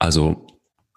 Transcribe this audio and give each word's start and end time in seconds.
Also 0.00 0.46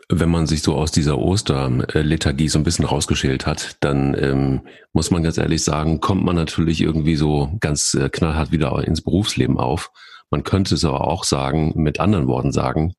wenn 0.09 0.30
man 0.30 0.47
sich 0.47 0.64
so 0.64 0.76
aus 0.76 0.91
dieser 0.91 1.18
Osterlethargie 1.20 2.47
so 2.47 2.57
ein 2.57 2.63
bisschen 2.63 2.85
rausgeschält 2.85 3.45
hat, 3.45 3.77
dann 3.81 4.15
ähm, 4.19 4.61
muss 4.91 5.11
man 5.11 5.23
ganz 5.23 5.37
ehrlich 5.37 5.63
sagen, 5.63 5.99
kommt 5.99 6.23
man 6.23 6.35
natürlich 6.35 6.82
irgendwie 6.82 7.16
so 7.16 7.55
ganz 7.59 7.93
äh, 7.93 8.10
knallhart 8.10 8.52
wieder 8.52 8.86
ins 8.88 9.02
Berufsleben 9.02 9.58
auf. 9.58 9.92
Man 10.29 10.44
könnte 10.44 10.76
es 10.76 10.86
aber 10.86 11.08
auch 11.08 11.24
sagen, 11.24 11.74
mit 11.76 12.00
anderen 12.00 12.28
Worten 12.28 12.52
sagen, 12.52 12.94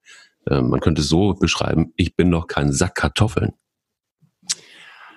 äh, 0.48 0.60
man 0.60 0.80
könnte 0.80 1.02
es 1.02 1.08
so 1.08 1.34
beschreiben, 1.34 1.92
ich 1.96 2.16
bin 2.16 2.30
noch 2.30 2.46
kein 2.46 2.72
Sack 2.72 2.94
Kartoffeln. 2.94 3.52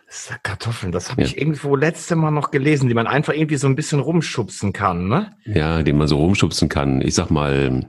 Sack 0.09 0.43
Kartoffeln, 0.43 0.91
das 0.91 1.11
habe 1.11 1.21
ja. 1.21 1.27
ich 1.27 1.37
irgendwo 1.37 1.75
letzte 1.75 2.15
Mal 2.15 2.31
noch 2.31 2.51
gelesen, 2.51 2.87
die 2.87 2.95
man 2.95 3.07
einfach 3.07 3.33
irgendwie 3.33 3.57
so 3.57 3.67
ein 3.67 3.75
bisschen 3.75 3.99
rumschubsen 3.99 4.71
kann, 4.71 5.09
ne? 5.09 5.31
Ja, 5.45 5.83
den 5.83 5.97
man 5.97 6.07
so 6.07 6.17
rumschubsen 6.17 6.69
kann. 6.69 7.01
Ich 7.01 7.13
sag 7.13 7.29
mal, 7.29 7.85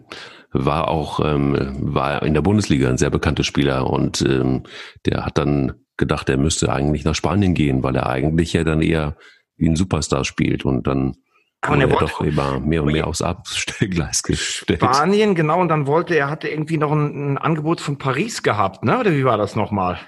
war 0.53 0.89
auch 0.89 1.21
ähm, 1.21 1.77
war 1.80 2.23
in 2.23 2.35
der 2.35 2.43
Bundesliga 2.43 2.89
ein 2.89 2.98
sehr 2.98 3.11
bekannter 3.11 3.45
Spieler 3.45 3.89
und 3.89 4.23
ähm, 4.23 4.62
der 5.05 5.25
hat 5.25 5.39
dann 5.39 5.75
gedacht, 5.97 6.29
er 6.29 6.39
müsste 6.39 6.73
eigentlich 6.73 7.05
nach 7.05 7.15
Spanien 7.15 7.55
gehen, 7.55 7.83
weil 7.83 7.97
er 7.97 8.09
eigentlich 8.09 8.53
ja 8.53 8.65
dann 8.65 8.80
eher 8.80 9.16
wie 9.56 9.69
ein 9.69 9.77
Superstar 9.77 10.25
spielt 10.25 10.65
und 10.65 10.87
dann 10.87 11.16
aber 11.61 11.83
er 11.83 11.89
doch 11.89 12.20
immer 12.20 12.61
mehr 12.61 12.83
und 12.84 12.92
mehr 12.92 13.06
aufs 13.09 13.20
Abstellgleis 13.20 14.23
gestellt. 14.23 14.80
Spanien, 14.80 15.34
genau, 15.34 15.61
und 15.61 15.69
dann 15.69 15.87
wollte 15.87 16.15
er, 16.15 16.30
hatte 16.30 16.48
irgendwie 16.48 16.77
noch 16.77 16.92
ein, 16.92 17.33
ein 17.33 17.39
Angebot 17.39 17.80
von 17.80 17.98
Paris 17.98 18.45
gehabt, 18.45 18.84
ne? 18.84 18.98
Oder 18.98 19.12
wie 19.12 19.25
war 19.25 19.37
das 19.37 19.56
nochmal? 19.56 19.98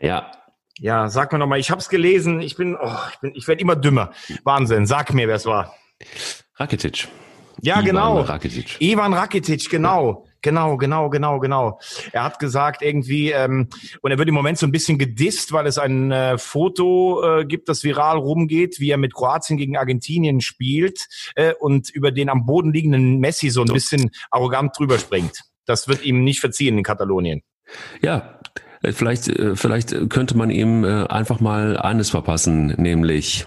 Ja. 0.00 0.30
Ja, 0.78 1.08
sag 1.08 1.32
mir 1.32 1.38
nochmal, 1.38 1.58
ich 1.58 1.70
hab's 1.70 1.88
gelesen, 1.88 2.40
ich 2.40 2.56
bin, 2.56 2.76
oh, 2.76 2.96
ich 3.12 3.18
bin, 3.18 3.32
ich 3.34 3.48
werde 3.48 3.62
immer 3.62 3.76
dümmer. 3.76 4.12
Wahnsinn, 4.44 4.86
sag 4.86 5.12
mir, 5.12 5.28
wer 5.28 5.36
es 5.36 5.46
war. 5.46 5.74
Rakitic. 6.56 7.08
Ja, 7.64 7.76
Ivan 7.76 7.84
genau. 7.86 8.20
Rakitic. 8.20 8.76
Ivan 8.78 9.14
Rakitic, 9.14 9.70
genau. 9.70 10.26
Genau, 10.42 10.76
genau, 10.76 11.08
genau, 11.08 11.40
genau. 11.40 11.80
Er 12.12 12.24
hat 12.24 12.38
gesagt 12.38 12.82
irgendwie, 12.82 13.30
ähm, 13.30 13.70
und 14.02 14.10
er 14.10 14.18
wird 14.18 14.28
im 14.28 14.34
Moment 14.34 14.58
so 14.58 14.66
ein 14.66 14.72
bisschen 14.72 14.98
gedisst, 14.98 15.52
weil 15.52 15.66
es 15.66 15.78
ein 15.78 16.12
äh, 16.12 16.36
Foto 16.36 17.22
äh, 17.24 17.46
gibt, 17.46 17.70
das 17.70 17.82
viral 17.82 18.18
rumgeht, 18.18 18.78
wie 18.78 18.90
er 18.90 18.98
mit 18.98 19.14
Kroatien 19.14 19.56
gegen 19.56 19.78
Argentinien 19.78 20.42
spielt 20.42 21.08
äh, 21.36 21.54
und 21.58 21.88
über 21.88 22.12
den 22.12 22.28
am 22.28 22.44
Boden 22.44 22.74
liegenden 22.74 23.20
Messi 23.20 23.48
so 23.48 23.62
ein 23.62 23.72
bisschen 23.72 24.10
arrogant 24.30 24.78
drüber 24.78 24.98
springt. 24.98 25.40
Das 25.64 25.88
wird 25.88 26.04
ihm 26.04 26.22
nicht 26.22 26.40
verziehen 26.40 26.76
in 26.76 26.84
Katalonien. 26.84 27.42
Ja, 28.02 28.38
äh, 28.82 28.92
vielleicht, 28.92 29.28
äh, 29.28 29.56
vielleicht 29.56 30.10
könnte 30.10 30.36
man 30.36 30.50
ihm 30.50 30.84
äh, 30.84 31.06
einfach 31.06 31.40
mal 31.40 31.78
eines 31.78 32.10
verpassen, 32.10 32.74
nämlich 32.76 33.46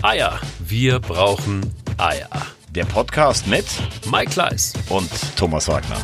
Eier. 0.00 0.40
Wir 0.58 1.00
brauchen 1.00 1.70
Eier. 1.98 2.30
Der 2.72 2.84
Podcast 2.84 3.48
mit 3.48 3.64
Mike 4.12 4.30
Kleiss 4.30 4.74
und 4.90 5.10
Thomas 5.36 5.66
Wagner. 5.66 5.96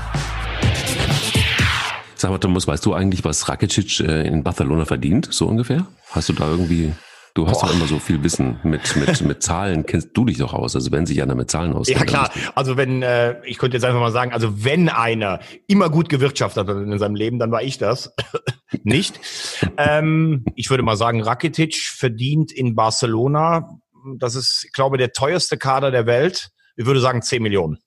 Sag 2.16 2.32
mal, 2.32 2.38
Thomas, 2.38 2.66
weißt 2.66 2.84
du 2.84 2.92
eigentlich, 2.92 3.24
was 3.24 3.48
Rakitic 3.48 4.00
äh, 4.00 4.26
in 4.26 4.42
Barcelona 4.42 4.84
verdient, 4.84 5.28
so 5.30 5.46
ungefähr? 5.46 5.86
Hast 6.10 6.28
du 6.28 6.32
da 6.32 6.50
irgendwie 6.50 6.92
Du 7.34 7.46
hast 7.46 7.62
doch 7.62 7.72
immer 7.72 7.86
so 7.86 7.98
viel 7.98 8.24
Wissen 8.24 8.58
mit, 8.64 8.96
mit, 8.96 9.20
mit 9.26 9.42
Zahlen, 9.42 9.84
kennst 9.84 10.16
du 10.16 10.24
dich 10.24 10.38
doch 10.38 10.54
aus. 10.54 10.74
Also 10.74 10.90
wenn 10.90 11.04
sich 11.04 11.22
einer 11.22 11.34
mit 11.34 11.50
Zahlen 11.50 11.74
auskennt. 11.74 12.00
Ja 12.00 12.06
klar, 12.06 12.30
also 12.54 12.76
wenn, 12.78 13.02
äh, 13.02 13.36
ich 13.44 13.58
könnte 13.58 13.76
jetzt 13.76 13.84
einfach 13.84 14.00
mal 14.00 14.10
sagen, 14.10 14.32
also 14.32 14.64
wenn 14.64 14.88
einer 14.88 15.40
immer 15.66 15.90
gut 15.90 16.08
gewirtschaftet 16.08 16.66
hat 16.66 16.76
in 16.76 16.98
seinem 16.98 17.14
Leben, 17.14 17.38
dann 17.38 17.52
war 17.52 17.62
ich 17.62 17.78
das. 17.78 18.12
Nicht. 18.82 19.20
ähm, 19.76 20.46
ich 20.56 20.70
würde 20.70 20.82
mal 20.82 20.96
sagen, 20.96 21.22
Rakitic 21.22 21.76
verdient 21.76 22.50
in 22.50 22.74
Barcelona, 22.74 23.78
das 24.18 24.34
ist, 24.34 24.64
ich 24.64 24.72
glaube, 24.72 24.98
der 24.98 25.12
teuerste 25.12 25.58
Kader 25.58 25.90
der 25.90 26.06
Welt, 26.06 26.50
ich 26.76 26.86
würde 26.86 27.00
sagen 27.00 27.22
10 27.22 27.42
Millionen. 27.42 27.78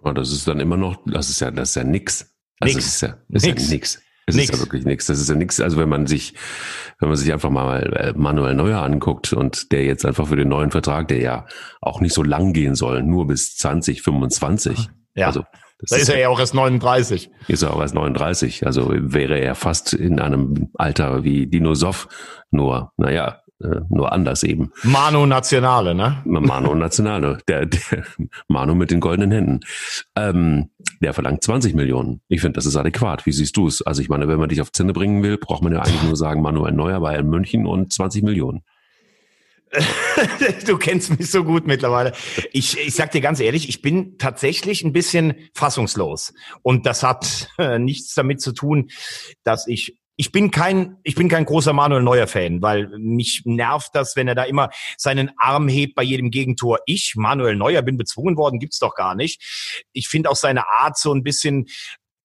Und 0.00 0.16
das 0.16 0.32
ist 0.32 0.46
dann 0.46 0.60
immer 0.60 0.76
noch, 0.76 0.96
das 1.06 1.28
ist 1.28 1.40
ja, 1.40 1.50
das 1.50 1.70
ist 1.70 1.74
ja 1.76 1.84
nix. 1.84 2.34
Also 2.60 2.74
nix. 2.74 2.84
Das 2.84 2.94
ist 2.94 3.00
ja, 3.02 3.18
das 3.28 3.42
nix. 3.42 3.62
ist 3.62 3.68
ja 3.68 3.74
nix. 3.74 4.02
Es 4.26 4.36
ist 4.36 4.52
ja 4.52 4.58
wirklich 4.58 4.84
nichts. 4.84 5.06
Das 5.06 5.18
ist 5.18 5.28
ja 5.28 5.34
nichts. 5.34 5.60
Also 5.60 5.78
wenn 5.78 5.88
man 5.88 6.06
sich, 6.06 6.34
wenn 6.98 7.08
man 7.08 7.16
sich 7.16 7.32
einfach 7.32 7.50
mal 7.50 7.92
äh, 7.94 8.12
Manuel 8.14 8.54
Neuer 8.54 8.82
anguckt 8.82 9.32
und 9.32 9.72
der 9.72 9.84
jetzt 9.84 10.04
einfach 10.04 10.28
für 10.28 10.36
den 10.36 10.48
neuen 10.48 10.70
Vertrag, 10.70 11.08
der 11.08 11.20
ja 11.20 11.46
auch 11.80 12.00
nicht 12.00 12.12
so 12.12 12.22
lang 12.22 12.52
gehen 12.52 12.74
soll, 12.74 13.02
nur 13.02 13.26
bis 13.26 13.56
2025. 13.56 14.90
Ja. 15.14 15.28
Also 15.28 15.44
das 15.80 15.90
da 15.90 15.96
ist 15.96 16.08
er 16.08 16.18
ja 16.18 16.28
auch 16.28 16.40
erst 16.40 16.54
39. 16.54 17.30
Ist 17.46 17.62
er 17.62 17.72
auch 17.72 17.80
erst 17.80 17.94
39. 17.94 18.66
Also 18.66 18.90
wäre 18.92 19.38
er 19.38 19.54
fast 19.54 19.94
in 19.94 20.20
einem 20.20 20.70
Alter 20.74 21.22
wie 21.24 21.46
Dino 21.46 21.74
Soff. 21.74 22.08
Nur, 22.50 22.92
naja, 22.96 23.40
äh, 23.60 23.80
nur 23.88 24.12
anders 24.12 24.42
eben. 24.42 24.72
Manu 24.82 25.26
Nationale, 25.26 25.94
ne? 25.94 26.22
Manu 26.24 26.74
Nationale, 26.74 27.38
der, 27.48 27.66
der 27.66 28.04
Manu 28.46 28.74
mit 28.74 28.90
den 28.90 29.00
goldenen 29.00 29.32
Händen. 29.32 29.60
Ähm, 30.16 30.70
der 31.00 31.12
verlangt 31.14 31.42
20 31.42 31.74
Millionen. 31.74 32.20
Ich 32.28 32.40
finde, 32.40 32.56
das 32.56 32.66
ist 32.66 32.76
adäquat. 32.76 33.26
Wie 33.26 33.32
siehst 33.32 33.56
du 33.56 33.66
es? 33.66 33.82
Also 33.82 34.00
ich 34.00 34.08
meine, 34.08 34.28
wenn 34.28 34.38
man 34.38 34.48
dich 34.48 34.60
auf 34.60 34.72
Zinne 34.72 34.92
bringen 34.92 35.22
will, 35.22 35.38
braucht 35.38 35.62
man 35.62 35.72
ja 35.72 35.80
eigentlich 35.80 36.02
nur 36.04 36.16
sagen, 36.16 36.40
Manuel 36.42 36.72
Neuer 36.72 37.00
bei 37.00 37.22
München 37.22 37.66
und 37.66 37.92
20 37.92 38.22
Millionen. 38.22 38.62
du 40.66 40.78
kennst 40.78 41.18
mich 41.18 41.30
so 41.30 41.44
gut 41.44 41.66
mittlerweile. 41.66 42.12
Ich, 42.52 42.78
ich 42.78 42.94
sag 42.94 43.10
dir 43.10 43.20
ganz 43.20 43.40
ehrlich, 43.40 43.68
ich 43.68 43.82
bin 43.82 44.16
tatsächlich 44.18 44.82
ein 44.82 44.92
bisschen 44.92 45.34
fassungslos. 45.52 46.32
Und 46.62 46.86
das 46.86 47.02
hat 47.02 47.48
äh, 47.58 47.78
nichts 47.78 48.14
damit 48.14 48.40
zu 48.40 48.52
tun, 48.52 48.88
dass 49.44 49.66
ich 49.66 49.98
ich 50.20 50.32
bin 50.32 50.50
kein, 50.50 50.96
ich 51.04 51.14
bin 51.14 51.28
kein 51.28 51.44
großer 51.44 51.72
Manuel 51.72 52.02
Neuer 52.02 52.26
Fan, 52.26 52.60
weil 52.60 52.88
mich 52.98 53.42
nervt 53.44 53.90
das, 53.94 54.16
wenn 54.16 54.26
er 54.26 54.34
da 54.34 54.42
immer 54.42 54.68
seinen 54.96 55.30
Arm 55.38 55.68
hebt 55.68 55.94
bei 55.94 56.02
jedem 56.02 56.32
Gegentor. 56.32 56.80
Ich, 56.86 57.14
Manuel 57.14 57.54
Neuer, 57.54 57.82
bin 57.82 57.96
bezwungen 57.96 58.36
worden, 58.36 58.58
gibt's 58.58 58.80
doch 58.80 58.96
gar 58.96 59.14
nicht. 59.14 59.84
Ich 59.92 60.08
finde 60.08 60.28
auch 60.28 60.36
seine 60.36 60.68
Art 60.68 60.98
so 60.98 61.14
ein 61.14 61.22
bisschen 61.22 61.68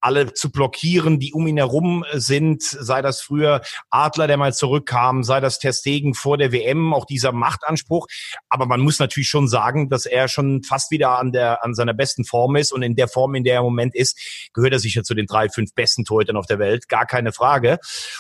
alle 0.04 0.34
zu 0.34 0.52
blockieren, 0.52 1.20
die 1.20 1.34
um 1.34 1.48
ihn 1.48 1.58
herum 1.58 2.04
sind, 2.12 2.62
sei 2.62 3.02
das 3.02 3.22
früher 3.22 3.62
Adler, 3.90 4.28
der 4.28 4.38
mal 4.38 4.54
zurückkam, 4.54 5.24
sei 5.24 5.40
das 5.40 5.60
Testegen 5.60 6.14
vor 6.14 6.38
der 6.38 6.52
WM, 6.52 6.94
auch 6.94 7.06
dieser 7.06 7.32
Machtanspruch. 7.32 8.08
Aber 8.50 8.66
man 8.66 8.82
muss 8.82 9.00
natürlich 9.00 9.30
schon 9.30 9.48
sagen, 9.48 9.90
dass 9.90 10.06
er 10.06 10.28
schon 10.28 10.62
fast 10.64 10.92
wieder 10.92 11.18
an 11.20 11.32
der, 11.32 11.64
an 11.64 11.74
seiner 11.74 11.94
besten 11.94 12.26
Form 12.26 12.58
ist 12.58 12.74
und 12.74 12.84
in 12.84 12.96
der 12.96 13.08
Form, 13.08 13.34
in 13.36 13.46
der 13.46 13.56
er 13.56 13.60
im 13.60 13.66
Moment 13.66 13.96
ist, 13.96 14.50
gehört 14.54 14.74
er 14.74 14.80
sicher 14.80 15.04
zu 15.04 15.14
den 15.14 15.26
drei, 15.26 15.48
fünf 15.48 15.74
besten 15.74 16.04
Torhütern 16.04 16.36
auf 16.36 16.48
der 16.48 16.60
Welt, 16.60 16.90
gar 16.90 17.06
keine 17.06 17.32
Frage. 17.32 17.80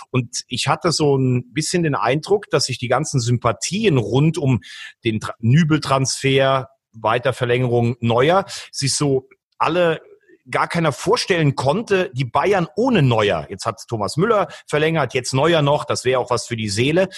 Und 0.10 0.44
ich 0.48 0.70
hatte 0.70 0.94
so 0.94 1.18
ein 1.18 1.52
bisschen 1.52 1.84
den 1.84 1.96
Eindruck, 1.96 2.50
dass 2.50 2.66
sich 2.66 2.78
die 2.78 2.88
ganzen 2.88 3.20
Sympathien 3.20 3.98
rund 3.98 4.38
um 4.38 4.62
den 5.04 5.20
Nübeltransfer, 5.40 6.70
Weiterverlängerung 6.94 7.98
neuer, 8.00 8.46
sich 8.72 8.96
so 8.96 9.28
alle 9.58 10.02
gar 10.50 10.68
keiner 10.68 10.92
vorstellen 10.92 11.56
konnte, 11.56 12.12
die 12.14 12.26
Bayern 12.26 12.68
ohne 12.76 13.02
Neuer. 13.02 13.48
Jetzt 13.50 13.66
hat 13.66 13.82
Thomas 13.88 14.18
Müller 14.18 14.48
verlängert, 14.68 15.14
jetzt 15.14 15.34
Neuer 15.34 15.62
noch, 15.62 15.86
das 15.86 16.06
wäre 16.06 16.20
auch 16.20 16.30
was 16.30 16.48
für 16.48 16.58
die 16.58 16.70
Seele. 16.70 17.10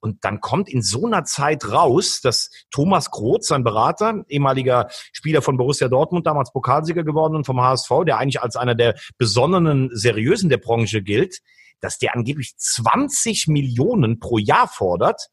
Und 0.00 0.24
dann 0.24 0.40
kommt 0.40 0.68
in 0.68 0.82
so 0.82 1.06
einer 1.06 1.24
Zeit 1.24 1.70
raus, 1.70 2.20
dass 2.22 2.50
Thomas 2.70 3.10
Groth, 3.10 3.44
sein 3.44 3.64
Berater, 3.64 4.24
ehemaliger 4.28 4.88
Spieler 5.12 5.40
von 5.40 5.56
Borussia 5.56 5.88
Dortmund, 5.88 6.26
damals 6.26 6.52
Pokalsieger 6.52 7.04
geworden 7.04 7.36
und 7.36 7.46
vom 7.46 7.60
HSV, 7.60 7.90
der 8.06 8.18
eigentlich 8.18 8.42
als 8.42 8.56
einer 8.56 8.74
der 8.74 8.96
besonnenen, 9.16 9.90
seriösen 9.92 10.50
der 10.50 10.58
Branche 10.58 11.00
gilt, 11.02 11.38
dass 11.80 11.98
der 11.98 12.14
angeblich 12.14 12.54
20 12.56 13.48
Millionen 13.48 14.18
pro 14.18 14.38
Jahr 14.38 14.68
fordert. 14.68 15.28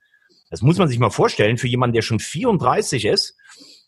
Das 0.49 0.61
muss 0.61 0.77
man 0.77 0.87
sich 0.87 0.99
mal 0.99 1.09
vorstellen 1.09 1.57
für 1.57 1.67
jemanden, 1.67 1.93
der 1.93 2.01
schon 2.01 2.19
34 2.19 3.05
ist 3.05 3.35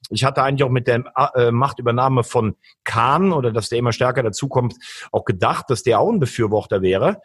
ich 0.09 0.23
hatte 0.23 0.43
eigentlich 0.43 0.63
auch 0.63 0.69
mit 0.69 0.87
der 0.87 1.03
äh, 1.35 1.51
Machtübernahme 1.51 2.23
von 2.23 2.55
Kahn 2.83 3.31
oder 3.31 3.51
dass 3.51 3.69
der 3.69 3.79
immer 3.79 3.93
stärker 3.93 4.23
dazukommt, 4.23 4.75
auch 5.11 5.25
gedacht, 5.25 5.69
dass 5.69 5.83
der 5.83 5.99
auch 5.99 6.11
ein 6.11 6.19
Befürworter 6.19 6.81
wäre. 6.81 7.21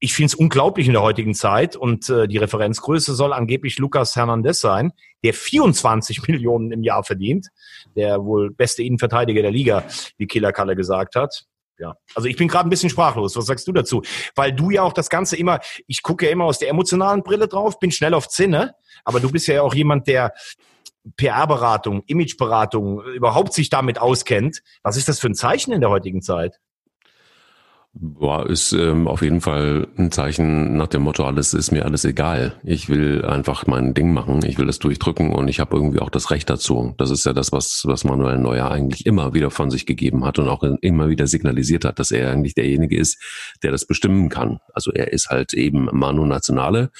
Ich 0.00 0.14
finde 0.14 0.26
es 0.26 0.34
unglaublich 0.34 0.86
in 0.86 0.92
der 0.92 1.02
heutigen 1.02 1.34
Zeit 1.34 1.76
und 1.76 2.08
äh, 2.10 2.28
die 2.28 2.38
Referenzgröße 2.38 3.14
soll 3.14 3.32
angeblich 3.32 3.78
Lucas 3.78 4.16
Hernandez 4.16 4.60
sein, 4.60 4.92
der 5.22 5.34
24 5.34 6.22
Millionen 6.28 6.72
im 6.72 6.82
Jahr 6.82 7.04
verdient, 7.04 7.48
der 7.96 8.24
wohl 8.24 8.50
beste 8.50 8.82
Innenverteidiger 8.82 9.42
der 9.42 9.50
Liga, 9.50 9.84
wie 10.18 10.26
Killer 10.26 10.52
Kalle 10.52 10.76
gesagt 10.76 11.16
hat. 11.16 11.44
Ja, 11.78 11.96
also 12.14 12.28
ich 12.28 12.36
bin 12.36 12.46
gerade 12.46 12.68
ein 12.68 12.70
bisschen 12.70 12.90
sprachlos. 12.90 13.36
Was 13.36 13.46
sagst 13.46 13.66
du 13.66 13.72
dazu? 13.72 14.02
Weil 14.36 14.52
du 14.52 14.70
ja 14.70 14.82
auch 14.82 14.92
das 14.92 15.10
Ganze 15.10 15.36
immer, 15.36 15.58
ich 15.88 16.02
gucke 16.02 16.26
ja 16.26 16.30
immer 16.30 16.44
aus 16.44 16.60
der 16.60 16.68
emotionalen 16.68 17.24
Brille 17.24 17.48
drauf, 17.48 17.80
bin 17.80 17.90
schnell 17.90 18.14
auf 18.14 18.28
Zinne, 18.28 18.74
aber 19.04 19.18
du 19.18 19.30
bist 19.30 19.48
ja 19.48 19.62
auch 19.62 19.74
jemand, 19.74 20.06
der 20.06 20.32
PR-Beratung, 21.16 22.02
Imageberatung 22.06 23.02
überhaupt 23.02 23.52
sich 23.52 23.70
damit 23.70 23.98
auskennt. 23.98 24.62
Was 24.82 24.96
ist 24.96 25.08
das 25.08 25.20
für 25.20 25.28
ein 25.28 25.34
Zeichen 25.34 25.72
in 25.72 25.80
der 25.80 25.90
heutigen 25.90 26.22
Zeit? 26.22 26.60
Boah, 27.96 28.50
ist 28.50 28.72
ähm, 28.72 29.06
auf 29.06 29.22
jeden 29.22 29.40
Fall 29.40 29.86
ein 29.96 30.10
Zeichen 30.10 30.76
nach 30.76 30.88
dem 30.88 31.02
Motto, 31.02 31.24
alles 31.24 31.54
ist 31.54 31.70
mir 31.70 31.84
alles 31.84 32.04
egal. 32.04 32.58
Ich 32.64 32.88
will 32.88 33.24
einfach 33.24 33.68
mein 33.68 33.94
Ding 33.94 34.12
machen, 34.12 34.44
ich 34.44 34.58
will 34.58 34.66
das 34.66 34.80
durchdrücken 34.80 35.30
und 35.32 35.46
ich 35.46 35.60
habe 35.60 35.76
irgendwie 35.76 36.00
auch 36.00 36.10
das 36.10 36.32
Recht 36.32 36.50
dazu. 36.50 36.94
Das 36.98 37.10
ist 37.10 37.24
ja 37.24 37.32
das, 37.32 37.52
was, 37.52 37.82
was 37.84 38.02
Manuel 38.02 38.38
Neuer 38.38 38.68
eigentlich 38.68 39.06
immer 39.06 39.32
wieder 39.32 39.52
von 39.52 39.70
sich 39.70 39.86
gegeben 39.86 40.24
hat 40.24 40.40
und 40.40 40.48
auch 40.48 40.64
immer 40.64 41.08
wieder 41.08 41.28
signalisiert 41.28 41.84
hat, 41.84 42.00
dass 42.00 42.10
er 42.10 42.32
eigentlich 42.32 42.54
derjenige 42.54 42.98
ist, 42.98 43.22
der 43.62 43.70
das 43.70 43.86
bestimmen 43.86 44.28
kann. 44.28 44.58
Also 44.72 44.90
er 44.90 45.12
ist 45.12 45.30
halt 45.30 45.54
eben 45.54 45.88
Manu 45.92 46.26
Nationale, 46.26 46.90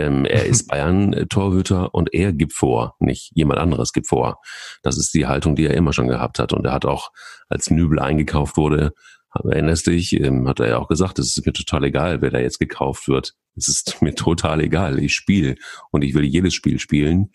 ähm, 0.00 0.24
er 0.24 0.46
ist 0.46 0.68
Bayern-Torhüter 0.68 1.94
und 1.94 2.12
er 2.14 2.32
gibt 2.32 2.52
vor, 2.52 2.96
nicht 2.98 3.30
jemand 3.34 3.60
anderes 3.60 3.92
gibt 3.92 4.08
vor. 4.08 4.40
Das 4.82 4.96
ist 4.96 5.12
die 5.14 5.26
Haltung, 5.26 5.56
die 5.56 5.66
er 5.66 5.74
immer 5.74 5.92
schon 5.92 6.08
gehabt 6.08 6.38
hat. 6.38 6.52
Und 6.52 6.64
er 6.64 6.72
hat 6.72 6.86
auch, 6.86 7.10
als 7.48 7.70
Nübel 7.70 7.98
eingekauft 7.98 8.56
wurde, 8.56 8.92
erinnerst 9.32 9.86
dich, 9.86 10.18
ähm, 10.18 10.48
hat 10.48 10.60
er 10.60 10.68
ja 10.68 10.78
auch 10.78 10.88
gesagt, 10.88 11.18
es 11.18 11.36
ist 11.36 11.46
mir 11.46 11.52
total 11.52 11.84
egal, 11.84 12.20
wer 12.20 12.30
da 12.30 12.38
jetzt 12.38 12.58
gekauft 12.58 13.08
wird. 13.08 13.34
Es 13.56 13.68
ist 13.68 14.00
mir 14.02 14.14
total 14.14 14.60
egal. 14.60 14.98
Ich 14.98 15.14
spiele 15.14 15.56
und 15.90 16.02
ich 16.02 16.14
will 16.14 16.24
jedes 16.24 16.54
Spiel 16.54 16.78
spielen. 16.78 17.30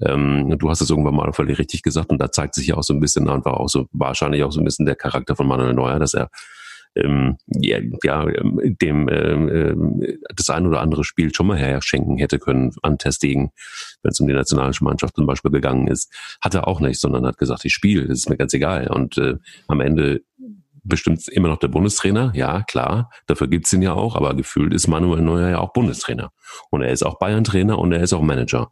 Ähm, 0.00 0.54
du 0.58 0.70
hast 0.70 0.80
es 0.80 0.90
irgendwann 0.90 1.16
mal 1.16 1.32
völlig 1.32 1.58
richtig 1.58 1.82
gesagt 1.82 2.10
und 2.10 2.18
da 2.18 2.30
zeigt 2.30 2.54
sich 2.54 2.68
ja 2.68 2.76
auch 2.76 2.82
so 2.82 2.94
ein 2.94 3.00
bisschen 3.00 3.28
einfach 3.28 3.52
auch 3.52 3.68
so 3.68 3.86
wahrscheinlich 3.92 4.42
auch 4.44 4.52
so 4.52 4.60
ein 4.60 4.64
bisschen 4.64 4.86
der 4.86 4.96
Charakter 4.96 5.36
von 5.36 5.46
Manuel 5.46 5.74
Neuer, 5.74 5.98
dass 5.98 6.14
er 6.14 6.30
ähm, 6.96 7.36
ja, 7.46 7.78
ja, 8.02 8.26
dem 8.26 9.08
äh, 9.08 9.74
das 10.34 10.50
ein 10.50 10.66
oder 10.66 10.80
andere 10.80 11.04
Spiel 11.04 11.34
schon 11.34 11.46
mal 11.46 11.58
herschenken 11.58 12.18
hätte 12.18 12.38
können 12.38 12.72
an 12.82 12.98
Testegen, 12.98 13.50
wenn 14.02 14.10
es 14.10 14.20
um 14.20 14.28
die 14.28 14.34
Nationalmannschaft 14.34 15.16
zum 15.16 15.26
Beispiel 15.26 15.50
gegangen 15.50 15.88
ist. 15.88 16.12
Hat 16.40 16.54
er 16.54 16.68
auch 16.68 16.80
nicht, 16.80 17.00
sondern 17.00 17.26
hat 17.26 17.38
gesagt, 17.38 17.64
ich 17.64 17.72
spiele, 17.72 18.06
das 18.06 18.18
ist 18.18 18.30
mir 18.30 18.36
ganz 18.36 18.54
egal. 18.54 18.88
Und 18.88 19.18
äh, 19.18 19.34
am 19.68 19.80
Ende 19.80 20.22
bestimmt 20.84 21.26
immer 21.28 21.48
noch 21.48 21.58
der 21.58 21.68
Bundestrainer, 21.68 22.30
ja, 22.34 22.62
klar, 22.62 23.10
dafür 23.26 23.48
gibt's 23.48 23.72
ihn 23.72 23.82
ja 23.82 23.94
auch, 23.94 24.16
aber 24.16 24.34
gefühlt 24.34 24.74
ist 24.74 24.86
Manuel 24.86 25.22
Neuer 25.22 25.48
ja 25.48 25.58
auch 25.58 25.72
Bundestrainer. 25.72 26.30
Und 26.70 26.82
er 26.82 26.92
ist 26.92 27.02
auch 27.02 27.18
Bayern-Trainer 27.18 27.78
und 27.78 27.92
er 27.92 28.02
ist 28.02 28.12
auch 28.12 28.20
Manager. 28.20 28.70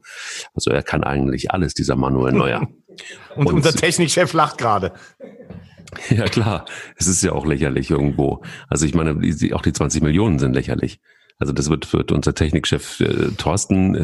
Also 0.54 0.70
er 0.70 0.82
kann 0.82 1.02
eigentlich 1.02 1.50
alles, 1.50 1.74
dieser 1.74 1.96
Manuel 1.96 2.34
Neuer. 2.34 2.68
und, 3.36 3.46
und 3.46 3.54
unser 3.54 3.72
Technikchef 3.72 4.32
lacht 4.34 4.58
gerade. 4.58 4.92
Ja 6.10 6.24
klar, 6.24 6.64
es 6.96 7.06
ist 7.06 7.22
ja 7.22 7.32
auch 7.32 7.46
lächerlich 7.46 7.90
irgendwo. 7.90 8.42
Also 8.68 8.86
ich 8.86 8.94
meine, 8.94 9.18
auch 9.54 9.62
die 9.62 9.72
20 9.72 10.02
Millionen 10.02 10.38
sind 10.38 10.54
lächerlich. 10.54 11.00
Also 11.38 11.52
das 11.52 11.70
wird, 11.70 11.92
wird 11.92 12.12
unser 12.12 12.34
Technikchef 12.34 13.00
äh, 13.00 13.30
Thorsten 13.36 13.94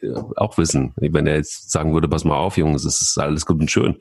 äh, 0.00 0.14
auch 0.36 0.56
wissen. 0.58 0.94
Wenn 0.96 1.26
er 1.26 1.36
jetzt 1.36 1.70
sagen 1.70 1.92
würde, 1.92 2.08
pass 2.08 2.24
mal 2.24 2.36
auf, 2.36 2.56
Jungs, 2.56 2.84
es 2.84 3.02
ist 3.02 3.18
alles 3.18 3.44
gut 3.46 3.60
und 3.60 3.70
schön. 3.70 3.96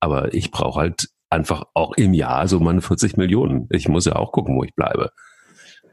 Aber 0.00 0.34
ich 0.34 0.50
brauche 0.50 0.80
halt 0.80 1.08
einfach 1.30 1.64
auch 1.74 1.94
im 1.96 2.14
Jahr 2.14 2.48
so 2.48 2.60
meine 2.60 2.82
40 2.82 3.16
Millionen. 3.16 3.68
Ich 3.70 3.88
muss 3.88 4.06
ja 4.06 4.16
auch 4.16 4.32
gucken, 4.32 4.56
wo 4.56 4.64
ich 4.64 4.74
bleibe. 4.74 5.10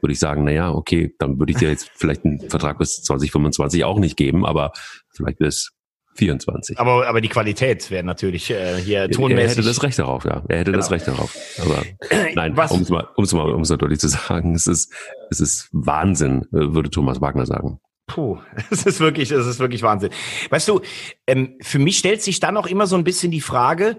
Würde 0.00 0.12
ich 0.12 0.18
sagen, 0.18 0.44
na 0.44 0.50
ja, 0.50 0.72
okay, 0.72 1.14
dann 1.18 1.38
würde 1.38 1.52
ich 1.52 1.58
dir 1.58 1.70
jetzt 1.70 1.90
vielleicht 1.94 2.24
einen 2.24 2.40
Vertrag 2.50 2.78
bis 2.78 3.02
2025 3.02 3.84
auch 3.84 3.98
nicht 3.98 4.16
geben, 4.16 4.44
aber 4.44 4.72
vielleicht 5.10 5.38
bis 5.38 5.72
24. 6.14 6.78
Aber, 6.78 7.06
aber 7.06 7.20
die 7.20 7.28
Qualität 7.28 7.90
wäre 7.90 8.04
natürlich 8.04 8.50
äh, 8.50 8.76
hier 8.76 9.10
tonmäßig. 9.10 9.42
Er 9.42 9.48
hätte 9.50 9.62
das 9.62 9.82
Recht 9.82 9.98
darauf, 9.98 10.24
ja. 10.24 10.42
Er 10.48 10.58
hätte 10.58 10.70
genau. 10.70 10.82
das 10.82 10.90
Recht 10.90 11.06
darauf. 11.06 11.36
Aber 11.60 11.82
nein, 12.34 12.52
um 12.52 12.82
es 12.82 12.88
mal, 12.88 13.08
um's 13.16 13.32
mal, 13.32 13.50
um's 13.50 13.70
mal 13.70 13.76
deutlich 13.76 14.00
zu 14.00 14.08
sagen, 14.08 14.54
es 14.54 14.66
ist, 14.66 14.92
es 15.30 15.40
ist 15.40 15.68
Wahnsinn, 15.72 16.46
würde 16.50 16.90
Thomas 16.90 17.20
Wagner 17.20 17.46
sagen. 17.46 17.78
Puh, 18.06 18.38
es 18.70 18.84
ist 18.86 19.00
wirklich, 19.00 19.30
es 19.30 19.46
ist 19.46 19.58
wirklich 19.58 19.82
Wahnsinn. 19.82 20.10
Weißt 20.50 20.68
du, 20.68 20.80
ähm, 21.26 21.56
für 21.62 21.78
mich 21.78 21.98
stellt 21.98 22.22
sich 22.22 22.40
dann 22.40 22.56
auch 22.56 22.66
immer 22.66 22.86
so 22.86 22.96
ein 22.96 23.04
bisschen 23.04 23.30
die 23.30 23.40
Frage, 23.40 23.96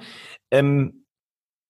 ähm, 0.51 1.04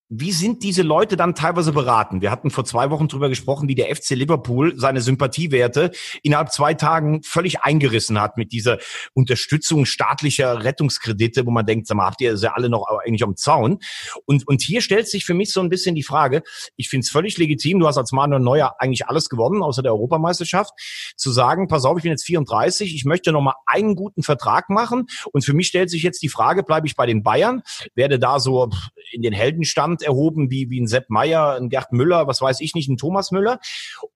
wie 0.10 0.31
sind 0.31 0.62
diese 0.62 0.84
Leute 0.84 1.18
dann 1.18 1.34
teilweise 1.34 1.72
beraten? 1.72 2.22
Wir 2.22 2.30
hatten 2.30 2.52
vor 2.52 2.63
zwei 2.63 2.92
Wochen 2.92 3.07
drüber 3.07 3.28
gesprochen, 3.28 3.68
wie 3.68 3.74
der 3.74 3.94
FC 3.96 4.12
Liverpool 4.12 4.74
seine 4.78 5.02
Sympathiewerte 5.02 5.92
innerhalb 6.22 6.52
zwei 6.52 6.75
Tagen 6.75 7.24
völlig 7.24 7.62
eingerissen 7.62 8.22
hat 8.22 8.38
mit 8.38 8.52
dieser 8.52 8.78
Unterstützung 9.13 9.86
staatlicher 9.86 10.63
Rettungskredite, 10.63 11.48
wo 11.48 11.52
man 11.52 11.66
denkt, 11.66 11.88
sag 11.88 11.98
mal, 11.98 12.06
habt 12.06 12.22
ihr 12.22 12.36
ja 12.36 12.54
alle 12.54 12.69
noch 12.69 12.86
eigentlich 13.04 13.24
am 13.24 13.36
Zaun? 13.36 13.80
Und, 14.25 14.48
und 14.48 14.62
hier 14.62 14.81
stellt 14.81 15.07
sich 15.07 15.25
für 15.25 15.34
mich 15.34 15.52
so 15.52 15.60
ein 15.60 15.69
bisschen 15.69 15.96
die 15.96 16.04
Frage, 16.04 16.44
ich 16.75 16.88
finde 16.88 17.06
es 17.06 17.10
völlig 17.10 17.40
legitim, 17.40 17.80
du 17.80 17.88
hast 17.88 17.98
als 17.98 18.12
Manuel 18.12 18.42
Neuer 18.42 18.75
eigentlich 18.78 19.08
alles 19.08 19.28
gewonnen, 19.28 19.63
außer 19.63 19.81
der 19.81 19.94
Europameisterschaft, 19.94 20.72
zu 21.18 21.31
sagen, 21.31 21.68
pass 21.68 21.84
auf, 21.84 21.98
ich 21.98 22.04
bin 22.04 22.12
jetzt 22.12 22.25
34, 22.25 22.94
ich 22.94 23.06
möchte 23.06 23.31
noch 23.31 23.42
mal 23.42 23.56
einen 23.66 23.96
guten 23.96 24.22
Vertrag 24.22 24.69
machen 24.69 25.08
und 25.31 25.44
für 25.44 25.54
mich 25.54 25.68
stellt 25.68 25.90
sich 25.90 26.04
jetzt 26.04 26.22
die 26.22 26.30
Frage, 26.30 26.62
bleibe 26.62 26.86
ich 26.86 26.96
bei 26.96 27.08
den 27.08 27.24
Bayern, 27.24 27.63
werde 27.96 28.19
da 28.19 28.40
so 28.40 28.69
in 29.12 29.24
den 29.24 29.34
Heldenstand 29.34 29.94
Amt 29.95 30.03
erhoben 30.03 30.51
wie, 30.51 30.69
wie 30.69 30.81
ein 30.81 30.88
Sepp 30.88 31.09
Meier, 31.09 31.56
ein 31.56 31.69
Gerd 31.69 31.94
Müller, 31.94 32.27
was 32.27 32.42
weiß 32.42 32.59
ich 32.59 32.75
nicht, 32.75 32.89
ein 32.89 32.97
Thomas 32.97 33.31
Müller? 33.31 33.59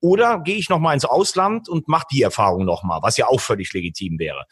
Oder 0.02 0.40
gehe 0.40 0.58
ich 0.58 0.70
nochmal 0.70 0.94
ins 0.94 1.06
Ausland 1.06 1.70
und 1.70 1.88
mache 1.88 2.08
die 2.12 2.22
Erfahrung 2.22 2.66
nochmal, 2.66 3.00
was 3.02 3.18
ja 3.18 3.28
auch 3.28 3.40
völlig 3.40 3.72
legitim 3.74 4.20
wäre. 4.20 4.46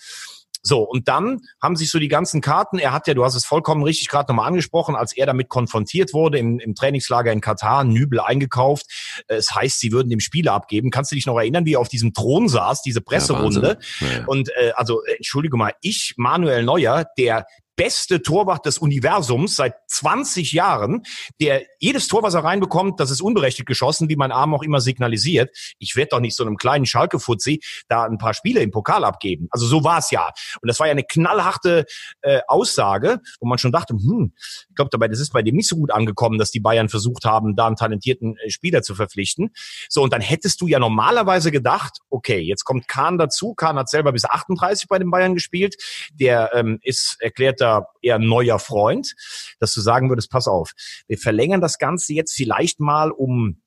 So, 0.64 0.82
und 0.82 1.08
dann 1.08 1.42
haben 1.62 1.76
sich 1.76 1.92
so 1.92 2.00
die 2.00 2.08
ganzen 2.08 2.42
Karten, 2.42 2.78
er 2.78 2.92
hat 2.92 3.08
ja, 3.08 3.14
du 3.14 3.24
hast 3.24 3.36
es 3.36 3.46
vollkommen 3.46 3.84
richtig 3.84 4.10
gerade 4.10 4.32
nochmal 4.32 4.48
angesprochen, 4.48 4.96
als 4.96 5.16
er 5.16 5.26
damit 5.26 5.50
konfrontiert 5.50 6.14
wurde 6.14 6.40
im, 6.40 6.60
im 6.60 6.76
Trainingslager 6.76 7.32
in 7.32 7.42
Katar, 7.42 7.84
Nübel 7.84 8.20
eingekauft. 8.20 8.86
Es 9.28 9.54
heißt, 9.54 9.80
sie 9.80 9.92
würden 9.92 10.10
dem 10.10 10.20
Spieler 10.20 10.54
abgeben. 10.54 10.90
Kannst 10.90 11.12
du 11.12 11.16
dich 11.16 11.26
noch 11.26 11.38
erinnern, 11.38 11.66
wie 11.66 11.76
er 11.76 11.80
auf 11.80 11.88
diesem 11.90 12.14
Thron 12.14 12.50
saß, 12.50 12.82
diese 12.82 13.02
Presserunde? 13.02 13.78
Ja, 14.00 14.08
ja. 14.08 14.26
Und 14.26 14.50
äh, 14.58 14.72
also, 14.76 15.04
entschuldige 15.04 15.56
mal, 15.58 15.74
ich, 15.82 16.16
Manuel 16.18 16.64
Neuer, 16.64 17.06
der 17.18 17.46
beste 17.78 18.22
Torwart 18.24 18.66
des 18.66 18.80
Universums 18.80 19.56
seit 19.56 19.76
20 19.88 20.52
Jahren, 20.52 21.04
der 21.40 21.62
jedes 21.80 22.08
Tor, 22.08 22.24
was 22.24 22.34
er 22.34 22.44
reinbekommt, 22.44 23.00
das 23.00 23.12
ist 23.12 23.22
unberechtigt 23.22 23.68
geschossen, 23.68 24.10
wie 24.10 24.16
mein 24.16 24.32
Arm 24.32 24.54
auch 24.54 24.64
immer 24.64 24.82
signalisiert. 24.82 25.56
Ich 25.78 25.96
werde 25.96 26.10
doch 26.10 26.20
nicht 26.20 26.36
so 26.36 26.44
einem 26.44 26.58
kleinen 26.58 26.88
Schalke-Fuzzi 26.88 27.62
da 27.88 28.04
ein 28.04 28.18
paar 28.18 28.34
Spiele 28.34 28.62
im 28.62 28.72
Pokal 28.72 29.06
abgeben. 29.06 29.48
Also 29.52 29.68
so 29.68 29.84
war 29.84 30.00
es 30.00 30.10
ja. 30.10 30.32
Und 30.62 30.68
das 30.68 30.80
war 30.80 30.88
ja 30.88 30.92
eine 30.92 31.04
knallharte 31.04 31.86
äh, 32.22 32.42
Aussage, 32.48 33.20
wo 33.40 33.48
man 33.48 33.60
schon 33.60 33.72
dachte, 33.72 33.94
hm, 33.94 34.34
ich 34.36 34.76
glaube 34.76 34.90
dabei, 34.92 35.08
das 35.08 35.20
ist 35.20 35.32
bei 35.32 35.44
dem 35.44 35.56
nicht 35.56 35.70
so 35.70 35.76
gut 35.76 35.92
angekommen, 35.92 36.40
dass 36.40 36.50
die 36.50 36.60
Bayern 36.60 36.90
versucht 36.90 37.26
haben, 37.26 37.56
da 37.56 37.68
einen 37.68 37.76
talentierten 37.76 38.38
äh, 38.38 38.50
Spieler 38.50 38.82
zu 38.82 38.96
verpflichten. 38.96 39.52
So, 39.88 40.02
und 40.02 40.12
dann 40.14 40.22
hättest 40.22 40.62
du 40.62 40.68
ja 40.68 40.80
normalerweise 40.80 41.52
gedacht, 41.52 42.00
okay, 42.10 42.40
jetzt 42.40 42.64
kommt 42.64 42.88
Kahn 42.88 43.20
dazu. 43.20 43.54
Kahn 43.54 43.78
hat 43.78 43.88
selber 43.88 44.12
bis 44.14 44.26
38 44.26 44.88
bei 44.90 44.98
den 44.98 45.12
Bayern 45.12 45.36
gespielt. 45.36 45.76
Der 46.12 46.50
ähm, 46.56 46.80
ist 46.82 47.18
erklärter 47.20 47.67
alter, 47.68 47.88
eher 48.02 48.20
neuer 48.20 48.60
Freund, 48.60 49.16
dass 49.60 49.74
du 49.74 49.82
sagen 49.82 50.10
würdest, 50.10 50.32
pass 50.32 50.48
auf, 50.48 50.72
wir 51.08 51.18
verlängern 51.18 51.62
das 51.62 51.78
Ganze 51.78 52.14
jetzt 52.14 52.34
vielleicht 52.34 52.80
mal 52.80 53.12
um 53.12 53.62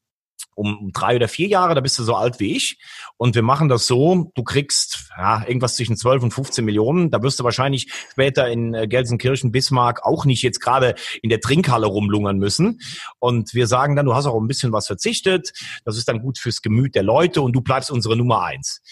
um 0.57 0.91
drei 0.93 1.17
oder 1.17 1.29
vier 1.29 1.49
Jahre, 1.49 1.75
da 1.75 1.81
bist 1.81 1.99
du 1.99 2.03
so 2.03 2.15
alt 2.15 2.39
wie 2.39 2.55
ich. 2.55 2.79
Und 3.17 3.35
wir 3.35 3.43
machen 3.43 3.69
das 3.69 3.87
so, 3.87 4.31
du 4.35 4.43
kriegst 4.43 5.09
ja, 5.17 5.43
irgendwas 5.47 5.77
zwischen 5.77 5.97
12 5.97 6.25
und 6.25 6.35
15 6.35 6.65
Millionen. 6.65 7.11
Da 7.11 7.23
wirst 7.23 7.41
du 7.41 7.45
wahrscheinlich 7.45 7.91
später 8.11 8.49
in 8.49 8.75
äh, 8.75 8.87
Gelsenkirchen, 8.87 9.53
Bismarck 9.53 10.05
auch 10.05 10.27
nicht 10.27 10.43
jetzt 10.43 10.61
gerade 10.61 10.97
in 11.23 11.31
der 11.31 11.41
Trinkhalle 11.41 11.87
rumlungern 11.87 12.37
müssen. 12.37 12.81
Und 13.21 13.55
wir 13.55 13.69
sagen 13.69 13.97
dann, 13.97 14.05
du 14.05 14.15
hast 14.15 14.27
auch 14.27 14.39
ein 14.39 14.49
bisschen 14.49 14.73
was 14.73 14.87
verzichtet. 14.87 15.53
Das 15.85 15.97
ist 15.97 16.09
dann 16.09 16.21
gut 16.21 16.39
fürs 16.39 16.61
Gemüt 16.61 16.95
der 16.95 17.05
Leute 17.05 17.41
und 17.41 17.53
du 17.53 17.63
bleibst 17.63 17.91
unsere 17.91 18.17
Nummer 18.17 18.43
eins 18.43 18.83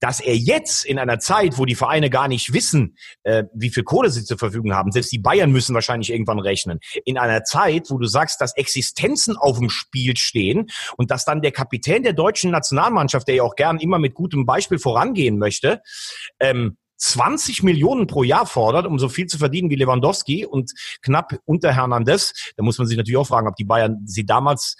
dass 0.00 0.20
er 0.20 0.36
jetzt 0.36 0.84
in 0.84 0.98
einer 0.98 1.18
Zeit, 1.18 1.58
wo 1.58 1.64
die 1.64 1.74
Vereine 1.74 2.10
gar 2.10 2.28
nicht 2.28 2.52
wissen, 2.52 2.96
äh, 3.24 3.44
wie 3.54 3.70
viel 3.70 3.82
Kohle 3.82 4.10
sie 4.10 4.24
zur 4.24 4.38
Verfügung 4.38 4.74
haben, 4.74 4.92
selbst 4.92 5.12
die 5.12 5.18
Bayern 5.18 5.50
müssen 5.50 5.74
wahrscheinlich 5.74 6.10
irgendwann 6.10 6.38
rechnen, 6.38 6.80
in 7.04 7.18
einer 7.18 7.44
Zeit, 7.44 7.90
wo 7.90 7.98
du 7.98 8.06
sagst, 8.06 8.40
dass 8.40 8.56
Existenzen 8.56 9.36
auf 9.36 9.58
dem 9.58 9.70
Spiel 9.70 10.16
stehen 10.16 10.66
und 10.96 11.10
dass 11.10 11.24
dann 11.24 11.42
der 11.42 11.52
Kapitän 11.52 12.02
der 12.02 12.12
deutschen 12.12 12.50
Nationalmannschaft, 12.50 13.28
der 13.28 13.36
ja 13.36 13.42
auch 13.42 13.56
gern 13.56 13.78
immer 13.78 13.98
mit 13.98 14.14
gutem 14.14 14.46
Beispiel 14.46 14.78
vorangehen 14.78 15.38
möchte, 15.38 15.82
ähm, 16.40 16.76
20 16.98 17.62
Millionen 17.62 18.06
pro 18.06 18.24
Jahr 18.24 18.46
fordert, 18.46 18.86
um 18.86 18.98
so 18.98 19.08
viel 19.08 19.26
zu 19.26 19.38
verdienen 19.38 19.70
wie 19.70 19.76
Lewandowski 19.76 20.44
und 20.44 20.72
knapp 21.00 21.38
unter 21.44 21.72
Hernandez. 21.72 22.52
Da 22.56 22.64
muss 22.64 22.78
man 22.78 22.86
sich 22.86 22.96
natürlich 22.96 23.16
auch 23.16 23.26
fragen, 23.26 23.48
ob 23.48 23.56
die 23.56 23.64
Bayern 23.64 24.02
sie 24.04 24.26
damals 24.26 24.76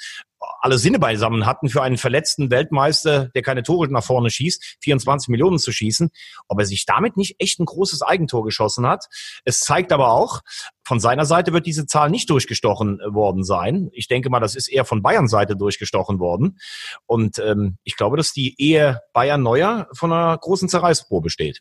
alle 0.60 0.78
Sinne 0.78 0.98
beisammen 0.98 1.46
hatten, 1.46 1.68
für 1.68 1.82
einen 1.82 1.96
verletzten 1.96 2.50
Weltmeister, 2.50 3.28
der 3.28 3.42
keine 3.42 3.62
Tore 3.62 3.88
nach 3.88 4.04
vorne 4.04 4.30
schießt, 4.30 4.78
24 4.82 5.28
Millionen 5.28 5.58
zu 5.58 5.72
schießen, 5.72 6.10
ob 6.48 6.58
er 6.58 6.66
sich 6.66 6.86
damit 6.86 7.16
nicht 7.16 7.36
echt 7.38 7.60
ein 7.60 7.64
großes 7.64 8.02
Eigentor 8.02 8.44
geschossen 8.44 8.86
hat. 8.86 9.06
Es 9.44 9.60
zeigt 9.60 9.92
aber 9.92 10.12
auch, 10.12 10.40
von 10.84 11.00
seiner 11.00 11.26
Seite 11.26 11.52
wird 11.52 11.66
diese 11.66 11.86
Zahl 11.86 12.10
nicht 12.10 12.30
durchgestochen 12.30 12.98
worden 13.06 13.44
sein. 13.44 13.90
Ich 13.92 14.08
denke 14.08 14.30
mal, 14.30 14.40
das 14.40 14.54
ist 14.54 14.68
eher 14.68 14.84
von 14.84 15.02
Bayern 15.02 15.28
Seite 15.28 15.56
durchgestochen 15.56 16.18
worden. 16.18 16.58
Und 17.06 17.38
ähm, 17.38 17.76
ich 17.84 17.96
glaube, 17.96 18.16
dass 18.16 18.32
die 18.32 18.54
Ehe 18.58 19.00
Bayern-Neuer 19.12 19.88
von 19.92 20.12
einer 20.12 20.36
großen 20.38 20.68
Zerreißprobe 20.68 21.30
steht. 21.30 21.60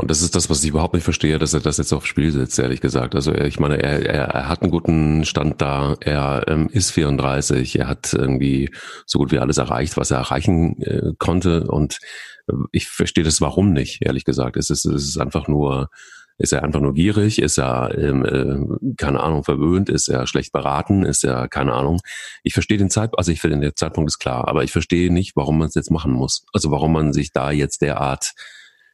Und 0.00 0.12
das 0.12 0.22
ist 0.22 0.36
das, 0.36 0.48
was 0.48 0.62
ich 0.62 0.70
überhaupt 0.70 0.94
nicht 0.94 1.02
verstehe, 1.02 1.40
dass 1.40 1.54
er 1.54 1.60
das 1.60 1.76
jetzt 1.78 1.92
aufs 1.92 2.06
Spiel 2.06 2.30
setzt, 2.30 2.56
ehrlich 2.60 2.80
gesagt. 2.80 3.16
Also 3.16 3.34
ich 3.34 3.58
meine, 3.58 3.82
er, 3.82 4.06
er, 4.06 4.24
er 4.28 4.48
hat 4.48 4.62
einen 4.62 4.70
guten 4.70 5.24
Stand 5.24 5.60
da, 5.60 5.96
er 5.98 6.44
ähm, 6.46 6.68
ist 6.70 6.92
34, 6.92 7.80
er 7.80 7.88
hat 7.88 8.12
irgendwie 8.12 8.70
so 9.06 9.18
gut 9.18 9.32
wie 9.32 9.40
alles 9.40 9.58
erreicht, 9.58 9.96
was 9.96 10.12
er 10.12 10.18
erreichen 10.18 10.80
äh, 10.82 11.12
konnte. 11.18 11.64
Und 11.64 11.98
äh, 12.46 12.52
ich 12.70 12.86
verstehe 12.86 13.24
das 13.24 13.40
warum 13.40 13.72
nicht, 13.72 14.00
ehrlich 14.00 14.24
gesagt. 14.24 14.56
Es 14.56 14.70
ist, 14.70 14.84
es 14.84 15.02
ist 15.02 15.18
einfach 15.18 15.48
nur, 15.48 15.90
ist 16.38 16.52
er 16.52 16.62
einfach 16.62 16.80
nur 16.80 16.94
gierig? 16.94 17.42
Ist 17.42 17.58
er, 17.58 17.98
ähm, 17.98 18.24
äh, 18.24 18.94
keine 18.96 19.18
Ahnung, 19.18 19.42
verwöhnt? 19.42 19.88
Ist 19.88 20.06
er 20.06 20.28
schlecht 20.28 20.52
beraten? 20.52 21.02
Ist 21.02 21.24
er, 21.24 21.48
keine 21.48 21.72
Ahnung. 21.72 21.98
Ich 22.44 22.52
verstehe 22.52 22.78
den 22.78 22.90
Zeitpunkt, 22.90 23.18
also 23.18 23.32
ich 23.32 23.40
finde, 23.40 23.58
der 23.58 23.74
Zeitpunkt 23.74 24.08
ist 24.08 24.20
klar, 24.20 24.46
aber 24.46 24.62
ich 24.62 24.70
verstehe 24.70 25.12
nicht, 25.12 25.34
warum 25.34 25.58
man 25.58 25.66
es 25.66 25.74
jetzt 25.74 25.90
machen 25.90 26.12
muss. 26.12 26.46
Also 26.52 26.70
warum 26.70 26.92
man 26.92 27.12
sich 27.12 27.32
da 27.32 27.50
jetzt 27.50 27.82
derart 27.82 28.34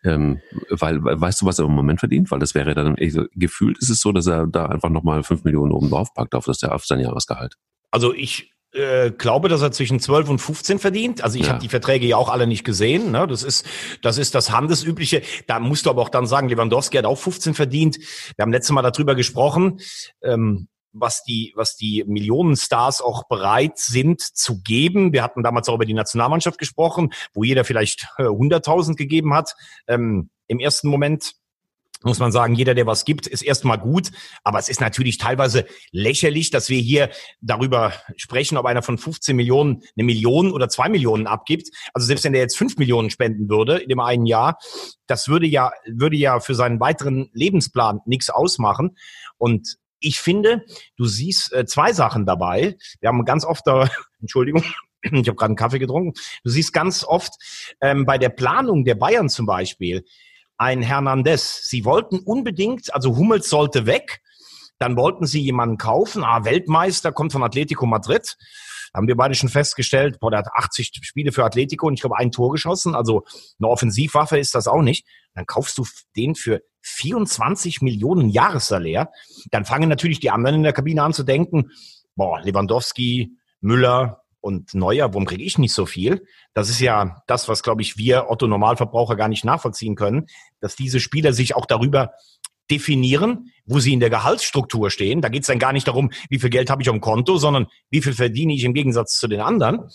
ähm, 0.04 0.40
weil, 0.70 1.02
weißt 1.02 1.42
du, 1.42 1.46
was 1.46 1.58
er 1.58 1.64
im 1.64 1.72
Moment 1.72 2.00
verdient? 2.00 2.30
Weil 2.30 2.38
das 2.38 2.54
wäre 2.54 2.74
dann, 2.74 2.96
also, 3.00 3.24
gefühlt 3.34 3.78
ist 3.78 3.90
es 3.90 4.00
so, 4.00 4.12
dass 4.12 4.26
er 4.26 4.46
da 4.46 4.66
einfach 4.66 4.90
nochmal 4.90 5.22
fünf 5.22 5.44
Millionen 5.44 5.72
oben 5.72 5.90
drauf 5.90 6.12
packt 6.14 6.34
auf, 6.34 6.44
das, 6.44 6.62
auf 6.64 6.84
sein 6.84 7.00
Jahresgehalt. 7.00 7.54
Also 7.90 8.12
ich 8.12 8.52
äh, 8.74 9.12
glaube, 9.12 9.48
dass 9.48 9.62
er 9.62 9.70
zwischen 9.70 10.00
12 10.00 10.28
und 10.28 10.38
15 10.40 10.78
verdient. 10.78 11.22
Also 11.22 11.38
ich 11.38 11.46
ja. 11.46 11.52
habe 11.52 11.60
die 11.60 11.68
Verträge 11.68 12.06
ja 12.06 12.16
auch 12.16 12.28
alle 12.28 12.46
nicht 12.46 12.64
gesehen. 12.64 13.12
Ne? 13.12 13.26
Das 13.26 13.42
ist 13.42 13.64
das 14.02 14.18
ist 14.18 14.34
das 14.34 14.50
Handelsübliche. 14.50 15.22
Da 15.46 15.60
musst 15.60 15.86
du 15.86 15.90
aber 15.90 16.02
auch 16.02 16.08
dann 16.08 16.26
sagen, 16.26 16.48
Lewandowski 16.48 16.96
hat 16.96 17.04
auch 17.04 17.18
15 17.18 17.54
verdient. 17.54 17.98
Wir 18.36 18.42
haben 18.42 18.52
letztes 18.52 18.72
Mal 18.72 18.82
darüber 18.82 19.14
gesprochen. 19.14 19.80
Ähm, 20.22 20.66
was 20.94 21.22
die, 21.24 21.52
was 21.56 21.76
die 21.76 22.04
Millionenstars 22.06 23.02
auch 23.02 23.24
bereit 23.28 23.78
sind 23.78 24.20
zu 24.20 24.62
geben. 24.62 25.12
Wir 25.12 25.22
hatten 25.22 25.42
damals 25.42 25.68
auch 25.68 25.74
über 25.74 25.84
die 25.84 25.94
Nationalmannschaft 25.94 26.58
gesprochen, 26.58 27.12
wo 27.34 27.44
jeder 27.44 27.64
vielleicht 27.64 28.06
100.000 28.16 28.92
äh, 28.92 28.94
gegeben 28.94 29.34
hat. 29.34 29.54
Ähm, 29.88 30.30
Im 30.46 30.60
ersten 30.60 30.88
Moment 30.88 31.34
muss 32.04 32.18
man 32.18 32.32
sagen, 32.32 32.54
jeder, 32.54 32.74
der 32.74 32.86
was 32.86 33.04
gibt, 33.04 33.26
ist 33.26 33.42
erstmal 33.42 33.78
gut. 33.78 34.10
Aber 34.44 34.58
es 34.58 34.68
ist 34.68 34.80
natürlich 34.80 35.18
teilweise 35.18 35.64
lächerlich, 35.90 36.50
dass 36.50 36.68
wir 36.68 36.78
hier 36.78 37.10
darüber 37.40 37.94
sprechen, 38.16 38.58
ob 38.58 38.66
einer 38.66 38.82
von 38.82 38.98
15 38.98 39.34
Millionen 39.34 39.82
eine 39.96 40.04
Million 40.04 40.52
oder 40.52 40.68
zwei 40.68 40.88
Millionen 40.88 41.26
abgibt. 41.26 41.70
Also 41.94 42.06
selbst 42.06 42.24
wenn 42.24 42.34
der 42.34 42.42
jetzt 42.42 42.58
fünf 42.58 42.76
Millionen 42.76 43.10
spenden 43.10 43.48
würde 43.48 43.78
in 43.78 43.88
dem 43.88 44.00
einen 44.00 44.26
Jahr, 44.26 44.58
das 45.06 45.28
würde 45.28 45.46
ja, 45.46 45.72
würde 45.86 46.16
ja 46.16 46.40
für 46.40 46.54
seinen 46.54 46.78
weiteren 46.78 47.30
Lebensplan 47.32 48.00
nichts 48.04 48.28
ausmachen. 48.28 48.96
Und 49.38 49.76
ich 50.04 50.18
finde, 50.18 50.64
du 50.96 51.06
siehst 51.06 51.52
äh, 51.52 51.64
zwei 51.64 51.92
Sachen 51.92 52.26
dabei. 52.26 52.76
Wir 53.00 53.08
haben 53.08 53.24
ganz 53.24 53.44
oft 53.44 53.66
da, 53.66 53.88
Entschuldigung, 54.20 54.62
ich 55.02 55.10
habe 55.12 55.34
gerade 55.34 55.46
einen 55.46 55.56
Kaffee 55.56 55.78
getrunken. 55.78 56.12
Du 56.44 56.50
siehst 56.50 56.72
ganz 56.72 57.04
oft 57.04 57.32
ähm, 57.80 58.04
bei 58.04 58.18
der 58.18 58.28
Planung 58.28 58.84
der 58.84 58.94
Bayern 58.94 59.28
zum 59.28 59.46
Beispiel, 59.46 60.04
ein 60.56 60.82
Hernandez. 60.82 61.62
Sie 61.68 61.84
wollten 61.84 62.20
unbedingt, 62.20 62.94
also 62.94 63.16
Hummels 63.16 63.48
sollte 63.48 63.86
weg. 63.86 64.20
Dann 64.78 64.96
wollten 64.96 65.26
sie 65.26 65.40
jemanden 65.40 65.78
kaufen. 65.78 66.24
Ah, 66.24 66.44
Weltmeister 66.44 67.12
kommt 67.12 67.32
von 67.32 67.42
Atletico 67.42 67.86
Madrid. 67.86 68.36
Haben 68.92 69.08
wir 69.08 69.16
beide 69.16 69.34
schon 69.34 69.48
festgestellt, 69.48 70.20
boah, 70.20 70.30
der 70.30 70.40
hat 70.40 70.48
80 70.52 70.90
Spiele 71.02 71.32
für 71.32 71.44
Atletico 71.44 71.86
und 71.86 71.94
ich 71.94 72.00
glaube 72.00 72.16
ein 72.16 72.30
Tor 72.30 72.52
geschossen. 72.52 72.94
Also 72.94 73.24
eine 73.58 73.68
Offensivwaffe 73.68 74.38
ist 74.38 74.54
das 74.54 74.68
auch 74.68 74.82
nicht. 74.82 75.06
Dann 75.34 75.46
kaufst 75.46 75.78
du 75.78 75.86
den 76.16 76.34
für 76.34 76.60
24 76.84 77.82
Millionen 77.82 78.28
Jahressalär. 78.28 79.10
Dann 79.50 79.64
fangen 79.64 79.88
natürlich 79.88 80.20
die 80.20 80.30
anderen 80.30 80.56
in 80.56 80.62
der 80.62 80.72
Kabine 80.72 81.02
an 81.02 81.12
zu 81.12 81.24
denken, 81.24 81.70
boah, 82.14 82.40
Lewandowski, 82.40 83.36
Müller, 83.60 84.24
und 84.44 84.74
Neuer, 84.74 85.08
warum 85.08 85.24
kriege 85.24 85.42
ich 85.42 85.56
nicht 85.56 85.72
so 85.72 85.86
viel? 85.86 86.26
Das 86.52 86.68
ist 86.68 86.78
ja 86.78 87.22
das, 87.26 87.48
was, 87.48 87.62
glaube 87.62 87.80
ich, 87.80 87.96
wir 87.96 88.28
Otto 88.28 88.46
Normalverbraucher 88.46 89.16
gar 89.16 89.28
nicht 89.28 89.42
nachvollziehen 89.46 89.94
können, 89.96 90.26
dass 90.60 90.76
diese 90.76 91.00
Spieler 91.00 91.32
sich 91.32 91.56
auch 91.56 91.64
darüber 91.64 92.12
definieren, 92.70 93.50
wo 93.64 93.78
sie 93.78 93.94
in 93.94 94.00
der 94.00 94.10
Gehaltsstruktur 94.10 94.90
stehen. 94.90 95.22
Da 95.22 95.30
geht 95.30 95.42
es 95.42 95.46
dann 95.46 95.58
gar 95.58 95.72
nicht 95.72 95.88
darum, 95.88 96.10
wie 96.28 96.38
viel 96.38 96.50
Geld 96.50 96.68
habe 96.68 96.82
ich 96.82 96.90
am 96.90 97.00
Konto, 97.00 97.38
sondern 97.38 97.68
wie 97.88 98.02
viel 98.02 98.12
verdiene 98.12 98.52
ich 98.52 98.64
im 98.64 98.74
Gegensatz 98.74 99.18
zu 99.18 99.28
den 99.28 99.40
anderen. 99.40 99.88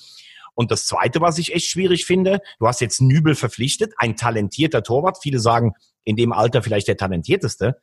Und 0.59 0.71
das 0.71 0.87
Zweite, 0.87 1.21
was 1.21 1.37
ich 1.37 1.55
echt 1.55 1.67
schwierig 1.67 2.05
finde, 2.05 2.41
du 2.59 2.67
hast 2.67 2.81
jetzt 2.81 2.99
Nübel 2.99 3.33
verpflichtet, 3.33 3.93
ein 3.95 4.17
talentierter 4.17 4.83
Torwart. 4.83 5.17
Viele 5.23 5.39
sagen, 5.39 5.71
in 6.03 6.17
dem 6.17 6.33
Alter 6.33 6.61
vielleicht 6.61 6.89
der 6.89 6.97
talentierteste. 6.97 7.79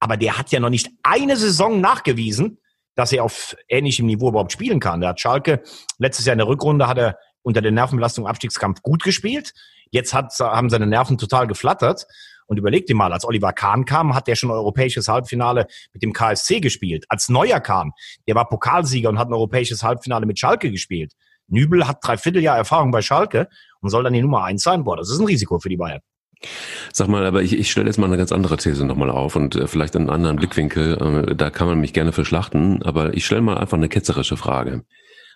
Aber 0.00 0.16
der 0.16 0.36
hat 0.36 0.50
ja 0.50 0.58
noch 0.58 0.68
nicht 0.68 0.90
eine 1.04 1.36
Saison 1.36 1.80
nachgewiesen, 1.80 2.58
dass 2.96 3.12
er 3.12 3.22
auf 3.22 3.54
ähnlichem 3.68 4.06
Niveau 4.06 4.30
überhaupt 4.30 4.50
spielen 4.50 4.80
kann. 4.80 5.00
Der 5.00 5.10
hat 5.10 5.20
Schalke 5.20 5.62
letztes 5.98 6.26
Jahr 6.26 6.32
in 6.32 6.38
der 6.38 6.48
Rückrunde 6.48 6.88
hat 6.88 6.98
er 6.98 7.18
unter 7.42 7.62
der 7.62 7.70
Nervenbelastung 7.70 8.26
Abstiegskampf 8.26 8.82
gut 8.82 9.04
gespielt. 9.04 9.52
Jetzt 9.92 10.12
hat, 10.12 10.36
haben 10.40 10.70
seine 10.70 10.88
Nerven 10.88 11.18
total 11.18 11.46
geflattert. 11.46 12.08
Und 12.46 12.56
überleg 12.56 12.86
dir 12.86 12.96
mal, 12.96 13.12
als 13.12 13.24
Oliver 13.24 13.52
Kahn 13.52 13.84
kam, 13.84 14.16
hat 14.16 14.26
der 14.26 14.34
schon 14.34 14.50
ein 14.50 14.54
europäisches 14.54 15.06
Halbfinale 15.06 15.68
mit 15.92 16.02
dem 16.02 16.12
KSC 16.12 16.58
gespielt. 16.58 17.04
Als 17.10 17.28
Neuer 17.28 17.60
kam, 17.60 17.92
der 18.26 18.34
war 18.34 18.48
Pokalsieger 18.48 19.08
und 19.08 19.20
hat 19.20 19.28
ein 19.28 19.34
europäisches 19.34 19.84
Halbfinale 19.84 20.26
mit 20.26 20.40
Schalke 20.40 20.72
gespielt. 20.72 21.12
Nübel 21.48 21.86
hat 21.86 21.98
drei 22.02 22.16
Vierteljahr 22.16 22.56
Erfahrung 22.56 22.90
bei 22.90 23.02
Schalke 23.02 23.48
und 23.80 23.90
soll 23.90 24.04
dann 24.04 24.12
die 24.12 24.22
Nummer 24.22 24.44
eins 24.44 24.62
sein. 24.62 24.84
Boah, 24.84 24.96
das 24.96 25.10
ist 25.10 25.18
ein 25.18 25.26
Risiko 25.26 25.58
für 25.58 25.68
die 25.68 25.76
Bayern. 25.76 26.00
Sag 26.92 27.08
mal, 27.08 27.26
aber 27.26 27.42
ich, 27.42 27.58
ich 27.58 27.70
stelle 27.70 27.86
jetzt 27.86 27.98
mal 27.98 28.06
eine 28.06 28.16
ganz 28.16 28.30
andere 28.30 28.56
These 28.56 28.84
nochmal 28.84 29.10
auf 29.10 29.34
und 29.34 29.56
äh, 29.56 29.66
vielleicht 29.66 29.96
einen 29.96 30.10
anderen 30.10 30.36
Blickwinkel. 30.36 31.26
Äh, 31.28 31.34
da 31.34 31.50
kann 31.50 31.66
man 31.66 31.80
mich 31.80 31.92
gerne 31.92 32.12
verschlachten, 32.12 32.82
aber 32.82 33.14
ich 33.14 33.26
stelle 33.26 33.40
mal 33.40 33.58
einfach 33.58 33.76
eine 33.76 33.88
ketzerische 33.88 34.36
Frage. 34.36 34.84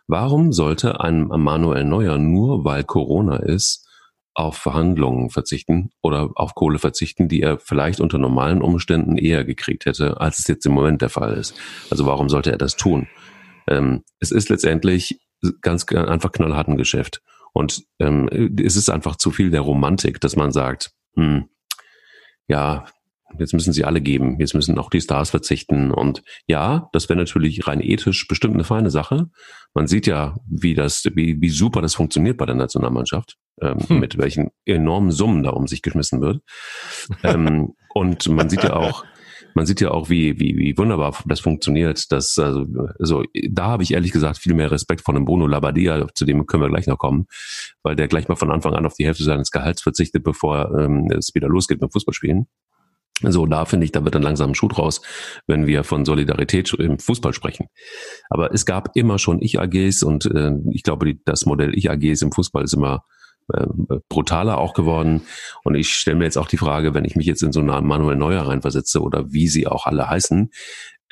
Warum 0.06 0.52
sollte 0.52 1.00
ein 1.00 1.26
Manuel 1.26 1.84
Neuer 1.84 2.18
nur, 2.18 2.64
weil 2.64 2.84
Corona 2.84 3.36
ist, 3.36 3.88
auf 4.34 4.56
Verhandlungen 4.56 5.30
verzichten 5.30 5.90
oder 6.00 6.30
auf 6.34 6.54
Kohle 6.54 6.78
verzichten, 6.78 7.28
die 7.28 7.42
er 7.42 7.58
vielleicht 7.58 8.00
unter 8.00 8.18
normalen 8.18 8.62
Umständen 8.62 9.18
eher 9.18 9.44
gekriegt 9.44 9.84
hätte, 9.84 10.20
als 10.20 10.38
es 10.38 10.46
jetzt 10.46 10.64
im 10.64 10.72
Moment 10.72 11.02
der 11.02 11.10
Fall 11.10 11.34
ist? 11.34 11.54
Also 11.90 12.06
warum 12.06 12.28
sollte 12.28 12.50
er 12.50 12.58
das 12.58 12.76
tun? 12.76 13.08
Ähm, 13.68 14.04
es 14.20 14.30
ist 14.30 14.48
letztendlich 14.48 15.20
ganz 15.60 15.86
einfach 15.86 16.32
knallhart 16.32 16.68
ein 16.68 16.76
Geschäft. 16.76 17.22
Und 17.52 17.84
ähm, 17.98 18.28
es 18.58 18.76
ist 18.76 18.88
einfach 18.88 19.16
zu 19.16 19.30
viel 19.30 19.50
der 19.50 19.60
Romantik, 19.60 20.20
dass 20.20 20.36
man 20.36 20.52
sagt, 20.52 20.92
hm, 21.16 21.48
ja, 22.48 22.86
jetzt 23.38 23.54
müssen 23.54 23.72
sie 23.72 23.84
alle 23.84 24.00
geben, 24.00 24.38
jetzt 24.40 24.54
müssen 24.54 24.78
auch 24.78 24.90
die 24.90 25.00
Stars 25.00 25.30
verzichten. 25.30 25.90
Und 25.90 26.22
ja, 26.46 26.88
das 26.92 27.08
wäre 27.08 27.18
natürlich 27.18 27.66
rein 27.66 27.80
ethisch 27.80 28.26
bestimmt 28.28 28.54
eine 28.54 28.64
feine 28.64 28.90
Sache. 28.90 29.30
Man 29.74 29.86
sieht 29.86 30.06
ja, 30.06 30.36
wie 30.46 30.74
das, 30.74 31.04
wie, 31.14 31.40
wie 31.40 31.50
super 31.50 31.82
das 31.82 31.94
funktioniert 31.94 32.36
bei 32.36 32.46
der 32.46 32.54
Nationalmannschaft, 32.54 33.36
ähm, 33.60 33.78
hm. 33.80 34.00
mit 34.00 34.18
welchen 34.18 34.50
enormen 34.64 35.10
Summen 35.10 35.42
da 35.42 35.50
um 35.50 35.66
sich 35.66 35.82
geschmissen 35.82 36.20
wird. 36.20 36.42
ähm, 37.22 37.74
und 37.94 38.28
man 38.28 38.48
sieht 38.48 38.64
ja 38.64 38.74
auch, 38.74 39.04
man 39.54 39.66
sieht 39.66 39.80
ja 39.80 39.90
auch, 39.90 40.08
wie, 40.08 40.38
wie, 40.38 40.56
wie 40.56 40.76
wunderbar 40.76 41.16
das 41.26 41.40
funktioniert. 41.40 42.10
Das, 42.10 42.38
also, 42.38 42.66
also, 42.98 43.24
da 43.50 43.66
habe 43.66 43.82
ich 43.82 43.92
ehrlich 43.92 44.12
gesagt 44.12 44.38
viel 44.38 44.54
mehr 44.54 44.70
Respekt 44.70 45.02
vor 45.02 45.14
dem 45.14 45.24
Bruno 45.24 45.46
Labadia, 45.46 46.06
zu 46.14 46.24
dem 46.24 46.46
können 46.46 46.62
wir 46.62 46.68
gleich 46.68 46.86
noch 46.86 46.98
kommen, 46.98 47.26
weil 47.82 47.96
der 47.96 48.08
gleich 48.08 48.28
mal 48.28 48.36
von 48.36 48.50
Anfang 48.50 48.74
an 48.74 48.86
auf 48.86 48.94
die 48.94 49.06
Hälfte 49.06 49.24
seines 49.24 49.50
Gehalts 49.50 49.82
verzichtet, 49.82 50.24
bevor 50.24 50.78
ähm, 50.78 51.10
es 51.10 51.34
wieder 51.34 51.48
losgeht 51.48 51.80
mit 51.80 51.92
Fußballspielen. 51.92 52.46
So, 53.20 53.46
da 53.46 53.64
finde 53.66 53.84
ich, 53.84 53.92
da 53.92 54.04
wird 54.04 54.14
dann 54.14 54.22
langsam 54.22 54.50
ein 54.50 54.54
Schuh 54.54 54.68
draus, 54.68 55.00
wenn 55.46 55.66
wir 55.66 55.84
von 55.84 56.04
Solidarität 56.04 56.72
im 56.74 56.98
Fußball 56.98 57.32
sprechen. 57.32 57.68
Aber 58.30 58.52
es 58.52 58.66
gab 58.66 58.96
immer 58.96 59.18
schon 59.18 59.40
Ich-AGs 59.40 60.02
und 60.02 60.26
äh, 60.26 60.52
ich 60.70 60.82
glaube, 60.82 61.14
das 61.24 61.46
Modell 61.46 61.76
Ich-AGs 61.76 62.22
im 62.22 62.32
Fußball 62.32 62.64
ist 62.64 62.72
immer 62.72 63.04
äh, 63.52 63.66
brutaler 64.08 64.58
auch 64.58 64.74
geworden. 64.74 65.22
Und 65.64 65.74
ich 65.74 65.94
stelle 65.94 66.16
mir 66.16 66.24
jetzt 66.24 66.38
auch 66.38 66.48
die 66.48 66.56
Frage, 66.56 66.94
wenn 66.94 67.04
ich 67.04 67.16
mich 67.16 67.26
jetzt 67.26 67.42
in 67.42 67.52
so 67.52 67.60
eine 67.60 67.80
Manuel 67.80 68.16
Neuer 68.16 68.42
reinversetze 68.42 69.00
oder 69.00 69.32
wie 69.32 69.48
sie 69.48 69.66
auch 69.66 69.86
alle 69.86 70.08
heißen, 70.08 70.50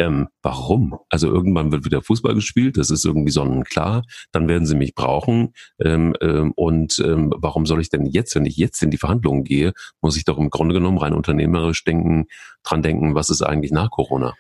ähm, 0.01 0.29
warum? 0.43 0.99
Also 1.11 1.29
irgendwann 1.29 1.73
wird 1.73 1.85
wieder 1.85 2.01
Fußball 2.01 2.35
gespielt, 2.35 2.79
das 2.79 2.91
ist 2.91 3.05
irgendwie 3.05 3.31
sonnenklar, 3.31 4.03
dann 4.33 4.49
werden 4.49 4.67
sie 4.67 4.75
mich 4.75 4.95
brauchen. 4.95 5.53
Ähm, 5.79 6.15
ähm, 6.23 6.53
und 6.57 6.99
ähm, 7.05 7.33
warum 7.37 7.67
soll 7.67 7.83
ich 7.83 7.91
denn 7.91 8.07
jetzt, 8.07 8.35
wenn 8.35 8.47
ich 8.47 8.57
jetzt 8.57 8.83
in 8.83 8.91
die 8.91 8.97
Verhandlungen 8.97 9.45
gehe, 9.45 9.75
muss 10.01 10.17
ich 10.17 10.25
doch 10.25 10.39
im 10.39 10.49
Grunde 10.49 10.75
genommen 10.75 10.97
rein 10.97 11.13
unternehmerisch 11.13 11.85
denken, 11.85 12.27
dran 12.63 12.83
denken, 12.83 13.15
was 13.15 13.29
ist 13.29 13.43
eigentlich 13.43 13.73
nach 13.73 13.91
Corona? 13.91 14.35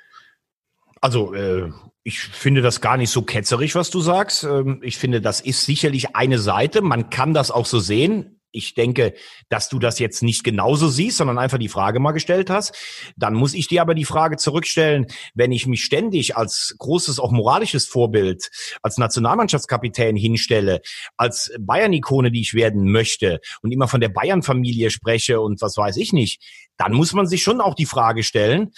Also 1.00 1.34
äh, 1.34 1.70
ich 2.02 2.20
finde 2.20 2.62
das 2.62 2.80
gar 2.80 2.96
nicht 2.96 3.10
so 3.10 3.22
ketzerisch, 3.22 3.74
was 3.74 3.90
du 3.90 4.00
sagst. 4.00 4.44
Ähm, 4.44 4.80
ich 4.82 4.98
finde, 4.98 5.20
das 5.20 5.40
ist 5.40 5.64
sicherlich 5.64 6.14
eine 6.16 6.38
Seite. 6.38 6.82
Man 6.82 7.10
kann 7.10 7.34
das 7.34 7.50
auch 7.50 7.66
so 7.66 7.78
sehen 7.78 8.40
ich 8.52 8.74
denke, 8.74 9.14
dass 9.48 9.68
du 9.68 9.78
das 9.78 9.98
jetzt 9.98 10.22
nicht 10.22 10.42
genauso 10.44 10.88
siehst, 10.88 11.18
sondern 11.18 11.38
einfach 11.38 11.58
die 11.58 11.68
Frage 11.68 12.00
mal 12.00 12.12
gestellt 12.12 12.50
hast. 12.50 12.74
Dann 13.16 13.34
muss 13.34 13.54
ich 13.54 13.68
dir 13.68 13.82
aber 13.82 13.94
die 13.94 14.04
Frage 14.04 14.36
zurückstellen, 14.36 15.06
wenn 15.34 15.52
ich 15.52 15.66
mich 15.66 15.84
ständig 15.84 16.36
als 16.36 16.74
großes, 16.78 17.20
auch 17.20 17.30
moralisches 17.30 17.86
Vorbild, 17.86 18.50
als 18.82 18.98
Nationalmannschaftskapitän 18.98 20.16
hinstelle, 20.16 20.80
als 21.16 21.52
Bayern-Ikone, 21.60 22.30
die 22.30 22.40
ich 22.40 22.54
werden 22.54 22.90
möchte 22.90 23.40
und 23.62 23.70
immer 23.70 23.88
von 23.88 24.00
der 24.00 24.08
Bayern-Familie 24.08 24.90
spreche 24.90 25.40
und 25.40 25.60
was 25.60 25.76
weiß 25.76 25.96
ich 25.96 26.12
nicht, 26.12 26.42
dann 26.76 26.92
muss 26.92 27.12
man 27.12 27.26
sich 27.26 27.42
schon 27.42 27.60
auch 27.60 27.74
die 27.74 27.86
Frage 27.86 28.22
stellen, 28.22 28.72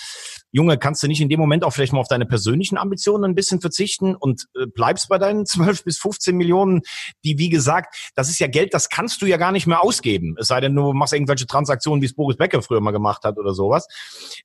Junge, 0.52 0.76
kannst 0.76 1.02
du 1.02 1.08
nicht 1.08 1.20
in 1.22 1.30
dem 1.30 1.40
Moment 1.40 1.64
auch 1.64 1.72
vielleicht 1.72 1.94
mal 1.94 2.00
auf 2.00 2.08
deine 2.08 2.26
persönlichen 2.26 2.76
Ambitionen 2.76 3.24
ein 3.24 3.34
bisschen 3.34 3.60
verzichten 3.60 4.14
und 4.14 4.46
äh, 4.54 4.66
bleibst 4.66 5.08
bei 5.08 5.18
deinen 5.18 5.46
12 5.52 5.84
bis 5.84 5.98
15 5.98 6.36
Millionen, 6.36 6.82
die, 7.24 7.38
wie 7.38 7.48
gesagt, 7.48 8.12
das 8.14 8.28
ist 8.28 8.38
ja 8.38 8.46
Geld, 8.46 8.74
das 8.74 8.90
kannst 8.90 9.22
du 9.22 9.26
ja 9.26 9.38
gar 9.38 9.50
nicht 9.50 9.66
mehr 9.66 9.82
ausgeben. 9.82 10.36
Es 10.38 10.48
sei 10.48 10.60
denn, 10.60 10.74
du 10.74 10.92
machst 10.92 11.14
irgendwelche 11.14 11.46
Transaktionen, 11.46 12.02
wie 12.02 12.06
es 12.06 12.14
Boris 12.14 12.36
Becker 12.36 12.62
früher 12.62 12.80
mal 12.80 12.90
gemacht 12.90 13.24
hat 13.24 13.38
oder 13.38 13.54
sowas. 13.54 13.88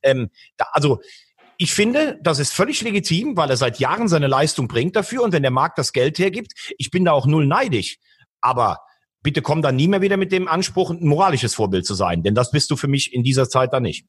Ähm, 0.02 0.30
da, 0.56 0.68
also, 0.72 1.00
ich 1.58 1.74
finde, 1.74 2.20
das 2.22 2.40
ist 2.40 2.54
völlig 2.54 2.82
legitim, 2.82 3.36
weil 3.36 3.50
er 3.50 3.58
seit 3.58 3.80
Jahren 3.80 4.08
seine 4.08 4.28
Leistung 4.28 4.68
bringt 4.68 4.96
dafür 4.96 5.24
und 5.24 5.34
wenn 5.34 5.42
der 5.42 5.52
Markt 5.52 5.78
das 5.78 5.92
Geld 5.92 6.20
hergibt, 6.20 6.54
ich 6.78 6.92
bin 6.92 7.04
da 7.04 7.12
auch 7.12 7.26
null 7.26 7.48
neidisch. 7.48 7.98
Aber 8.42 8.80
bitte 9.24 9.42
komm 9.42 9.62
dann 9.62 9.76
nie 9.76 9.88
mehr 9.88 10.02
wieder 10.02 10.18
mit 10.18 10.32
dem 10.32 10.48
Anspruch, 10.48 10.92
ein 10.92 11.06
moralisches 11.06 11.56
Vorbild 11.56 11.86
zu 11.86 11.96
sein, 11.96 12.24
denn 12.24 12.36
das 12.36 12.52
bist 12.52 12.72
du 12.72 12.78
für 12.78 12.88
mich 12.88 13.12
in 13.12 13.24
dieser 13.24 13.50
Zeit 13.50 13.74
da 13.74 13.80
nicht. 13.80 14.06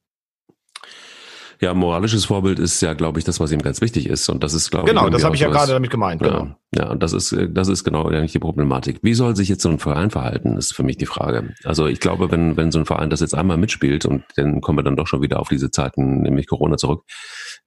Ja, 1.61 1.73
moralisches 1.73 2.25
Vorbild 2.25 2.57
ist 2.57 2.79
ja, 2.81 2.93
glaube 2.93 3.19
ich, 3.19 3.25
das, 3.25 3.41
was 3.41 3.51
ihm 3.51 3.61
ganz 3.61 3.81
wichtig 3.81 4.07
ist. 4.07 4.29
Und 4.29 4.43
das 4.43 4.53
ist, 4.53 4.71
glaube 4.71 4.87
genau, 4.87 5.01
ich. 5.01 5.05
Genau, 5.07 5.17
das 5.17 5.25
habe 5.25 5.35
ich 5.35 5.41
ja 5.41 5.49
gerade 5.49 5.73
damit 5.73 5.89
gemeint. 5.89 6.21
Genau. 6.21 6.45
Ja, 6.45 6.83
ja, 6.83 6.91
und 6.91 7.03
das 7.03 7.11
ist, 7.11 7.35
das 7.49 7.67
ist 7.67 7.83
genau 7.83 8.07
eigentlich 8.07 8.31
die 8.31 8.39
Problematik. 8.39 8.99
Wie 9.01 9.13
soll 9.13 9.35
sich 9.35 9.49
jetzt 9.49 9.63
so 9.63 9.69
ein 9.69 9.77
Verein 9.77 10.09
verhalten, 10.09 10.55
ist 10.55 10.73
für 10.73 10.83
mich 10.83 10.95
die 10.95 11.05
Frage. 11.05 11.53
Also 11.65 11.87
ich 11.87 11.99
glaube, 11.99 12.31
wenn, 12.31 12.55
wenn 12.55 12.71
so 12.71 12.79
ein 12.79 12.85
Verein 12.85 13.09
das 13.09 13.19
jetzt 13.19 13.35
einmal 13.35 13.57
mitspielt 13.57 14.05
und 14.05 14.23
dann 14.37 14.61
kommen 14.61 14.77
wir 14.77 14.83
dann 14.83 14.95
doch 14.95 15.07
schon 15.07 15.21
wieder 15.21 15.41
auf 15.41 15.49
diese 15.49 15.69
Zeiten, 15.69 16.21
nämlich 16.21 16.47
Corona 16.47 16.77
zurück, 16.77 17.03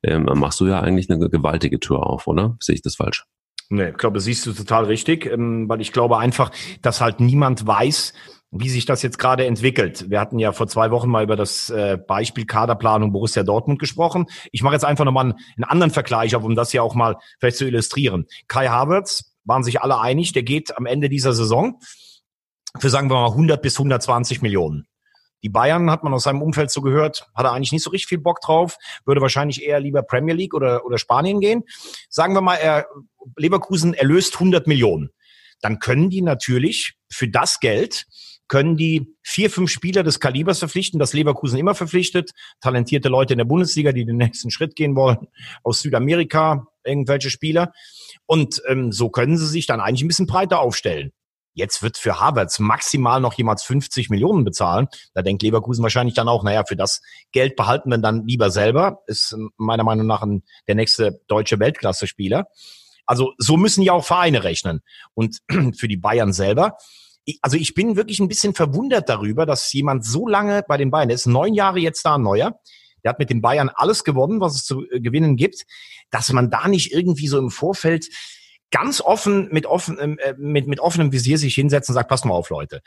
ähm, 0.02 0.24
machst 0.24 0.60
du 0.60 0.66
ja 0.66 0.80
eigentlich 0.80 1.10
eine 1.10 1.28
gewaltige 1.28 1.78
Tür 1.78 2.06
auf, 2.06 2.26
oder? 2.26 2.56
Sehe 2.60 2.74
ich 2.74 2.82
das 2.82 2.96
falsch? 2.96 3.26
Nee, 3.68 3.90
ich 3.90 3.96
glaube, 3.96 4.20
siehst 4.20 4.46
du 4.46 4.52
total 4.52 4.84
richtig, 4.84 5.26
ähm, 5.26 5.68
weil 5.68 5.80
ich 5.80 5.92
glaube 5.92 6.18
einfach, 6.18 6.50
dass 6.80 7.00
halt 7.00 7.20
niemand 7.20 7.66
weiß, 7.66 8.14
wie 8.52 8.68
sich 8.68 8.84
das 8.84 9.02
jetzt 9.02 9.18
gerade 9.18 9.46
entwickelt. 9.46 10.10
Wir 10.10 10.20
hatten 10.20 10.38
ja 10.38 10.52
vor 10.52 10.68
zwei 10.68 10.90
Wochen 10.90 11.08
mal 11.08 11.24
über 11.24 11.36
das 11.36 11.70
äh, 11.70 11.96
Beispiel 11.96 12.44
Kaderplanung 12.44 13.10
Borussia 13.10 13.42
Dortmund 13.42 13.78
gesprochen. 13.78 14.26
Ich 14.52 14.62
mache 14.62 14.74
jetzt 14.74 14.84
einfach 14.84 15.06
nochmal 15.06 15.34
einen, 15.56 15.64
anderen 15.64 15.90
Vergleich 15.90 16.36
um 16.36 16.54
das 16.54 16.72
ja 16.72 16.82
auch 16.82 16.94
mal 16.94 17.16
vielleicht 17.40 17.56
zu 17.56 17.66
illustrieren. 17.66 18.26
Kai 18.48 18.68
Havertz 18.68 19.34
waren 19.44 19.64
sich 19.64 19.80
alle 19.80 19.98
einig, 19.98 20.32
der 20.32 20.42
geht 20.42 20.76
am 20.76 20.86
Ende 20.86 21.08
dieser 21.08 21.32
Saison 21.32 21.80
für 22.78 22.90
sagen 22.90 23.10
wir 23.10 23.14
mal 23.14 23.30
100 23.30 23.60
bis 23.60 23.78
120 23.78 24.42
Millionen. 24.42 24.86
Die 25.42 25.48
Bayern 25.48 25.90
hat 25.90 26.04
man 26.04 26.14
aus 26.14 26.22
seinem 26.22 26.40
Umfeld 26.40 26.70
so 26.70 26.82
gehört, 26.82 27.28
hat 27.34 27.44
er 27.44 27.52
eigentlich 27.52 27.72
nicht 27.72 27.82
so 27.82 27.90
richtig 27.90 28.08
viel 28.08 28.18
Bock 28.18 28.40
drauf, 28.40 28.76
würde 29.04 29.20
wahrscheinlich 29.20 29.62
eher 29.64 29.80
lieber 29.80 30.02
Premier 30.02 30.34
League 30.34 30.54
oder, 30.54 30.86
oder 30.86 30.98
Spanien 30.98 31.40
gehen. 31.40 31.64
Sagen 32.08 32.34
wir 32.34 32.42
mal, 32.42 32.56
er, 32.56 32.86
Leverkusen 33.36 33.92
erlöst 33.92 34.34
100 34.34 34.66
Millionen. 34.68 35.10
Dann 35.60 35.80
können 35.80 36.10
die 36.10 36.22
natürlich 36.22 36.94
für 37.10 37.28
das 37.28 37.60
Geld 37.60 38.06
können 38.52 38.76
die 38.76 39.16
vier, 39.22 39.48
fünf 39.48 39.70
Spieler 39.70 40.02
des 40.02 40.20
Kalibers 40.20 40.58
verpflichten, 40.58 41.00
das 41.00 41.14
Leverkusen 41.14 41.58
immer 41.58 41.74
verpflichtet, 41.74 42.32
talentierte 42.60 43.08
Leute 43.08 43.32
in 43.32 43.38
der 43.38 43.46
Bundesliga, 43.46 43.92
die 43.92 44.04
den 44.04 44.18
nächsten 44.18 44.50
Schritt 44.50 44.76
gehen 44.76 44.94
wollen, 44.94 45.26
aus 45.64 45.80
Südamerika, 45.80 46.66
irgendwelche 46.84 47.30
Spieler. 47.30 47.72
Und 48.26 48.60
ähm, 48.68 48.92
so 48.92 49.08
können 49.08 49.38
sie 49.38 49.46
sich 49.46 49.64
dann 49.64 49.80
eigentlich 49.80 50.02
ein 50.02 50.08
bisschen 50.08 50.26
breiter 50.26 50.60
aufstellen. 50.60 51.12
Jetzt 51.54 51.82
wird 51.82 51.96
für 51.96 52.20
Havertz 52.20 52.58
maximal 52.58 53.22
noch 53.22 53.32
jemals 53.32 53.62
50 53.62 54.10
Millionen 54.10 54.44
bezahlen. 54.44 54.86
Da 55.14 55.22
denkt 55.22 55.42
Leverkusen 55.42 55.82
wahrscheinlich 55.82 56.14
dann 56.14 56.28
auch, 56.28 56.44
naja, 56.44 56.64
für 56.68 56.76
das 56.76 57.00
Geld 57.32 57.56
behalten 57.56 57.88
wir 57.88 57.96
dann 57.96 58.26
lieber 58.26 58.50
selber. 58.50 58.98
Ist 59.06 59.34
meiner 59.56 59.84
Meinung 59.84 60.06
nach 60.06 60.20
ein, 60.20 60.42
der 60.68 60.74
nächste 60.74 61.22
deutsche 61.26 61.58
Weltklasse-Spieler. 61.58 62.48
Also 63.06 63.32
so 63.38 63.56
müssen 63.56 63.80
ja 63.80 63.94
auch 63.94 64.04
Vereine 64.04 64.44
rechnen. 64.44 64.82
Und 65.14 65.38
für 65.74 65.88
die 65.88 65.96
Bayern 65.96 66.34
selber, 66.34 66.76
also 67.40 67.56
ich 67.56 67.74
bin 67.74 67.96
wirklich 67.96 68.20
ein 68.20 68.28
bisschen 68.28 68.54
verwundert 68.54 69.08
darüber, 69.08 69.46
dass 69.46 69.72
jemand 69.72 70.04
so 70.04 70.26
lange 70.26 70.64
bei 70.66 70.76
den 70.76 70.90
Bayern 70.90 71.10
ist, 71.10 71.26
neun 71.26 71.54
Jahre 71.54 71.78
jetzt 71.78 72.04
da, 72.04 72.18
neuer. 72.18 72.58
Der 73.04 73.10
hat 73.10 73.18
mit 73.18 73.30
den 73.30 73.40
Bayern 73.40 73.70
alles 73.74 74.04
gewonnen, 74.04 74.40
was 74.40 74.54
es 74.54 74.64
zu 74.64 74.84
äh, 74.90 75.00
gewinnen 75.00 75.36
gibt, 75.36 75.64
dass 76.10 76.32
man 76.32 76.50
da 76.50 76.68
nicht 76.68 76.92
irgendwie 76.92 77.28
so 77.28 77.38
im 77.38 77.50
Vorfeld 77.50 78.08
ganz 78.70 79.00
offen 79.00 79.48
mit, 79.50 79.66
offen, 79.66 79.98
ähm, 80.00 80.18
äh, 80.18 80.34
mit, 80.38 80.66
mit 80.66 80.80
offenem 80.80 81.12
Visier 81.12 81.38
sich 81.38 81.54
hinsetzt 81.54 81.88
und 81.88 81.94
sagt, 81.94 82.08
passt 82.08 82.24
mal 82.24 82.34
auf, 82.34 82.50
Leute. 82.50 82.80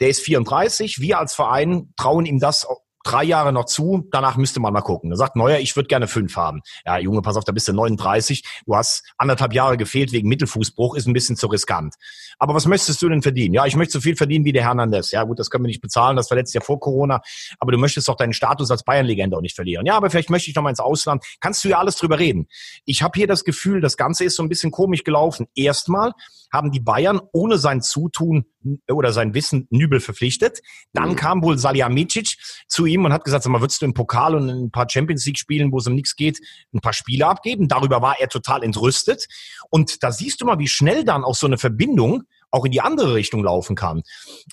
Der 0.00 0.08
ist 0.08 0.20
34, 0.20 1.00
wir 1.00 1.18
als 1.18 1.34
Verein 1.34 1.92
trauen 1.96 2.26
ihm 2.26 2.40
das 2.40 2.66
drei 3.04 3.22
Jahre 3.22 3.52
noch 3.52 3.66
zu, 3.66 4.08
danach 4.10 4.36
müsste 4.36 4.58
man 4.58 4.72
mal 4.72 4.80
gucken. 4.80 5.10
Da 5.10 5.16
sagt 5.16 5.36
Neuer, 5.36 5.58
ich 5.58 5.76
würde 5.76 5.86
gerne 5.86 6.08
fünf 6.08 6.36
haben. 6.36 6.62
Ja, 6.84 6.98
Junge, 6.98 7.22
pass 7.22 7.36
auf, 7.36 7.44
da 7.44 7.52
bist 7.52 7.68
du 7.68 7.72
39, 7.72 8.42
du 8.66 8.74
hast 8.74 9.04
anderthalb 9.18 9.52
Jahre 9.52 9.76
gefehlt 9.76 10.12
wegen 10.12 10.28
Mittelfußbruch, 10.28 10.96
ist 10.96 11.06
ein 11.06 11.12
bisschen 11.12 11.36
zu 11.36 11.46
riskant. 11.46 11.94
Aber 12.38 12.54
was 12.54 12.66
möchtest 12.66 13.00
du 13.02 13.08
denn 13.08 13.22
verdienen? 13.22 13.54
Ja, 13.54 13.66
ich 13.66 13.76
möchte 13.76 13.92
so 13.92 14.00
viel 14.00 14.16
verdienen 14.16 14.44
wie 14.44 14.52
der 14.52 14.64
Hernandez. 14.64 15.12
Ja, 15.12 15.22
gut, 15.24 15.38
das 15.38 15.50
können 15.50 15.64
wir 15.64 15.68
nicht 15.68 15.82
bezahlen, 15.82 16.16
das 16.16 16.30
war 16.30 16.36
letztes 16.36 16.54
Jahr 16.54 16.64
vor 16.64 16.80
Corona, 16.80 17.20
aber 17.60 17.72
du 17.72 17.78
möchtest 17.78 18.08
doch 18.08 18.16
deinen 18.16 18.32
Status 18.32 18.70
als 18.70 18.82
Bayern-Legende 18.82 19.36
auch 19.36 19.42
nicht 19.42 19.54
verlieren. 19.54 19.86
Ja, 19.86 19.96
aber 19.96 20.10
vielleicht 20.10 20.30
möchte 20.30 20.50
ich 20.50 20.56
noch 20.56 20.62
mal 20.62 20.70
ins 20.70 20.80
Ausland. 20.80 21.24
Kannst 21.40 21.62
du 21.64 21.68
ja 21.68 21.78
alles 21.78 21.96
drüber 21.96 22.18
reden. 22.18 22.48
Ich 22.84 23.02
habe 23.02 23.16
hier 23.16 23.26
das 23.26 23.44
Gefühl, 23.44 23.80
das 23.80 23.96
Ganze 23.96 24.24
ist 24.24 24.36
so 24.36 24.42
ein 24.42 24.48
bisschen 24.48 24.70
komisch 24.70 25.04
gelaufen. 25.04 25.46
Erstmal 25.54 26.12
haben 26.54 26.70
die 26.70 26.80
Bayern 26.80 27.20
ohne 27.32 27.58
sein 27.58 27.82
Zutun 27.82 28.46
oder 28.88 29.12
sein 29.12 29.34
Wissen 29.34 29.66
Nübel 29.70 30.00
verpflichtet. 30.00 30.60
Dann 30.92 31.10
mhm. 31.10 31.16
kam 31.16 31.42
wohl 31.42 31.58
Salihamidzic 31.58 32.36
zu 32.66 32.86
ihm 32.86 33.04
und 33.04 33.12
hat 33.12 33.24
gesagt, 33.24 33.44
sag 33.44 33.50
mal, 33.50 33.60
würdest 33.60 33.82
du 33.82 33.86
im 33.86 33.92
Pokal 33.92 34.34
und 34.34 34.48
in 34.48 34.64
ein 34.64 34.70
paar 34.70 34.88
Champions 34.88 35.26
League 35.26 35.38
Spielen, 35.38 35.72
wo 35.72 35.78
es 35.78 35.86
um 35.86 35.94
nichts 35.94 36.16
geht, 36.16 36.40
ein 36.72 36.80
paar 36.80 36.92
Spiele 36.94 37.26
abgeben? 37.26 37.68
Darüber 37.68 38.00
war 38.00 38.20
er 38.20 38.28
total 38.28 38.62
entrüstet. 38.62 39.26
Und 39.68 40.02
da 40.02 40.12
siehst 40.12 40.40
du 40.40 40.46
mal, 40.46 40.58
wie 40.58 40.68
schnell 40.68 41.04
dann 41.04 41.24
auch 41.24 41.34
so 41.34 41.46
eine 41.46 41.58
Verbindung 41.58 42.22
auch 42.54 42.64
in 42.64 42.70
die 42.70 42.80
andere 42.80 43.14
Richtung 43.14 43.42
laufen 43.42 43.74
kann. 43.74 44.02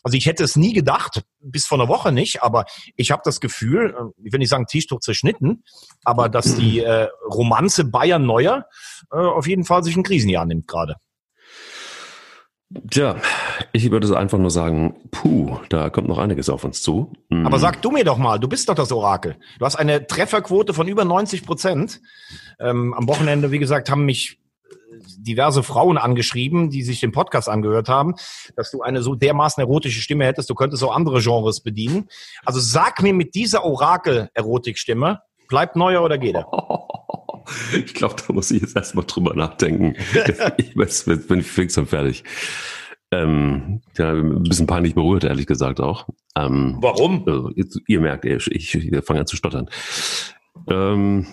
Also 0.01 0.17
ich 0.17 0.25
hätte 0.25 0.43
es 0.43 0.55
nie 0.55 0.73
gedacht, 0.73 1.21
bis 1.39 1.67
vor 1.67 1.79
einer 1.79 1.87
Woche 1.87 2.11
nicht, 2.11 2.41
aber 2.41 2.65
ich 2.95 3.11
habe 3.11 3.21
das 3.23 3.39
Gefühl, 3.39 3.95
äh, 3.95 4.25
ich 4.25 4.33
will 4.33 4.39
nicht 4.39 4.49
sagen 4.49 4.65
Tischtuch 4.65 5.01
zerschnitten, 5.01 5.63
aber 6.03 6.27
dass 6.27 6.55
die 6.55 6.79
äh, 6.79 7.09
Romanze 7.31 7.85
Bayern 7.85 8.25
Neuer 8.25 8.65
äh, 9.11 9.17
auf 9.17 9.45
jeden 9.45 9.65
Fall 9.65 9.83
sich 9.83 9.95
ein 9.95 10.03
Krisenjahr 10.03 10.45
nimmt 10.45 10.67
gerade. 10.67 10.95
Tja, 12.89 13.17
ich 13.73 13.91
würde 13.91 14.17
einfach 14.17 14.37
nur 14.37 14.51
sagen, 14.51 14.95
puh, 15.11 15.57
da 15.69 15.89
kommt 15.89 16.07
noch 16.07 16.17
einiges 16.17 16.49
auf 16.49 16.63
uns 16.63 16.81
zu. 16.81 17.11
Mhm. 17.29 17.45
Aber 17.45 17.59
sag 17.59 17.81
du 17.81 17.91
mir 17.91 18.05
doch 18.05 18.17
mal, 18.17 18.39
du 18.39 18.47
bist 18.47 18.69
doch 18.69 18.75
das 18.75 18.91
Orakel. 18.91 19.35
Du 19.59 19.65
hast 19.65 19.75
eine 19.75 20.07
Trefferquote 20.07 20.73
von 20.73 20.87
über 20.87 21.03
90 21.03 21.45
Prozent. 21.45 22.01
Ähm, 22.59 22.93
am 22.93 23.07
Wochenende, 23.07 23.51
wie 23.51 23.59
gesagt, 23.59 23.89
haben 23.89 24.05
mich 24.05 24.39
äh, 24.69 24.75
diverse 25.17 25.63
Frauen 25.63 25.97
angeschrieben, 25.97 26.69
die 26.69 26.83
sich 26.83 27.01
den 27.01 27.11
Podcast 27.11 27.49
angehört 27.49 27.89
haben, 27.89 28.15
dass 28.55 28.71
du 28.71 28.81
eine 28.81 29.01
so 29.01 29.15
dermaßen 29.15 29.61
erotische 29.61 30.01
Stimme 30.01 30.25
hättest, 30.25 30.49
du 30.49 30.55
könntest 30.55 30.83
auch 30.83 30.95
andere 30.95 31.21
Genres 31.21 31.61
bedienen. 31.61 32.07
Also 32.45 32.61
sag 32.61 33.01
mir 33.01 33.13
mit 33.13 33.35
dieser 33.35 33.65
Orakel-Erotikstimme, 33.65 35.21
bleibt 35.49 35.75
neuer 35.75 36.03
oder 36.03 36.17
geht 36.17 36.35
er? 36.35 36.47
Ich 37.73 37.93
glaube, 37.93 38.15
da 38.25 38.33
muss 38.33 38.51
ich 38.51 38.61
jetzt 38.61 38.75
erstmal 38.75 39.05
drüber 39.05 39.35
nachdenken. 39.35 39.95
ich 40.57 40.73
bin 40.73 41.39
ich 41.39 41.47
fix 41.47 41.77
und 41.77 41.89
fertig. 41.89 42.23
Ähm, 43.11 43.81
ja, 43.97 44.11
ein 44.11 44.43
bisschen 44.43 44.67
peinlich 44.67 44.95
berührt, 44.95 45.25
ehrlich 45.25 45.45
gesagt 45.45 45.81
auch. 45.81 46.07
Ähm, 46.35 46.77
Warum? 46.79 47.27
Also, 47.27 47.51
jetzt, 47.55 47.79
ihr 47.87 47.99
merkt, 47.99 48.25
ich, 48.25 48.47
ich, 48.47 48.75
ich 48.75 49.05
fange 49.05 49.21
an 49.21 49.27
zu 49.27 49.35
stottern. 49.35 49.69
Ähm, 50.69 51.27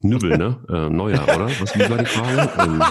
Nübel, 0.00 0.38
ne? 0.38 0.64
Äh, 0.68 0.90
Neuer, 0.90 1.22
oder? 1.24 1.48
Was 1.60 1.78
war 1.78 1.98
die 1.98 2.04
Frage? 2.04 2.50
Ähm, 2.58 2.82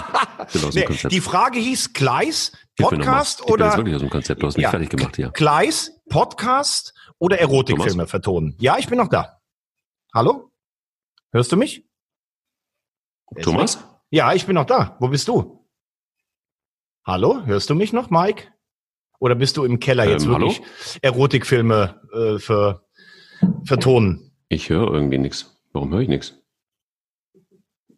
genau, 0.52 0.68
nee, 0.74 1.08
die 1.08 1.20
Frage 1.20 1.58
hieß 1.58 1.92
Gleis, 1.94 2.52
Podcast 2.76 3.40
ich 3.44 3.52
oder? 3.52 3.68
Ich 3.68 3.74
bin 3.74 3.78
wirklich 3.78 3.94
aus 3.94 4.02
dem 4.02 4.10
Konzept, 4.10 4.42
du 4.42 4.46
hast 4.46 4.56
mich 4.56 4.64
ja, 4.64 4.70
fertig 4.70 4.90
gemacht 4.90 5.16
hier. 5.16 5.30
Gleis, 5.30 5.92
Podcast 6.10 6.92
oder 7.18 7.38
Erotikfilme 7.38 8.06
vertonen? 8.06 8.54
Ja, 8.58 8.76
ich 8.78 8.88
bin 8.88 8.98
noch 8.98 9.08
da. 9.08 9.40
Hallo? 10.12 10.50
Hörst 11.32 11.52
du 11.52 11.56
mich? 11.56 11.86
Thomas? 13.42 13.78
Ja, 14.10 14.32
ich 14.32 14.46
bin 14.46 14.54
noch 14.54 14.66
da. 14.66 14.96
Wo 15.00 15.08
bist 15.08 15.28
du? 15.28 15.66
Hallo, 17.04 17.44
hörst 17.44 17.70
du 17.70 17.74
mich 17.74 17.92
noch, 17.92 18.10
Mike? 18.10 18.48
Oder 19.18 19.34
bist 19.34 19.56
du 19.56 19.64
im 19.64 19.78
Keller 19.80 20.04
jetzt 20.08 20.24
ähm, 20.24 20.30
wirklich 20.30 20.60
hallo? 20.60 20.68
Erotikfilme 21.02 22.00
äh, 22.12 22.38
für 22.38 22.84
vertonen? 23.64 24.32
Ich 24.48 24.68
höre 24.68 24.92
irgendwie 24.92 25.18
nichts. 25.18 25.58
Warum 25.72 25.92
höre 25.92 26.00
ich 26.00 26.08
nichts? 26.08 26.38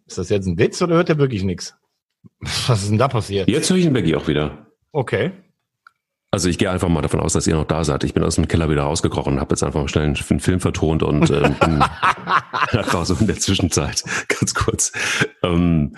Ist 0.07 0.19
das 0.19 0.31
jetzt 0.31 0.47
ein 0.47 0.59
Witz 0.59 0.81
oder 0.81 0.97
hört 0.97 1.11
er 1.11 1.19
wirklich 1.19 1.43
nichts? 1.45 1.77
Was 2.41 2.83
ist 2.83 2.91
denn 2.91 2.99
da 2.99 3.09
passiert? 3.09 3.49
Jetzt 3.49 3.71
höre 3.71 3.77
ich 3.77 3.85
den 3.85 3.93
Becky 3.93 4.15
auch 4.17 4.29
wieder. 4.29 4.67
Okay. 4.93 5.33
Also 6.31 6.49
ich 6.51 6.59
gehe 6.59 6.71
einfach 6.71 6.89
mal 6.89 7.01
davon 7.01 7.21
aus, 7.21 7.33
dass 7.33 7.47
ihr 7.47 7.55
noch 7.55 7.65
da 7.65 7.85
seid. 7.85 8.05
Ich 8.05 8.13
bin 8.13 8.23
aus 8.23 8.35
dem 8.35 8.49
Keller 8.49 8.69
wieder 8.69 8.83
rausgekrochen 8.83 9.35
und 9.35 9.41
habe 9.41 9.53
jetzt 9.53 9.63
einfach 9.63 9.89
schnell 9.89 10.05
einen 10.05 10.17
Film 10.17 10.61
vertont 10.61 11.03
und 11.03 11.31
ähm, 11.31 11.57
bin 11.61 11.85
so 13.05 13.15
in 13.15 13.27
der 13.27 13.39
Zwischenzeit, 13.39 14.05
ganz 14.29 14.55
kurz. 14.55 14.93
Ähm, 15.43 15.97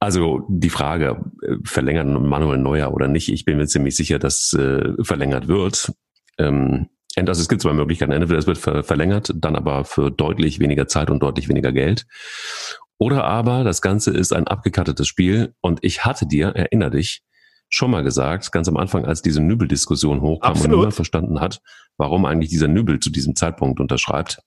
also 0.00 0.44
die 0.48 0.70
Frage, 0.70 1.24
äh, 1.42 1.56
verlängert 1.64 2.06
Manuel 2.06 2.58
Neuer 2.58 2.92
oder 2.92 3.06
nicht, 3.06 3.32
ich 3.32 3.44
bin 3.44 3.56
mir 3.56 3.66
ziemlich 3.66 3.94
sicher, 3.96 4.18
dass 4.18 4.52
äh, 4.52 4.92
verlängert 5.02 5.46
wird. 5.46 5.92
Ähm, 6.38 6.88
also 7.16 7.40
es 7.40 7.48
gibt 7.48 7.62
zwei 7.62 7.72
Möglichkeiten. 7.72 8.12
Entweder 8.12 8.38
es 8.38 8.46
wird 8.46 8.58
ver 8.58 8.82
verlängert, 8.82 9.32
dann 9.34 9.56
aber 9.56 9.84
für 9.84 10.10
deutlich 10.10 10.58
weniger 10.58 10.86
Zeit 10.86 11.08
und 11.08 11.22
deutlich 11.22 11.48
weniger 11.48 11.72
Geld. 11.72 12.04
Oder 12.98 13.24
aber 13.24 13.64
das 13.64 13.80
Ganze 13.80 14.10
ist 14.10 14.32
ein 14.32 14.46
abgekattetes 14.46 15.06
Spiel 15.06 15.54
und 15.60 15.78
ich 15.82 16.04
hatte 16.04 16.26
dir, 16.26 16.48
erinner 16.48 16.90
dich, 16.90 17.22
schon 17.68 17.90
mal 17.90 18.02
gesagt, 18.02 18.52
ganz 18.52 18.68
am 18.68 18.76
Anfang, 18.76 19.04
als 19.04 19.22
diese 19.22 19.40
Nübel-Diskussion 19.40 20.20
hochkam 20.20 20.52
Absolut. 20.52 20.72
und 20.72 20.78
niemand 20.78 20.94
verstanden 20.94 21.40
hat, 21.40 21.60
warum 21.96 22.24
eigentlich 22.24 22.50
dieser 22.50 22.68
Nübel 22.68 23.00
zu 23.00 23.10
diesem 23.10 23.34
Zeitpunkt 23.36 23.80
unterschreibt 23.80 24.40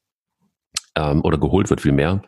ähm, 0.96 1.22
oder 1.24 1.38
geholt 1.38 1.70
wird 1.70 1.82
vielmehr. 1.82 2.22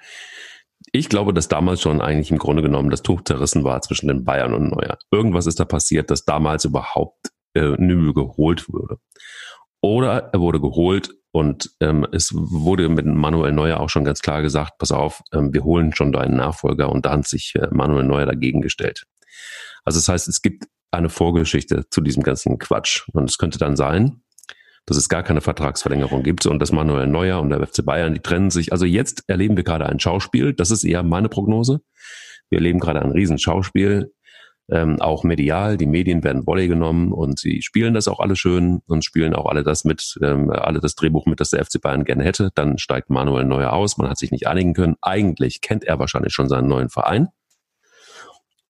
Ich 0.91 1.09
glaube, 1.09 1.33
dass 1.33 1.47
damals 1.47 1.81
schon 1.81 2.01
eigentlich 2.01 2.31
im 2.31 2.39
Grunde 2.39 2.61
genommen 2.61 2.89
das 2.89 3.03
Tuch 3.03 3.21
zerrissen 3.23 3.63
war 3.63 3.81
zwischen 3.81 4.07
den 4.07 4.25
Bayern 4.25 4.53
und 4.53 4.71
Neuer. 4.71 4.97
Irgendwas 5.11 5.45
ist 5.45 5.59
da 5.59 5.65
passiert, 5.65 6.09
dass 6.11 6.25
damals 6.25 6.65
überhaupt 6.65 7.31
äh, 7.53 7.75
Nübel 7.77 8.13
geholt 8.13 8.67
wurde. 8.67 8.97
Oder 9.81 10.29
er 10.33 10.39
wurde 10.39 10.59
geholt 10.59 11.11
und 11.31 11.71
ähm, 11.79 12.05
es 12.11 12.33
wurde 12.33 12.89
mit 12.89 13.05
Manuel 13.05 13.51
Neuer 13.51 13.79
auch 13.79 13.89
schon 13.89 14.03
ganz 14.03 14.21
klar 14.21 14.41
gesagt, 14.41 14.73
pass 14.77 14.91
auf, 14.91 15.21
ähm, 15.33 15.53
wir 15.53 15.63
holen 15.63 15.95
schon 15.95 16.11
deinen 16.11 16.35
Nachfolger 16.35 16.89
und 16.89 17.05
da 17.05 17.13
hat 17.13 17.27
sich 17.27 17.53
äh, 17.55 17.67
Manuel 17.71 18.03
Neuer 18.03 18.25
dagegen 18.25 18.61
gestellt. 18.61 19.05
Also 19.83 19.97
das 19.99 20.07
heißt, 20.07 20.27
es 20.27 20.41
gibt 20.41 20.65
eine 20.91 21.09
Vorgeschichte 21.09 21.89
zu 21.89 22.01
diesem 22.01 22.23
ganzen 22.23 22.59
Quatsch. 22.59 23.07
Und 23.13 23.29
es 23.29 23.37
könnte 23.37 23.57
dann 23.57 23.75
sein, 23.75 24.21
dass 24.85 24.97
es 24.97 25.09
gar 25.09 25.23
keine 25.23 25.41
Vertragsverlängerung 25.41 26.23
gibt 26.23 26.45
und 26.45 26.59
dass 26.59 26.71
Manuel 26.71 27.07
Neuer 27.07 27.39
und 27.39 27.49
der 27.49 27.65
FC 27.65 27.85
Bayern, 27.85 28.13
die 28.13 28.19
trennen 28.19 28.49
sich. 28.49 28.71
Also 28.71 28.85
jetzt 28.85 29.23
erleben 29.27 29.55
wir 29.55 29.63
gerade 29.63 29.85
ein 29.85 29.99
Schauspiel. 29.99 30.53
Das 30.53 30.71
ist 30.71 30.83
eher 30.83 31.03
meine 31.03 31.29
Prognose. 31.29 31.81
Wir 32.49 32.57
erleben 32.57 32.79
gerade 32.79 33.01
ein 33.01 33.11
Riesenschauspiel, 33.11 34.11
ähm, 34.69 34.99
auch 34.99 35.23
medial. 35.23 35.77
Die 35.77 35.85
Medien 35.85 36.23
werden 36.23 36.45
Volley 36.45 36.67
genommen 36.67 37.13
und 37.13 37.39
sie 37.39 37.61
spielen 37.61 37.93
das 37.93 38.07
auch 38.07 38.19
alle 38.19 38.35
schön 38.35 38.81
und 38.87 39.05
spielen 39.05 39.33
auch 39.33 39.45
alle 39.45 39.63
das 39.63 39.85
mit, 39.85 40.17
ähm, 40.21 40.49
alle 40.49 40.81
das 40.81 40.95
Drehbuch 40.95 41.25
mit, 41.25 41.39
das 41.39 41.51
der 41.51 41.63
FC 41.63 41.79
Bayern 41.79 42.03
gerne 42.03 42.23
hätte. 42.23 42.49
Dann 42.55 42.77
steigt 42.77 43.09
Manuel 43.09 43.45
Neuer 43.45 43.71
aus. 43.71 43.97
Man 43.97 44.09
hat 44.09 44.17
sich 44.17 44.31
nicht 44.31 44.47
einigen 44.47 44.73
können. 44.73 44.95
Eigentlich 45.01 45.61
kennt 45.61 45.85
er 45.85 45.99
wahrscheinlich 45.99 46.33
schon 46.33 46.49
seinen 46.49 46.67
neuen 46.67 46.89
Verein. 46.89 47.29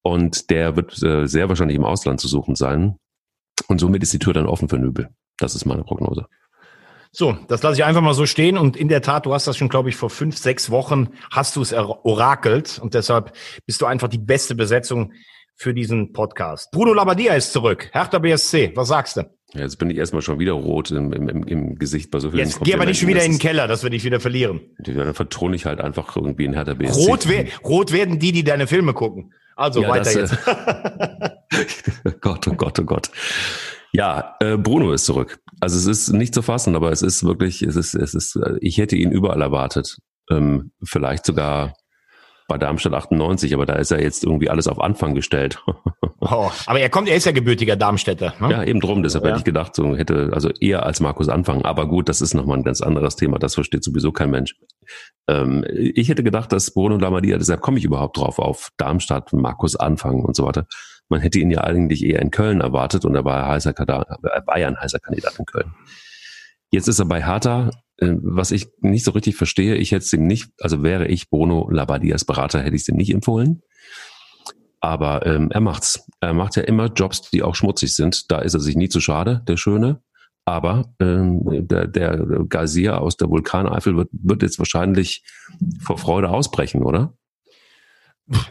Und 0.02 0.50
der 0.50 0.76
wird 0.76 1.00
äh, 1.02 1.26
sehr 1.26 1.48
wahrscheinlich 1.48 1.76
im 1.76 1.84
Ausland 1.84 2.20
zu 2.20 2.28
suchen 2.28 2.54
sein. 2.56 2.96
Und 3.68 3.78
somit 3.78 4.02
ist 4.02 4.12
die 4.12 4.18
Tür 4.18 4.32
dann 4.32 4.46
offen 4.46 4.68
für 4.68 4.78
Nübel. 4.78 5.08
Das 5.38 5.54
ist 5.54 5.64
meine 5.64 5.84
Prognose. 5.84 6.26
So, 7.12 7.36
das 7.46 7.62
lasse 7.62 7.76
ich 7.76 7.84
einfach 7.84 8.00
mal 8.00 8.14
so 8.14 8.26
stehen. 8.26 8.56
Und 8.56 8.76
in 8.76 8.88
der 8.88 9.02
Tat, 9.02 9.26
du 9.26 9.34
hast 9.34 9.46
das 9.46 9.56
schon, 9.56 9.68
glaube 9.68 9.90
ich, 9.90 9.96
vor 9.96 10.10
fünf, 10.10 10.38
sechs 10.38 10.70
Wochen 10.70 11.08
hast 11.30 11.56
du 11.56 11.62
es 11.62 11.72
orakelt. 11.72 12.78
Und 12.82 12.94
deshalb 12.94 13.32
bist 13.66 13.82
du 13.82 13.86
einfach 13.86 14.08
die 14.08 14.18
beste 14.18 14.54
Besetzung 14.54 15.12
für 15.54 15.74
diesen 15.74 16.12
Podcast. 16.12 16.70
Bruno 16.72 16.94
Labbadia 16.94 17.34
ist 17.34 17.52
zurück. 17.52 17.90
Hertha 17.92 18.18
BSC, 18.18 18.72
was 18.74 18.88
sagst 18.88 19.18
du? 19.18 19.22
Ja, 19.52 19.60
jetzt 19.60 19.78
bin 19.78 19.90
ich 19.90 19.98
erstmal 19.98 20.22
schon 20.22 20.38
wieder 20.38 20.52
rot 20.52 20.90
im, 20.90 21.12
im, 21.12 21.44
im 21.44 21.78
Gesicht 21.78 22.10
bei 22.10 22.18
so 22.18 22.30
vielen 22.30 22.44
Jetzt 22.46 22.60
geh 22.62 22.72
aber 22.72 22.86
nicht 22.86 23.00
schon 23.00 23.08
wieder 23.08 23.22
in 23.22 23.32
den 23.32 23.38
Keller, 23.38 23.68
dass 23.68 23.82
wir 23.82 23.90
dich 23.90 24.02
wieder 24.02 24.18
verlieren. 24.18 24.60
Dann 24.78 25.12
vertone 25.12 25.54
ich 25.54 25.66
halt 25.66 25.82
einfach 25.82 26.16
irgendwie 26.16 26.46
in 26.46 26.54
Hertha 26.54 26.72
BSC. 26.72 27.10
Rot, 27.10 27.28
we 27.28 27.46
rot 27.62 27.92
werden 27.92 28.18
die, 28.18 28.32
die 28.32 28.44
deine 28.44 28.66
Filme 28.66 28.94
gucken. 28.94 29.34
Also 29.62 29.80
ja, 29.80 29.90
weiter 29.90 30.10
jetzt. 30.12 30.36
Gott, 32.20 32.48
oh 32.48 32.54
Gott, 32.54 32.80
oh 32.80 32.84
Gott. 32.84 33.10
Ja, 33.92 34.34
äh, 34.40 34.56
Bruno 34.56 34.92
ist 34.92 35.04
zurück. 35.04 35.38
Also 35.60 35.78
es 35.78 35.86
ist 35.86 36.12
nicht 36.12 36.34
zu 36.34 36.42
fassen, 36.42 36.74
aber 36.74 36.90
es 36.90 37.02
ist 37.02 37.22
wirklich, 37.22 37.62
es 37.62 37.76
ist, 37.76 37.94
es 37.94 38.12
ist, 38.12 38.36
ich 38.60 38.78
hätte 38.78 38.96
ihn 38.96 39.12
überall 39.12 39.40
erwartet. 39.40 39.98
Ähm, 40.32 40.72
vielleicht 40.82 41.24
sogar 41.24 41.74
bei 42.52 42.58
Darmstadt 42.58 42.92
98, 42.92 43.54
aber 43.54 43.64
da 43.64 43.76
ist 43.76 43.90
ja 43.92 43.98
jetzt 43.98 44.24
irgendwie 44.24 44.50
alles 44.50 44.68
auf 44.68 44.78
Anfang 44.78 45.14
gestellt. 45.14 45.64
oh, 46.20 46.50
aber 46.66 46.80
er 46.80 46.90
kommt, 46.90 47.08
er 47.08 47.16
ist 47.16 47.24
ja 47.24 47.32
gebürtiger 47.32 47.76
Darmstädter. 47.76 48.34
Ne? 48.40 48.50
Ja, 48.50 48.62
eben 48.62 48.78
drum, 48.78 49.02
deshalb 49.02 49.24
ja. 49.24 49.30
hätte 49.30 49.38
ich 49.38 49.44
gedacht, 49.44 49.74
so 49.74 49.96
hätte, 49.96 50.28
also 50.34 50.50
eher 50.60 50.84
als 50.84 51.00
Markus 51.00 51.30
anfangen. 51.30 51.64
Aber 51.64 51.88
gut, 51.88 52.10
das 52.10 52.20
ist 52.20 52.34
nochmal 52.34 52.58
ein 52.58 52.62
ganz 52.62 52.82
anderes 52.82 53.16
Thema, 53.16 53.38
das 53.38 53.54
versteht 53.54 53.82
sowieso 53.82 54.12
kein 54.12 54.28
Mensch. 54.28 54.54
Ähm, 55.28 55.64
ich 55.66 56.10
hätte 56.10 56.22
gedacht, 56.22 56.52
dass 56.52 56.74
Bruno 56.74 56.98
Lamadia, 56.98 57.38
deshalb 57.38 57.62
komme 57.62 57.78
ich 57.78 57.86
überhaupt 57.86 58.18
drauf, 58.18 58.38
auf 58.38 58.68
Darmstadt, 58.76 59.32
Markus 59.32 59.74
anfangen 59.74 60.22
und 60.22 60.36
so 60.36 60.44
weiter. 60.44 60.66
Man 61.08 61.22
hätte 61.22 61.38
ihn 61.38 61.50
ja 61.50 61.64
eigentlich 61.64 62.04
eher 62.04 62.20
in 62.20 62.30
Köln 62.30 62.60
erwartet 62.60 63.06
und 63.06 63.14
er 63.14 63.24
war, 63.24 63.48
heißer, 63.48 63.72
er 63.78 64.42
war 64.46 64.58
ja 64.58 64.68
ein 64.68 64.78
heißer 64.78 64.98
Kandidat 64.98 65.38
in 65.38 65.46
Köln. 65.46 65.72
Jetzt 66.70 66.88
ist 66.88 66.98
er 66.98 67.06
bei 67.06 67.24
Hertha, 67.24 67.70
was 68.22 68.50
ich 68.50 68.68
nicht 68.80 69.04
so 69.04 69.12
richtig 69.12 69.36
verstehe. 69.36 69.76
Ich 69.76 69.92
hätte 69.92 70.04
es 70.04 70.12
ihm 70.12 70.26
nicht, 70.26 70.50
also 70.60 70.82
wäre 70.82 71.08
ich 71.08 71.30
Bruno 71.30 71.68
Labadias 71.70 72.24
Berater, 72.24 72.60
hätte 72.60 72.76
ich 72.76 72.82
es 72.82 72.88
ihm 72.88 72.96
nicht 72.96 73.12
empfohlen. 73.12 73.62
Aber 74.80 75.24
ähm, 75.26 75.48
er 75.52 75.60
macht's. 75.60 76.04
Er 76.20 76.34
macht 76.34 76.56
ja 76.56 76.62
immer 76.62 76.86
Jobs, 76.86 77.30
die 77.30 77.42
auch 77.42 77.54
schmutzig 77.54 77.94
sind. 77.94 78.30
Da 78.32 78.40
ist 78.40 78.54
er 78.54 78.60
sich 78.60 78.76
nie 78.76 78.88
zu 78.88 79.00
schade, 79.00 79.42
der 79.46 79.56
Schöne. 79.56 80.02
Aber 80.44 80.92
ähm, 81.00 81.42
der, 81.68 81.86
der 81.86 82.16
Gazier 82.48 83.00
aus 83.00 83.16
der 83.16 83.30
Vulkaneifel 83.30 83.96
wird, 83.96 84.08
wird 84.12 84.42
jetzt 84.42 84.58
wahrscheinlich 84.58 85.24
vor 85.80 85.98
Freude 85.98 86.30
ausbrechen, 86.30 86.82
oder? 86.82 87.14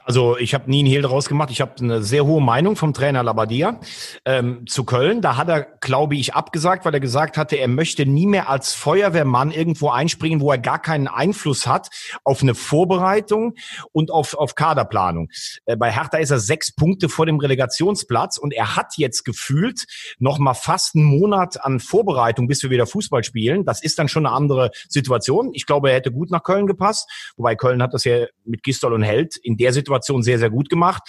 Also 0.03 0.37
ich 0.37 0.53
habe 0.53 0.69
nie 0.69 0.79
einen 0.79 0.89
Hehl 0.89 1.01
draus 1.01 1.29
gemacht. 1.29 1.49
Ich 1.49 1.61
habe 1.61 1.73
eine 1.79 2.03
sehr 2.03 2.25
hohe 2.25 2.41
Meinung 2.41 2.75
vom 2.75 2.93
Trainer 2.93 3.23
Labadia 3.23 3.79
ähm, 4.25 4.65
zu 4.67 4.83
Köln. 4.83 5.21
Da 5.21 5.37
hat 5.37 5.47
er, 5.47 5.61
glaube 5.79 6.15
ich, 6.15 6.33
abgesagt, 6.33 6.83
weil 6.83 6.93
er 6.93 6.99
gesagt 6.99 7.37
hatte, 7.37 7.55
er 7.55 7.69
möchte 7.69 8.05
nie 8.05 8.25
mehr 8.25 8.49
als 8.49 8.73
Feuerwehrmann 8.73 9.51
irgendwo 9.51 9.89
einspringen, 9.89 10.41
wo 10.41 10.51
er 10.51 10.57
gar 10.57 10.81
keinen 10.81 11.07
Einfluss 11.07 11.67
hat 11.67 11.89
auf 12.25 12.41
eine 12.41 12.53
Vorbereitung 12.53 13.55
und 13.93 14.11
auf, 14.11 14.33
auf 14.33 14.55
Kaderplanung. 14.55 15.29
Äh, 15.65 15.77
bei 15.77 15.89
Hertha 15.91 16.17
ist 16.17 16.31
er 16.31 16.39
sechs 16.39 16.75
Punkte 16.75 17.07
vor 17.07 17.25
dem 17.25 17.39
Relegationsplatz 17.39 18.37
und 18.37 18.53
er 18.53 18.75
hat 18.75 18.97
jetzt 18.97 19.23
gefühlt 19.23 19.85
noch 20.19 20.37
mal 20.37 20.53
fast 20.53 20.95
einen 20.95 21.05
Monat 21.05 21.63
an 21.63 21.79
Vorbereitung, 21.79 22.47
bis 22.47 22.61
wir 22.61 22.71
wieder 22.71 22.87
Fußball 22.87 23.23
spielen. 23.23 23.63
Das 23.63 23.81
ist 23.81 23.97
dann 23.99 24.09
schon 24.09 24.25
eine 24.25 24.35
andere 24.35 24.71
Situation. 24.89 25.51
Ich 25.53 25.65
glaube, 25.65 25.91
er 25.91 25.95
hätte 25.95 26.11
gut 26.11 26.29
nach 26.29 26.43
Köln 26.43 26.67
gepasst, 26.67 27.09
wobei 27.37 27.55
Köln 27.55 27.81
hat 27.81 27.93
das 27.93 28.03
ja 28.03 28.25
mit 28.43 28.63
Gistol 28.63 28.93
und 28.93 29.03
Held 29.03 29.37
in 29.37 29.57
der 29.61 29.73
Situation 29.73 30.23
sehr, 30.23 30.39
sehr 30.39 30.49
gut 30.49 30.69
gemacht, 30.69 31.01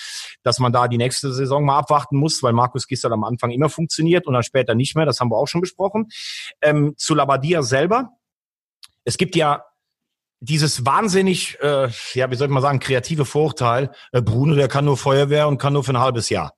dass 0.42 0.58
man 0.58 0.72
da 0.72 0.88
die 0.88 0.98
nächste 0.98 1.32
Saison 1.32 1.64
mal 1.64 1.78
abwarten 1.78 2.16
muss, 2.16 2.42
weil 2.42 2.52
Markus 2.52 2.86
Gisdol 2.86 3.12
am 3.12 3.24
Anfang 3.24 3.50
immer 3.50 3.68
funktioniert 3.68 4.26
und 4.26 4.34
dann 4.34 4.42
später 4.42 4.74
nicht 4.74 4.96
mehr. 4.96 5.06
Das 5.06 5.20
haben 5.20 5.30
wir 5.30 5.36
auch 5.36 5.48
schon 5.48 5.60
besprochen. 5.60 6.08
Ähm, 6.60 6.94
zu 6.96 7.14
Labadia 7.14 7.62
selber. 7.62 8.10
Es 9.04 9.18
gibt 9.18 9.36
ja 9.36 9.64
dieses 10.40 10.84
wahnsinnig, 10.84 11.58
äh, 11.60 11.88
ja, 12.14 12.30
wie 12.30 12.34
soll 12.34 12.48
ich 12.48 12.52
mal 12.52 12.60
sagen, 12.60 12.80
kreative 12.80 13.24
Vorurteil, 13.24 13.92
äh, 14.10 14.20
Bruno, 14.20 14.56
der 14.56 14.66
kann 14.68 14.84
nur 14.84 14.96
Feuerwehr 14.96 15.46
und 15.46 15.58
kann 15.58 15.72
nur 15.72 15.84
für 15.84 15.92
ein 15.92 16.00
halbes 16.00 16.30
Jahr. 16.30 16.54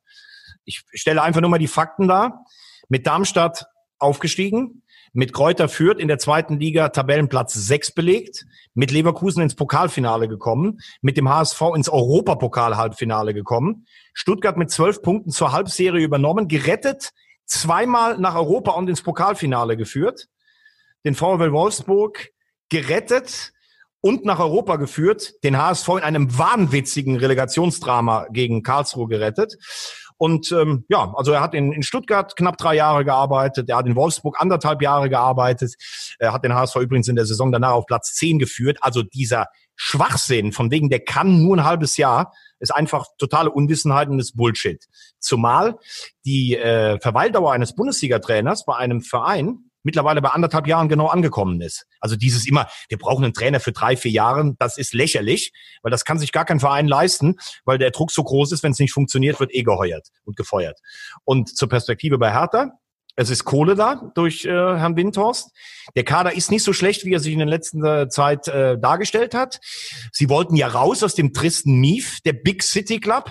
Ich 0.65 0.83
stelle 0.95 1.23
einfach 1.23 1.43
nur 1.43 1.51
mal 1.51 1.59
die 1.59 1.69
Fakten 1.69 2.09
dar. 2.09 2.45
Mit 2.89 3.07
Darmstadt 3.07 3.67
aufgestiegen, 3.99 4.83
mit 5.15 5.33
Kräuter 5.33 5.69
Fürth 5.69 6.01
in 6.01 6.09
der 6.09 6.19
zweiten 6.19 6.59
Liga 6.59 6.89
Tabellenplatz 6.89 7.55
6 7.55 7.93
belegt, 7.93 8.47
mit 8.75 8.91
Leverkusen 8.91 9.43
ins 9.43 9.55
Pokalfinale 9.55 10.29
gekommen, 10.29 10.81
mit 11.01 11.17
dem 11.17 11.29
HSV 11.29 11.61
ins 11.77 11.89
Europapokal-Halbfinale 11.89 13.33
gekommen, 13.33 13.87
Stuttgart 14.13 14.57
mit 14.57 14.71
zwölf 14.71 15.03
Punkten 15.03 15.31
zur 15.31 15.53
Halbserie 15.53 16.05
übernommen, 16.05 16.49
gerettet, 16.49 17.13
zweimal 17.47 18.19
nach 18.19 18.35
Europa 18.35 18.73
und 18.73 18.89
ins 18.89 19.03
Pokalfinale 19.03 19.77
geführt, 19.77 20.27
den 21.05 21.15
VfL 21.15 21.53
Wolfsburg 21.53 22.31
gerettet 22.69 23.53
und 24.01 24.25
nach 24.25 24.41
Europa 24.41 24.77
geführt, 24.77 25.35
den 25.45 25.57
HSV 25.57 25.89
in 25.91 26.01
einem 26.01 26.37
wahnwitzigen 26.37 27.17
Relegationsdrama 27.17 28.27
gegen 28.33 28.65
Karlsruhe 28.65 29.07
gerettet 29.07 29.57
und 30.17 30.53
ähm, 30.53 30.85
ja, 30.89 31.13
also 31.17 31.33
er 31.33 31.41
hat 31.41 31.55
in, 31.55 31.73
in 31.73 31.83
Stuttgart 31.83 32.37
knapp 32.37 32.57
drei 32.57 32.77
Jahre 32.77 33.05
gearbeitet, 33.05 33.69
er 33.69 33.77
hat 33.77 33.87
in 33.87 33.97
Wolfsburg 33.97 34.41
anderthalb 34.41 34.81
Jahre 34.83 35.09
gearbeitet, 35.09 35.75
er 36.19 36.33
hat 36.33 36.45
den 36.45 36.55
HSV 36.55 36.77
übrigens 36.77 37.09
in 37.09 37.17
der 37.17 37.27
Saison 37.27 37.51
danach 37.51 37.73
auf 37.73 37.87
Platz 37.87 38.15
zehn 38.15 38.39
geführt. 38.39 38.79
Also 38.81 39.03
dieser 39.03 39.47
Schwachsinn, 39.77 40.53
von 40.53 40.71
wegen, 40.71 40.89
der 40.89 41.01
kann 41.01 41.43
nur 41.43 41.57
ein 41.57 41.65
halbes 41.65 41.97
Jahr, 41.97 42.33
ist 42.61 42.75
einfach 42.75 43.07
totale 43.19 43.51
Unwissenheit 43.51 44.09
und 44.09 44.21
ist 44.21 44.37
Bullshit. 44.37 44.85
Zumal 45.19 45.77
die 46.25 46.57
äh, 46.57 46.99
Verweildauer 47.01 47.53
eines 47.53 47.75
Bundesliga-Trainers 47.75 48.65
bei 48.65 48.77
einem 48.77 49.01
Verein 49.01 49.71
mittlerweile 49.85 50.21
bei 50.21 50.31
anderthalb 50.31 50.67
Jahren 50.67 50.89
genau 50.89 51.07
angekommen 51.07 51.61
ist. 51.61 51.87
Also 52.01 52.17
dieses 52.17 52.47
immer, 52.47 52.67
wir 52.89 52.99
brauchen 52.99 53.25
einen 53.25 53.35
Trainer 53.35 53.61
für 53.61 53.73
drei, 53.73 53.97
vier 53.97 54.11
Jahre, 54.11 54.55
das 54.59 54.77
ist 54.77 54.95
lächerlich, 54.95 55.53
weil 55.83 55.91
das 55.91 56.05
kann 56.05 56.19
sich 56.19 56.33
gar 56.33 56.45
kein 56.45 56.59
Verein 56.59 56.89
leisten, 56.89 57.37
weil 57.65 57.79
der 57.79 57.93
Druck 57.93 58.11
so 58.11 58.25
groß 58.25 58.53
ist, 58.53 58.63
wenn 58.63 58.73
es 58.73 58.79
nicht 58.79 58.93
funktioniert, 58.93 59.39
wird 59.39 59.55
eh 59.55 59.63
geheuert 59.63 60.09
und 60.25 60.37
gefeuert. 60.37 60.81
Und 61.25 61.57
zur 61.57 61.69
Perspektive 61.69 62.19
bei 62.19 62.33
Hertha, 62.33 62.73
es 63.17 63.31
ist 63.31 63.45
Kohle 63.45 63.75
da 63.75 64.11
durch 64.15 64.45
äh, 64.45 64.51
Herrn 64.51 64.97
Windhorst. 64.97 65.53
Der 65.95 66.05
Kader 66.05 66.35
ist 66.35 66.51
nicht 66.51 66.65
so 66.65 66.73
schlecht, 66.73 67.05
wie 67.05 67.13
er 67.13 67.21
sich 67.21 67.33
in 67.33 67.39
der 67.39 67.49
letzten 67.49 67.85
äh, 67.85 68.09
Zeit 68.09 68.49
äh, 68.49 68.79
dargestellt 68.79 69.35
hat. 69.35 69.61
Sie 70.13 70.29
wollten 70.29 70.57
ja 70.57 70.69
raus 70.69 71.03
aus 71.03 71.15
dem 71.15 71.33
tristen 71.33 71.79
Mief, 71.79 72.21
der 72.25 72.33
Big 72.33 72.63
City 72.63 73.01
Club. 73.01 73.31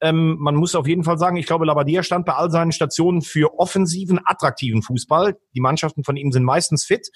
Ähm, 0.00 0.36
man 0.38 0.54
muss 0.56 0.74
auf 0.74 0.86
jeden 0.86 1.04
Fall 1.04 1.18
sagen, 1.18 1.36
ich 1.36 1.46
glaube, 1.46 1.64
Labadia 1.64 2.02
stand 2.02 2.26
bei 2.26 2.34
all 2.34 2.50
seinen 2.50 2.72
Stationen 2.72 3.22
für 3.22 3.58
offensiven, 3.58 4.20
attraktiven 4.24 4.82
Fußball. 4.82 5.36
Die 5.54 5.60
Mannschaften 5.60 6.04
von 6.04 6.16
ihm 6.16 6.32
sind 6.32 6.44
meistens 6.44 6.84
fit. 6.84 7.08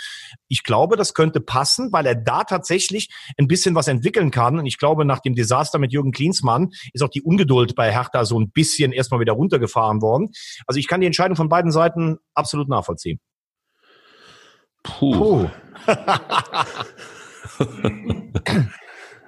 Ich 0.49 0.63
glaube, 0.63 0.97
das 0.97 1.13
könnte 1.13 1.41
passen, 1.41 1.93
weil 1.93 2.07
er 2.07 2.15
da 2.15 2.45
tatsächlich 2.45 3.11
ein 3.37 3.49
bisschen 3.49 3.75
was 3.75 3.89
entwickeln 3.89 4.31
kann. 4.31 4.59
Und 4.59 4.67
ich 4.67 4.79
glaube, 4.79 5.05
nach 5.05 5.21
dem 5.21 5.35
Desaster 5.35 5.79
mit 5.79 5.93
Jürgen 5.93 6.13
Klinsmann 6.13 6.71
ist 6.93 7.03
auch 7.03 7.11
die 7.11 7.23
Ungeduld 7.23 7.75
bei 7.75 7.93
Hertha 7.93 8.25
so 8.25 8.39
ein 8.39 8.51
bisschen 8.51 8.93
erstmal 8.93 9.21
wieder 9.21 9.35
runtergefahren 9.35 10.01
worden. 10.01 10.31
Also 10.67 10.79
ich 10.79 10.89
kann 10.89 11.01
die 11.01 11.07
Entscheidung 11.07 11.37
von 11.37 11.49
beiden 11.49 11.71
Seiten 11.71 11.98
absolut 12.35 12.69
nachvollziehen. 12.69 13.21
Puh. 14.83 15.13
Puh. 15.13 15.51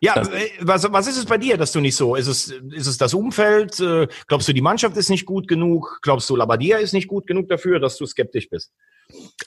Ja, 0.03 0.23
äh, 0.23 0.49
was, 0.61 0.91
was 0.91 1.07
ist 1.07 1.19
es 1.19 1.27
bei 1.27 1.37
dir, 1.37 1.59
dass 1.59 1.73
du 1.73 1.81
nicht 1.81 1.95
so? 1.95 2.17
Ist 2.17 2.27
es, 2.27 2.55
ist 2.73 2.87
es 2.87 2.97
das 2.97 3.13
Umfeld? 3.13 3.79
Äh, 3.81 4.09
glaubst 4.27 4.49
du, 4.49 4.55
die 4.55 4.63
Mannschaft 4.63 4.97
ist 4.97 5.11
nicht 5.11 5.27
gut 5.27 5.47
genug? 5.47 6.01
Glaubst 6.03 6.29
du, 6.31 6.37
Labadia 6.37 6.79
ist 6.79 6.95
nicht 6.95 7.07
gut 7.07 7.27
genug 7.27 7.49
dafür, 7.49 7.79
dass 7.79 7.99
du 7.99 8.07
skeptisch 8.07 8.49
bist? 8.49 8.73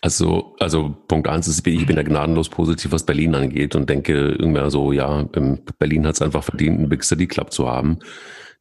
Also, 0.02 0.56
also 0.60 0.96
Punkt 1.08 1.28
eins 1.28 1.48
ist, 1.48 1.66
ich 1.66 1.88
bin 1.88 1.96
ja 1.96 2.04
gnadenlos 2.04 2.50
positiv, 2.50 2.92
was 2.92 3.06
Berlin 3.06 3.34
angeht 3.34 3.76
und 3.76 3.90
denke 3.90 4.14
irgendwann 4.14 4.70
so, 4.70 4.92
ja, 4.92 5.24
Berlin 5.80 6.06
hat 6.06 6.16
es 6.16 6.22
einfach 6.22 6.44
verdient, 6.44 6.78
einen 6.78 6.90
Big 6.90 7.04
City 7.04 7.26
Club 7.26 7.52
zu 7.52 7.68
haben. 7.68 7.98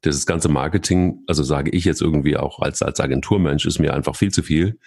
Das 0.02 0.26
ganze 0.26 0.48
Marketing, 0.48 1.22
also 1.26 1.42
sage 1.42 1.70
ich 1.70 1.84
jetzt 1.84 2.02
irgendwie 2.02 2.36
auch 2.36 2.58
als, 2.60 2.82
als 2.82 3.00
Agenturmensch, 3.00 3.66
ist 3.66 3.78
mir 3.78 3.94
einfach 3.94 4.16
viel 4.16 4.30
zu 4.30 4.42
viel. 4.42 4.78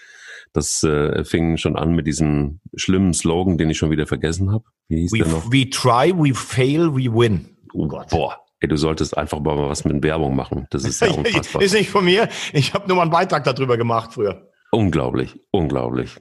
Das 0.53 0.83
äh, 0.83 1.23
fing 1.25 1.57
schon 1.57 1.75
an 1.75 1.93
mit 1.93 2.07
diesem 2.07 2.59
schlimmen 2.75 3.13
Slogan, 3.13 3.57
den 3.57 3.69
ich 3.69 3.77
schon 3.77 3.91
wieder 3.91 4.07
vergessen 4.07 4.51
habe. 4.51 4.63
Wie 4.87 5.01
hieß 5.01 5.13
we, 5.13 5.17
der 5.19 5.27
noch? 5.27 5.51
We 5.51 5.69
try, 5.69 6.13
we 6.15 6.33
fail, 6.33 6.93
we 6.95 7.11
win. 7.11 7.49
Oh 7.73 7.87
Gott. 7.87 8.09
Boah. 8.09 8.37
Ey, 8.61 8.69
du 8.69 8.77
solltest 8.77 9.17
einfach 9.17 9.39
mal 9.41 9.57
was 9.57 9.83
mit 9.83 10.01
Werbung 10.01 10.35
machen. 10.35 10.67
Das 10.69 10.85
ist 10.85 11.01
ja 11.01 11.11
unfassbar. 11.11 11.61
ist 11.61 11.73
nicht 11.73 11.89
von 11.89 12.05
mir. 12.05 12.29
Ich 12.53 12.73
habe 12.73 12.87
nur 12.87 12.95
mal 12.95 13.03
einen 13.03 13.11
Beitrag 13.11 13.43
darüber 13.43 13.77
gemacht 13.77 14.13
früher. 14.13 14.49
Unglaublich, 14.71 15.39
unglaublich. 15.51 16.15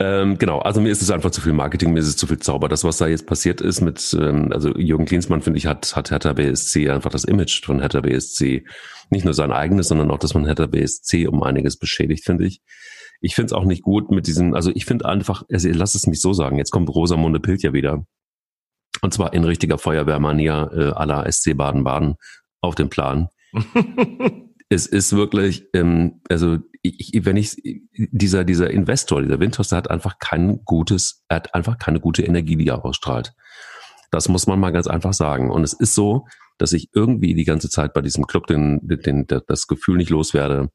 Ähm, 0.00 0.38
genau, 0.38 0.58
also 0.58 0.80
mir 0.80 0.90
ist 0.90 1.02
es 1.02 1.10
einfach 1.10 1.30
zu 1.30 1.40
viel 1.40 1.52
Marketing, 1.52 1.92
mir 1.92 2.00
ist 2.00 2.08
es 2.08 2.16
zu 2.16 2.26
viel 2.26 2.40
Zauber. 2.40 2.68
Das, 2.68 2.82
was 2.82 2.96
da 2.96 3.06
jetzt 3.06 3.26
passiert 3.26 3.60
ist 3.60 3.80
mit, 3.80 4.16
ähm, 4.18 4.50
also 4.52 4.76
Jürgen 4.76 5.04
Klinsmann, 5.04 5.40
finde 5.40 5.58
ich, 5.58 5.66
hat, 5.66 5.94
hat 5.94 6.10
Hertha 6.10 6.32
BSC 6.32 6.90
einfach 6.90 7.10
das 7.10 7.24
Image 7.24 7.64
von 7.64 7.80
Hertha 7.80 8.00
BSC, 8.00 8.64
nicht 9.10 9.24
nur 9.24 9.34
sein 9.34 9.52
eigenes, 9.52 9.88
sondern 9.88 10.10
auch 10.10 10.18
das 10.18 10.32
von 10.32 10.46
Hertha 10.46 10.66
BSC 10.66 11.28
um 11.28 11.42
einiges 11.44 11.78
beschädigt, 11.78 12.24
finde 12.24 12.46
ich. 12.46 12.60
Ich 13.20 13.36
finde 13.36 13.46
es 13.46 13.52
auch 13.52 13.64
nicht 13.64 13.82
gut 13.82 14.10
mit 14.10 14.26
diesen, 14.26 14.54
also 14.54 14.72
ich 14.74 14.84
finde 14.84 15.06
einfach, 15.06 15.44
also 15.50 15.68
lass 15.72 15.94
es 15.94 16.08
mich 16.08 16.20
so 16.20 16.32
sagen, 16.32 16.58
jetzt 16.58 16.72
kommt 16.72 16.88
Rosamunde 16.88 17.38
Pilt 17.38 17.62
ja 17.62 17.72
wieder. 17.72 18.04
Und 19.00 19.14
zwar 19.14 19.32
in 19.32 19.44
richtiger 19.44 19.78
Feuerwehrmanier 19.78 20.70
äh, 20.72 20.90
à 20.90 21.06
la 21.06 21.30
SC 21.30 21.56
Baden-Baden 21.56 22.16
auf 22.60 22.74
den 22.74 22.88
Plan. 22.88 23.28
es 24.68 24.86
ist 24.86 25.14
wirklich, 25.14 25.68
ähm, 25.72 26.20
also 26.28 26.58
ich, 26.84 27.24
wenn 27.24 27.36
ich 27.36 27.56
dieser 27.92 28.44
dieser 28.44 28.70
Investor, 28.70 29.22
dieser 29.22 29.40
Windhorst, 29.40 29.72
hat 29.72 29.90
einfach 29.90 30.18
kein 30.18 30.64
gutes, 30.64 31.24
er 31.28 31.36
hat 31.36 31.54
einfach 31.54 31.78
keine 31.78 31.98
gute 31.98 32.22
Energie, 32.22 32.56
die 32.56 32.68
er 32.68 32.84
ausstrahlt. 32.84 33.32
Das 34.10 34.28
muss 34.28 34.46
man 34.46 34.60
mal 34.60 34.70
ganz 34.70 34.86
einfach 34.86 35.14
sagen. 35.14 35.50
Und 35.50 35.64
es 35.64 35.72
ist 35.72 35.94
so, 35.94 36.26
dass 36.58 36.72
ich 36.72 36.90
irgendwie 36.92 37.34
die 37.34 37.44
ganze 37.44 37.68
Zeit 37.70 37.94
bei 37.94 38.00
diesem 38.00 38.26
Club 38.26 38.46
den, 38.46 38.80
den, 38.82 39.26
den 39.26 39.42
das 39.46 39.66
Gefühl 39.66 39.96
nicht 39.96 40.10
loswerde. 40.10 40.70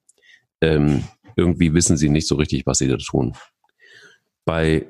Ähm, 0.61 1.03
irgendwie 1.35 1.73
wissen 1.73 1.95
sie 1.95 2.09
nicht 2.09 2.27
so 2.27 2.35
richtig, 2.35 2.65
was 2.65 2.79
sie 2.79 2.87
da 2.87 2.97
tun. 2.97 3.33
Bei 4.45 4.87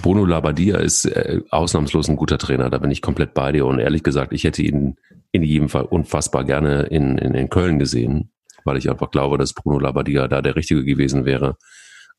Bruno 0.00 0.24
Labbadia 0.24 0.78
ist 0.78 1.06
äh, 1.06 1.40
ausnahmslos 1.50 2.08
ein 2.08 2.16
guter 2.16 2.38
Trainer. 2.38 2.70
Da 2.70 2.78
bin 2.78 2.90
ich 2.90 3.02
komplett 3.02 3.34
bei 3.34 3.52
dir. 3.52 3.66
Und 3.66 3.78
ehrlich 3.78 4.02
gesagt, 4.02 4.32
ich 4.32 4.44
hätte 4.44 4.62
ihn 4.62 4.96
in 5.32 5.42
jedem 5.42 5.68
Fall 5.68 5.84
unfassbar 5.84 6.44
gerne 6.44 6.84
in, 6.84 7.18
in, 7.18 7.34
in 7.34 7.50
Köln 7.50 7.78
gesehen, 7.78 8.30
weil 8.64 8.76
ich 8.76 8.90
einfach 8.90 9.10
glaube, 9.10 9.38
dass 9.38 9.52
Bruno 9.52 9.78
Labbadia 9.78 10.28
da 10.28 10.42
der 10.42 10.56
Richtige 10.56 10.84
gewesen 10.84 11.24
wäre. 11.24 11.56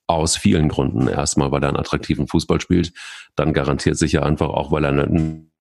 Aus 0.06 0.36
vielen 0.36 0.67
Gründen. 0.67 1.08
Erstmal, 1.08 1.51
weil 1.51 1.63
er 1.63 1.69
einen 1.69 1.77
attraktiven 1.77 2.27
Fußball 2.27 2.60
spielt. 2.60 2.91
Dann 3.36 3.53
garantiert 3.53 3.97
sicher 3.97 4.25
einfach 4.25 4.49
auch, 4.49 4.71
weil 4.71 4.84
er 4.84 4.91
ein, 4.91 5.51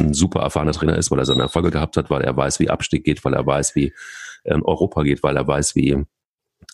ein 0.00 0.14
super 0.14 0.40
erfahrener 0.40 0.72
Trainer 0.72 0.96
ist, 0.96 1.10
weil 1.10 1.18
er 1.18 1.26
seine 1.26 1.42
Erfolge 1.42 1.70
gehabt 1.70 1.96
hat, 1.96 2.10
weil 2.10 2.22
er 2.22 2.36
weiß, 2.36 2.60
wie 2.60 2.70
Abstieg 2.70 3.04
geht, 3.04 3.24
weil 3.24 3.34
er 3.34 3.46
weiß, 3.46 3.74
wie 3.74 3.92
ähm, 4.44 4.62
Europa 4.64 5.02
geht, 5.02 5.22
weil 5.22 5.36
er 5.36 5.46
weiß, 5.46 5.74
wie 5.74 6.04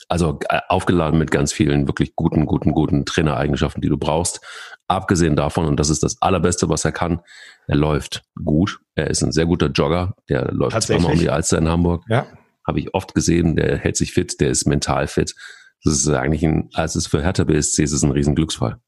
also 0.09 0.39
äh, 0.49 0.61
aufgeladen 0.69 1.19
mit 1.19 1.31
ganz 1.31 1.53
vielen 1.53 1.87
wirklich 1.87 2.17
guten, 2.17 2.47
guten, 2.47 2.73
guten 2.73 3.05
Trainereigenschaften, 3.05 3.81
die 3.81 3.89
du 3.89 3.97
brauchst. 3.97 4.41
Abgesehen 4.89 5.37
davon, 5.37 5.67
und 5.67 5.79
das 5.79 5.91
ist 5.91 6.03
das 6.03 6.21
Allerbeste, 6.21 6.69
was 6.69 6.85
er 6.85 6.93
kann, 6.93 7.21
er 7.67 7.77
läuft 7.77 8.25
gut. 8.45 8.81
Er 8.95 9.09
ist 9.09 9.23
ein 9.23 9.33
sehr 9.33 9.47
guter 9.47 9.69
Jogger. 9.69 10.15
Der 10.29 10.51
läuft 10.53 10.83
zweimal 10.83 11.13
um 11.13 11.19
die 11.19 11.31
Alster 11.31 11.59
in 11.59 11.69
Hamburg. 11.69 12.05
Ja. 12.09 12.27
Habe 12.71 12.79
ich 12.79 12.95
oft 12.95 13.17
gesehen. 13.17 13.57
Der 13.57 13.79
hält 13.79 13.97
sich 13.97 14.13
fit, 14.13 14.41
der 14.41 14.51
ist 14.51 14.65
mental 14.65 15.09
fit. 15.09 15.35
Das 15.83 15.95
ist 15.95 16.09
eigentlich 16.09 16.45
ein, 16.45 16.69
als 16.73 16.95
es 16.95 17.09
für 17.09 17.21
Hertha 17.21 17.43
BSC 17.43 17.83
ist 17.83 17.91
es 17.91 18.05
ein 18.05 18.13
Riesenglücksfall. 18.13 18.79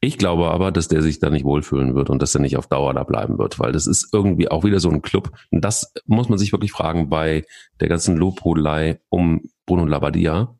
Ich 0.00 0.18
glaube 0.18 0.50
aber, 0.50 0.72
dass 0.72 0.88
der 0.88 1.00
sich 1.00 1.20
da 1.20 1.30
nicht 1.30 1.44
wohlfühlen 1.44 1.94
wird 1.94 2.10
und 2.10 2.20
dass 2.20 2.34
er 2.34 2.40
nicht 2.40 2.56
auf 2.56 2.66
Dauer 2.66 2.94
da 2.94 3.04
bleiben 3.04 3.38
wird, 3.38 3.60
weil 3.60 3.70
das 3.70 3.86
ist 3.86 4.08
irgendwie 4.12 4.50
auch 4.50 4.64
wieder 4.64 4.80
so 4.80 4.90
ein 4.90 5.00
Club. 5.00 5.30
Und 5.52 5.64
das 5.64 5.92
muss 6.06 6.28
man 6.28 6.40
sich 6.40 6.50
wirklich 6.50 6.72
fragen 6.72 7.08
bei 7.08 7.44
der 7.78 7.88
ganzen 7.88 8.16
Lobhudelei 8.16 8.98
um 9.10 9.42
Bruno 9.64 9.86
Labbadia. 9.86 10.57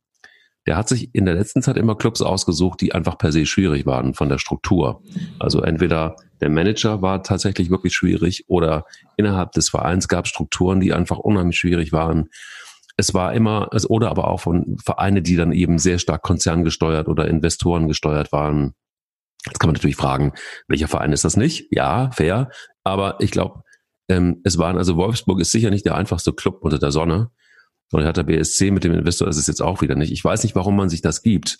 Der 0.68 0.76
hat 0.76 0.86
sich 0.86 1.14
in 1.14 1.24
der 1.24 1.34
letzten 1.34 1.62
Zeit 1.62 1.78
immer 1.78 1.96
Clubs 1.96 2.20
ausgesucht, 2.20 2.82
die 2.82 2.92
einfach 2.92 3.16
per 3.16 3.32
se 3.32 3.46
schwierig 3.46 3.86
waren 3.86 4.12
von 4.12 4.28
der 4.28 4.36
Struktur. 4.36 5.02
Also 5.38 5.62
entweder 5.62 6.16
der 6.42 6.50
Manager 6.50 7.00
war 7.00 7.22
tatsächlich 7.22 7.70
wirklich 7.70 7.94
schwierig 7.94 8.44
oder 8.48 8.84
innerhalb 9.16 9.52
des 9.52 9.70
Vereins 9.70 10.08
gab 10.08 10.26
es 10.26 10.30
Strukturen, 10.30 10.80
die 10.80 10.92
einfach 10.92 11.16
unheimlich 11.16 11.56
schwierig 11.58 11.92
waren. 11.92 12.28
Es 12.98 13.14
war 13.14 13.32
immer, 13.32 13.70
es, 13.72 13.88
oder 13.88 14.10
aber 14.10 14.28
auch 14.28 14.40
von 14.40 14.76
Vereine, 14.84 15.22
die 15.22 15.36
dann 15.36 15.52
eben 15.52 15.78
sehr 15.78 15.98
stark 15.98 16.20
konzerngesteuert 16.20 17.08
oder 17.08 17.28
Investoren 17.28 17.88
gesteuert 17.88 18.30
waren. 18.30 18.74
Jetzt 19.46 19.60
kann 19.60 19.68
man 19.68 19.74
natürlich 19.74 19.96
fragen, 19.96 20.34
welcher 20.66 20.88
Verein 20.88 21.14
ist 21.14 21.24
das 21.24 21.38
nicht? 21.38 21.68
Ja, 21.70 22.10
fair. 22.10 22.50
Aber 22.84 23.16
ich 23.20 23.30
glaube, 23.30 23.62
ähm, 24.10 24.42
es 24.44 24.58
waren, 24.58 24.76
also 24.76 24.98
Wolfsburg 24.98 25.40
ist 25.40 25.50
sicher 25.50 25.70
nicht 25.70 25.86
der 25.86 25.94
einfachste 25.94 26.34
Club 26.34 26.58
unter 26.60 26.78
der 26.78 26.90
Sonne. 26.90 27.30
Und 27.90 28.04
hat 28.04 28.18
der 28.18 28.24
BSC 28.24 28.70
mit 28.70 28.84
dem 28.84 28.92
Investor 28.92 29.28
ist 29.28 29.48
jetzt 29.48 29.62
auch 29.62 29.80
wieder 29.80 29.94
nicht. 29.94 30.12
Ich 30.12 30.22
weiß 30.22 30.42
nicht, 30.42 30.54
warum 30.54 30.76
man 30.76 30.90
sich 30.90 31.00
das 31.00 31.22
gibt. 31.22 31.58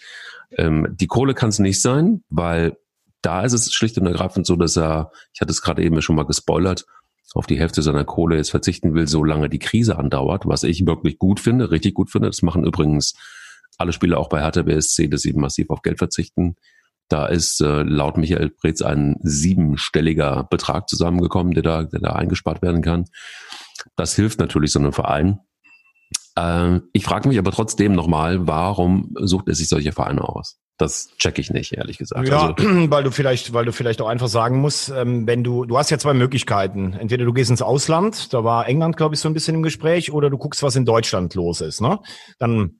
Ähm, 0.57 0.87
die 0.91 1.07
Kohle 1.07 1.35
kann 1.35 1.49
es 1.49 1.59
nicht 1.59 1.81
sein, 1.81 2.23
weil 2.29 2.77
da 3.23 3.43
ist 3.43 3.55
es 3.55 3.73
schlicht 3.73 3.99
und 3.99 4.07
ergreifend 4.07 4.47
so, 4.47 4.57
dass 4.57 4.77
er, 4.77 5.11
ich 5.33 5.41
hatte 5.41 5.51
es 5.51 5.63
gerade 5.63 5.83
eben 5.83 6.01
schon 6.03 6.17
mal 6.17 6.27
gespoilert, 6.27 6.87
auf 7.35 7.47
die 7.47 7.59
Hälfte 7.59 7.83
seiner 7.83 8.05
Kohle 8.05 8.37
jetzt 8.37 8.51
verzichten 8.51 8.95
will, 8.95 9.07
solange 9.07 9.49
die 9.49 9.59
Krise 9.59 9.99
andauert, 9.99 10.47
was 10.47 10.63
ich 10.63 10.87
wirklich 10.87 11.19
gut 11.19 11.41
finde, 11.41 11.71
richtig 11.71 11.95
gut 11.95 12.11
finde. 12.11 12.29
Das 12.29 12.43
machen 12.43 12.65
übrigens 12.65 13.15
alle 13.77 13.93
Spieler 13.93 14.19
auch 14.19 14.29
bei 14.29 14.41
Hertha 14.41 14.63
BSC, 14.63 15.09
dass 15.09 15.23
sie 15.23 15.33
massiv 15.35 15.71
auf 15.71 15.83
Geld 15.83 15.99
verzichten. 15.99 16.57
Da 17.09 17.27
ist 17.27 17.61
äh, 17.61 17.83
laut 17.83 18.17
Michael 18.19 18.51
Preetz 18.51 18.83
ein 18.83 19.17
siebenstelliger 19.23 20.45
Betrag 20.51 20.89
zusammengekommen, 20.89 21.55
der 21.55 21.63
da, 21.63 21.83
der 21.85 22.01
da 22.01 22.13
eingespart 22.13 22.61
werden 22.61 22.83
kann. 22.83 23.07
Das 23.97 24.15
hilft 24.15 24.41
natürlich 24.41 24.73
so 24.73 24.79
einem 24.79 24.93
Verein. 24.93 25.41
Äh, 26.39 26.81
ich 26.93 27.05
frage 27.05 27.29
mich 27.29 27.39
aber 27.39 27.51
trotzdem 27.51 27.93
nochmal, 27.93 28.47
warum 28.47 29.15
sucht 29.21 29.49
er 29.49 29.55
sich 29.55 29.69
solche 29.69 29.93
Vereine 29.93 30.29
aus? 30.29 30.59
Das 30.79 31.11
check 31.19 31.41
ich 31.41 31.51
nicht, 31.51 31.73
ehrlich 31.73 31.99
gesagt. 31.99 32.29
Ja, 32.29 32.55
also, 32.55 32.55
weil 32.91 33.03
du 33.03 33.11
vielleicht, 33.11 33.53
weil 33.53 33.65
du 33.65 33.73
vielleicht 33.73 34.01
auch 34.01 34.07
einfach 34.07 34.29
sagen 34.29 34.61
musst, 34.61 34.91
ähm, 34.91 35.27
wenn 35.27 35.43
du, 35.43 35.65
du 35.65 35.77
hast 35.77 35.91
ja 35.91 35.99
zwei 35.99 36.15
Möglichkeiten. 36.15 36.93
Entweder 36.93 37.25
du 37.25 37.33
gehst 37.33 37.51
ins 37.51 37.63
Ausland, 37.63 38.33
da 38.33 38.45
war 38.45 38.69
England, 38.69 38.97
glaube 38.97 39.17
ich, 39.17 39.21
so 39.21 39.29
ein 39.29 39.35
bisschen 39.35 39.57
im 39.57 39.65
Gespräch, 39.65 40.13
oder 40.13 40.31
du 40.31 40.39
guckst, 40.39 40.63
was 40.63 40.77
in 40.77 40.85
Deutschland 40.85 41.35
los 41.35 41.61
ist. 41.61 41.81
Ne? 41.81 41.99
Dann 42.39 42.79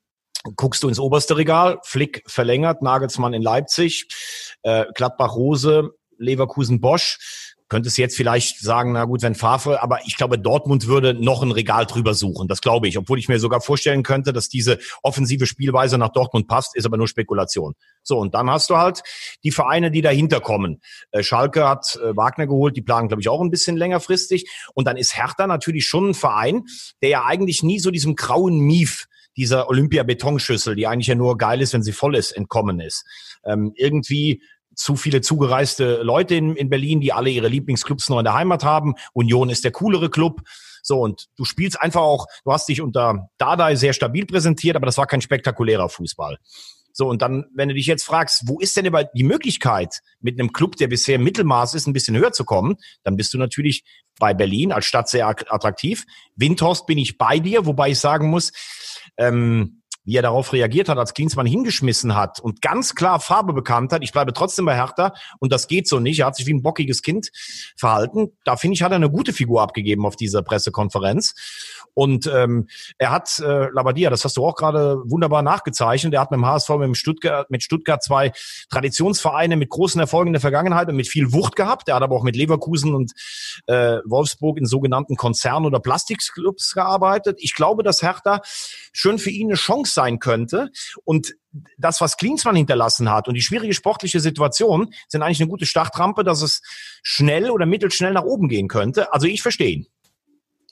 guckst 0.55 0.85
du 0.85 0.89
ins 0.89 1.01
oberste 1.01 1.37
Regal, 1.37 1.81
Flick 1.83 2.23
verlängert, 2.27 2.83
Nagelsmann 2.83 3.35
in 3.35 3.43
Leipzig, 3.43 4.07
äh, 4.63 4.85
Gladbach 4.95 5.35
Rose, 5.35 5.91
Leverkusen 6.19 6.81
Bosch. 6.81 7.48
Könntest 7.69 7.99
jetzt 7.99 8.17
vielleicht 8.17 8.61
sagen, 8.61 8.93
na 8.93 9.05
gut, 9.05 9.23
wenn 9.23 9.35
Favre, 9.35 9.83
aber 9.83 9.99
ich 10.07 10.17
glaube, 10.17 10.39
Dortmund 10.39 10.87
würde 10.87 11.15
noch 11.15 11.43
ein 11.43 11.51
Regal 11.51 11.87
drüber 11.87 12.15
suchen. 12.15 12.49
Das 12.49 12.61
glaube 12.61 12.89
ich. 12.89 12.97
Obwohl 12.97 13.19
ich 13.19 13.29
mir 13.29 13.39
sogar 13.39 13.61
vorstellen 13.61 14.03
könnte, 14.03 14.33
dass 14.33 14.49
diese 14.49 14.79
offensive 15.03 15.47
Spielweise 15.47 15.99
nach 15.99 16.11
Dortmund 16.11 16.49
passt, 16.49 16.75
ist 16.77 16.87
aber 16.87 16.97
nur 16.97 17.09
Spekulation. 17.09 17.75
So, 18.03 18.19
und 18.19 18.35
dann 18.35 18.51
hast 18.51 18.71
du 18.71 18.77
halt 18.77 19.03
die 19.45 19.51
Vereine, 19.51 19.91
die 19.91 20.01
dahinter 20.01 20.41
kommen. 20.41 20.81
Äh, 21.11 21.23
Schalke 21.23 21.69
hat 21.69 21.97
äh, 22.03 22.17
Wagner 22.17 22.47
geholt, 22.47 22.77
die 22.77 22.83
planen, 22.83 23.09
glaube 23.09 23.21
ich, 23.21 23.29
auch 23.29 23.41
ein 23.41 23.51
bisschen 23.51 23.77
längerfristig. 23.77 24.49
Und 24.75 24.87
dann 24.87 24.97
ist 24.97 25.17
Hertha 25.17 25.47
natürlich 25.47 25.87
schon 25.87 26.11
ein 26.11 26.15
Verein, 26.15 26.65
der 27.03 27.11
ja 27.11 27.25
eigentlich 27.25 27.63
nie 27.63 27.79
so 27.79 27.91
diesem 27.91 28.17
grauen 28.17 28.59
Mief 28.59 29.07
dieser 29.37 29.69
Olympia-Betonschüssel, 29.69 30.75
die 30.75 30.87
eigentlich 30.87 31.07
ja 31.07 31.15
nur 31.15 31.39
geil 31.39 31.61
ist, 31.61 31.73
wenn 31.73 31.83
sie 31.83 31.93
voll 31.93 32.17
ist, 32.17 32.33
entkommen 32.33 32.81
ist. 32.81 33.05
Ähm, 33.45 33.73
irgendwie 33.77 34.43
zu 34.79 34.97
viele 34.97 35.21
zugereiste 35.21 36.03
Leute 36.03 36.37
in, 36.37 36.55
in 36.57 36.71
Berlin, 36.71 37.01
die 37.01 37.13
alle 37.13 37.31
ihre 37.31 37.49
Lieblingsclubs 37.49 38.09
noch 38.09 38.19
in 38.19 38.25
der 38.25 38.35
Heimat 38.35 38.65
haben. 38.65 38.95
Union 39.13 39.51
ist 39.51 39.65
der 39.65 39.73
coolere 39.73 40.09
Club. 40.09 40.43
So, 40.83 41.01
und 41.01 41.27
du 41.37 41.45
spielst 41.45 41.81
einfach 41.81 42.01
auch, 42.01 42.27
du 42.45 42.53
hast 42.53 42.69
dich 42.69 42.81
unter 42.81 43.29
Dardai 43.39 43.75
sehr 43.75 43.93
stabil 43.93 44.25
präsentiert, 44.25 44.77
aber 44.77 44.87
das 44.87 44.97
war 44.97 45.07
kein 45.07 45.21
spektakulärer 45.21 45.89
Fußball. 45.89 46.39
So, 46.93 47.09
und 47.09 47.23
dann, 47.23 47.47
wenn 47.55 47.69
du 47.69 47.75
dich 47.75 47.87
jetzt 47.87 48.05
fragst, 48.05 48.45
wo 48.47 48.61
ist 48.61 48.77
denn 48.77 48.87
über 48.87 49.05
die 49.05 49.25
Möglichkeit, 49.25 50.01
mit 50.21 50.39
einem 50.39 50.53
Club, 50.53 50.77
der 50.77 50.89
bisher 50.89 51.19
Mittelmaß 51.19 51.75
ist, 51.75 51.87
ein 51.87 51.93
bisschen 51.93 52.17
höher 52.17 52.33
zu 52.33 52.45
kommen, 52.45 52.77
dann 53.03 53.17
bist 53.17 53.35
du 53.35 53.39
natürlich 53.39 53.85
bei 54.19 54.33
Berlin 54.33 54.73
als 54.73 54.87
Stadt 54.87 55.09
sehr 55.09 55.29
attraktiv. 55.29 56.05
Windhorst 56.37 56.87
bin 56.87 56.99
ich 56.99 57.19
bei 57.19 57.39
dir, 57.39 57.67
wobei 57.67 57.91
ich 57.91 57.99
sagen 57.99 58.31
muss, 58.31 58.53
ähm, 59.17 59.78
wie 60.09 60.17
er 60.17 60.23
darauf 60.23 60.55
reagiert 60.55 60.89
hat, 60.89 60.97
als 60.97 61.13
Klinsmann 61.13 61.45
hingeschmissen 61.45 62.17
hat 62.17 62.41
und 62.41 62.63
ganz 62.63 62.95
klar 62.95 63.21
Farbe 63.21 63.53
bekannt 63.53 63.93
hat, 63.93 64.03
ich 64.03 64.11
bleibe 64.11 64.33
trotzdem 64.33 64.65
bei 64.65 64.75
Hertha 64.75 65.13
und 65.39 65.53
das 65.53 65.69
geht 65.69 65.87
so 65.87 66.01
nicht. 66.01 66.21
Er 66.21 66.27
hat 66.27 66.37
sich 66.37 66.47
wie 66.47 66.55
ein 66.55 66.63
bockiges 66.63 67.03
Kind 67.03 67.29
verhalten. 67.77 68.33
Da 68.43 68.57
finde 68.57 68.73
ich, 68.73 68.83
hat 68.83 68.91
er 68.91 68.97
eine 68.97 69.11
gute 69.11 69.35
Figur 69.35 69.61
abgegeben 69.61 70.07
auf 70.07 70.17
dieser 70.17 70.43
Pressekonferenz. 70.43 71.35
Und 71.99 72.31
ähm, 72.33 72.69
er 72.99 73.11
hat, 73.11 73.41
äh, 73.41 73.71
Labadia, 73.73 74.09
das 74.09 74.25
hast 74.25 74.37
du 74.37 74.47
auch 74.47 74.55
gerade 74.55 74.99
wunderbar 75.07 75.43
nachgezeichnet, 75.43 76.15
er 76.15 76.21
hat 76.21 76.31
mit 76.31 76.39
dem 76.39 76.47
HSV, 76.47 76.69
mit, 76.79 76.97
Stuttgart, 76.97 77.51
mit 77.51 77.65
Stuttgart 77.65 78.01
zwei 78.05 78.31
Traditionsvereine 78.71 79.57
mit 79.57 79.69
großen 79.69 80.01
Erfolgen 80.01 80.29
in 80.29 80.35
der 80.35 80.41
Vergangenheit 80.41 80.89
und 80.89 80.95
mit 80.95 81.09
viel 81.09 81.33
Wucht 81.33 81.57
gehabt. 81.57 81.89
Er 81.89 81.97
hat 81.97 82.05
aber 82.05 82.15
auch 82.15 82.23
mit 82.23 82.37
Leverkusen 82.37 82.95
und 82.95 83.15
äh, 83.67 83.99
Wolfsburg 84.05 84.59
in 84.59 84.67
sogenannten 84.67 85.17
Konzernen 85.17 85.67
oder 85.67 85.81
Plastikclubs 85.81 86.73
gearbeitet. 86.73 87.39
Ich 87.41 87.53
glaube, 87.53 87.83
dass 87.83 88.01
Hertha 88.01 88.43
schon 88.93 89.19
für 89.19 89.31
ihn 89.31 89.49
eine 89.49 89.57
Chance 89.57 89.93
sein 89.93 90.21
könnte. 90.21 90.71
Und 91.03 91.35
das, 91.79 92.01
was 92.01 92.17
Klinsmann 92.17 92.55
hinterlassen 92.55 93.11
hat 93.11 93.27
und 93.27 93.35
die 93.35 93.43
schwierige 93.43 93.75
sportliche 93.75 94.21
Situation 94.21 94.95
sind 95.09 95.25
eigentlich 95.25 95.41
eine 95.41 95.51
gute 95.51 95.67
Startrampe, 95.67 96.23
dass 96.23 96.43
es 96.43 96.63
schnell 97.03 97.51
oder 97.51 97.67
mittelschnell 97.67 98.13
nach 98.13 98.23
oben 98.23 98.49
gehen 98.49 98.69
könnte. 98.69 99.13
Also 99.13 99.27
ich 99.27 99.43
verstehe 99.43 99.71
ihn. 99.71 99.87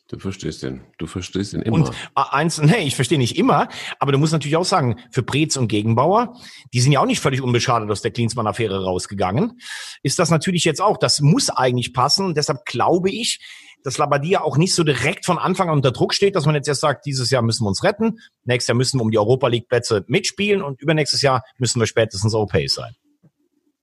Du 0.09 0.21
verstehst 0.21 0.63
den. 0.63 0.83
Du 0.99 1.07
verstehst 1.09 1.53
ihn 1.53 1.63
immer. 1.63 1.77
Und 1.77 1.91
eins, 2.15 2.59
nee, 2.63 2.87
ich 2.87 2.95
verstehe 2.95 3.19
nicht 3.19 3.37
immer, 3.37 3.69
aber 3.99 4.13
du 4.13 4.19
musst 4.19 4.33
natürlich 4.33 4.57
auch 4.57 4.65
sagen, 4.65 5.01
für 5.11 5.25
Preetz 5.25 5.57
und 5.57 5.67
Gegenbauer, 5.67 6.35
die 6.73 6.81
sind 6.81 6.93
ja 6.93 7.01
auch 7.01 7.07
nicht 7.07 7.21
völlig 7.21 7.43
unbeschadet 7.43 7.91
aus 7.91 8.03
der 8.03 8.13
Klinsmann-Affäre 8.13 8.85
rausgegangen, 8.85 9.59
ist 10.03 10.19
das 10.19 10.31
natürlich 10.31 10.65
jetzt 10.65 10.81
auch, 10.81 10.97
das 10.97 11.21
muss 11.21 11.51
eigentlich 11.51 11.93
passen. 11.93 12.27
Und 12.27 12.37
deshalb 12.37 12.65
glaube 12.67 13.11
ich, 13.11 13.41
dass 13.83 13.99
Labadia 13.99 14.43
auch 14.43 14.57
nicht 14.57 14.75
so 14.75 14.85
direkt 14.85 15.25
von 15.25 15.39
Anfang 15.39 15.69
an 15.69 15.77
unter 15.77 15.93
Druck 15.93 16.15
steht, 16.15 16.37
dass 16.37 16.47
man 16.47 16.55
jetzt 16.55 16.69
erst 16.69 16.81
sagt, 16.81 17.07
dieses 17.07 17.31
Jahr 17.31 17.43
müssen 17.43 17.65
wir 17.65 17.69
uns 17.69 17.83
retten, 17.83 18.19
nächstes 18.45 18.69
Jahr 18.69 18.77
müssen 18.77 18.99
wir 18.99 19.05
um 19.05 19.11
die 19.11 19.19
Europa 19.19 19.49
League 19.49 19.69
Plätze 19.69 20.05
mitspielen 20.07 20.63
und 20.63 20.81
übernächstes 20.81 21.23
Jahr 21.23 21.43
müssen 21.59 21.81
wir 21.81 21.87
spätestens 21.87 22.35
europäisch 22.35 22.73
sein. 22.73 22.95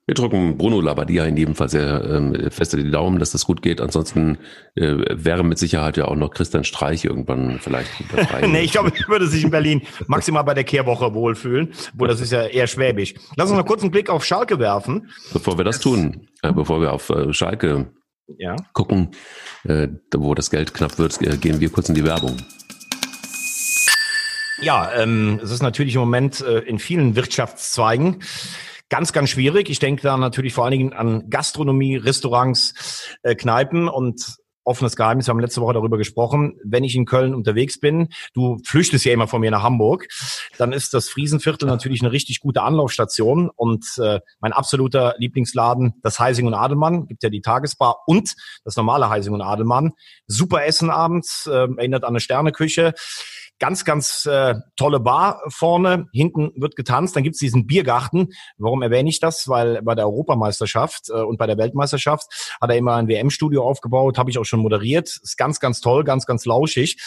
Wir 0.05 0.15
drücken 0.15 0.57
Bruno 0.57 0.81
Labbadia 0.81 1.23
in 1.23 1.37
jedem 1.37 1.55
Fall 1.55 1.69
sehr 1.69 2.03
ähm, 2.03 2.51
feste 2.51 2.75
die 2.75 2.91
Daumen, 2.91 3.19
dass 3.19 3.31
das 3.31 3.45
gut 3.45 3.61
geht. 3.61 3.79
Ansonsten 3.79 4.37
äh, 4.75 4.97
wäre 5.09 5.45
mit 5.45 5.57
Sicherheit 5.57 5.95
ja 5.95 6.05
auch 6.05 6.17
noch 6.17 6.31
Christian 6.31 6.65
Streich 6.65 7.05
irgendwann 7.05 7.59
vielleicht 7.59 7.89
frei. 7.89 8.45
nee, 8.47 8.61
ich 8.61 8.73
glaube, 8.73 8.91
ich 8.93 9.07
würde 9.07 9.27
sich 9.27 9.45
in 9.45 9.49
Berlin 9.49 9.81
maximal 10.07 10.43
bei 10.43 10.55
der 10.55 10.65
Kehrwoche 10.65 11.13
wohlfühlen, 11.13 11.71
wo 11.93 12.05
das 12.05 12.19
ist 12.19 12.33
ja 12.33 12.43
eher 12.43 12.67
schwäbisch. 12.67 13.13
Lass 13.37 13.49
uns 13.49 13.55
mal 13.55 13.63
kurz 13.63 13.81
einen 13.81 13.91
Blick 13.91 14.09
auf 14.09 14.25
Schalke 14.25 14.59
werfen. 14.59 15.09
Bevor 15.31 15.57
wir 15.57 15.63
das, 15.63 15.77
das 15.77 15.83
tun, 15.83 16.27
äh, 16.41 16.51
bevor 16.51 16.81
wir 16.81 16.91
auf 16.91 17.09
äh, 17.09 17.31
Schalke 17.31 17.93
ja. 18.37 18.57
gucken, 18.73 19.11
äh, 19.63 19.87
wo 20.13 20.35
das 20.35 20.51
Geld 20.51 20.73
knapp 20.73 20.99
wird, 20.99 21.21
äh, 21.21 21.37
gehen 21.37 21.61
wir 21.61 21.69
kurz 21.69 21.87
in 21.87 21.95
die 21.95 22.03
Werbung. 22.03 22.35
Ja, 24.61 24.91
ähm, 24.95 25.39
es 25.41 25.49
ist 25.49 25.61
natürlich 25.61 25.95
im 25.95 26.01
Moment 26.01 26.41
äh, 26.41 26.59
in 26.59 26.77
vielen 26.77 27.15
Wirtschaftszweigen 27.15 28.21
ganz, 28.93 29.11
ganz 29.11 29.31
schwierig. 29.31 29.71
Ich 29.71 29.79
denke 29.79 30.03
da 30.03 30.17
natürlich 30.17 30.53
vor 30.53 30.65
allen 30.65 30.77
Dingen 30.77 30.93
an 30.93 31.27
Gastronomie, 31.31 31.95
Restaurants, 31.95 33.15
äh, 33.23 33.33
Kneipen 33.33 33.87
und 33.87 34.37
offenes 34.65 34.95
Geheimnis, 34.95 35.25
wir 35.25 35.31
haben 35.31 35.39
letzte 35.39 35.61
Woche 35.61 35.73
darüber 35.73 35.97
gesprochen, 35.97 36.59
wenn 36.63 36.83
ich 36.83 36.95
in 36.95 37.05
Köln 37.05 37.33
unterwegs 37.33 37.79
bin, 37.79 38.09
du 38.35 38.59
flüchtest 38.63 39.03
ja 39.03 39.11
immer 39.11 39.27
von 39.27 39.41
mir 39.41 39.49
nach 39.49 39.63
Hamburg, 39.63 40.07
dann 40.59 40.71
ist 40.71 40.93
das 40.93 41.09
Friesenviertel 41.09 41.67
natürlich 41.67 42.01
eine 42.01 42.11
richtig 42.11 42.39
gute 42.39 42.61
Anlaufstation 42.61 43.49
und 43.55 43.83
äh, 43.97 44.19
mein 44.39 44.53
absoluter 44.53 45.15
Lieblingsladen, 45.17 45.95
das 46.03 46.19
Heising 46.19 46.45
und 46.45 46.53
Adelmann, 46.53 47.07
gibt 47.07 47.23
ja 47.23 47.29
die 47.29 47.41
Tagesbar 47.41 48.03
und 48.05 48.35
das 48.63 48.75
normale 48.77 49.09
Heising 49.09 49.33
und 49.33 49.41
Adelmann. 49.41 49.93
Super 50.27 50.65
Essen 50.65 50.91
abends, 50.91 51.47
äh, 51.47 51.67
erinnert 51.77 52.03
an 52.03 52.09
eine 52.09 52.19
Sterneküche. 52.19 52.93
Ganz, 53.59 53.85
ganz 53.85 54.25
äh, 54.25 54.55
tolle 54.75 54.99
Bar 54.99 55.41
vorne. 55.47 56.07
Hinten 56.11 56.51
wird 56.55 56.75
getanzt. 56.75 57.15
Dann 57.15 57.23
gibt's 57.23 57.39
diesen 57.39 57.65
Biergarten. 57.67 58.29
Warum 58.57 58.81
erwähne 58.81 59.09
ich 59.09 59.19
das? 59.19 59.47
Weil 59.47 59.81
bei 59.83 59.95
der 59.95 60.05
Europameisterschaft 60.05 61.09
äh, 61.09 61.21
und 61.21 61.37
bei 61.37 61.47
der 61.47 61.57
Weltmeisterschaft 61.57 62.55
hat 62.59 62.69
er 62.69 62.77
immer 62.77 62.95
ein 62.95 63.07
WM-Studio 63.07 63.63
aufgebaut. 63.63 64.17
Habe 64.17 64.29
ich 64.29 64.37
auch 64.37 64.45
schon 64.45 64.59
moderiert. 64.59 65.07
Ist 65.07 65.37
ganz, 65.37 65.59
ganz 65.59 65.81
toll, 65.81 66.03
ganz, 66.03 66.25
ganz 66.25 66.45
lauschig. 66.45 66.97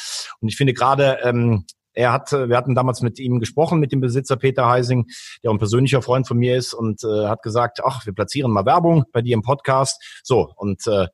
Und 0.41 0.49
ich 0.49 0.57
finde 0.57 0.73
gerade 0.73 1.19
ähm, 1.23 1.67
er 1.97 2.13
hat, 2.13 2.33
äh, 2.33 2.49
wir 2.49 2.57
hatten 2.57 2.75
damals 2.75 3.01
mit 3.01 3.19
ihm 3.19 3.41
gesprochen, 3.41 3.81
mit 3.81 3.91
dem 3.91 4.01
Besitzer 4.01 4.37
Peter 4.37 4.69
Heising, 4.69 5.07
der 5.43 5.51
ein 5.51 5.59
persönlicher 5.59 6.03
Freund 6.03 6.29
von 6.29 6.37
mir 6.37 6.57
ist 6.57 6.75
und 6.75 7.03
äh, 7.03 7.27
hat 7.27 7.43
gesagt, 7.43 7.81
ach, 7.83 8.07
wir 8.07 8.13
platzieren 8.13 8.53
mal 8.53 8.67
Werbung 8.67 9.05
bei 9.13 9.23
dir 9.23 9.35
im 9.35 9.43
Podcast. 9.43 10.01
So, 10.23 10.53
und 10.57 10.87
äh, 10.87 11.09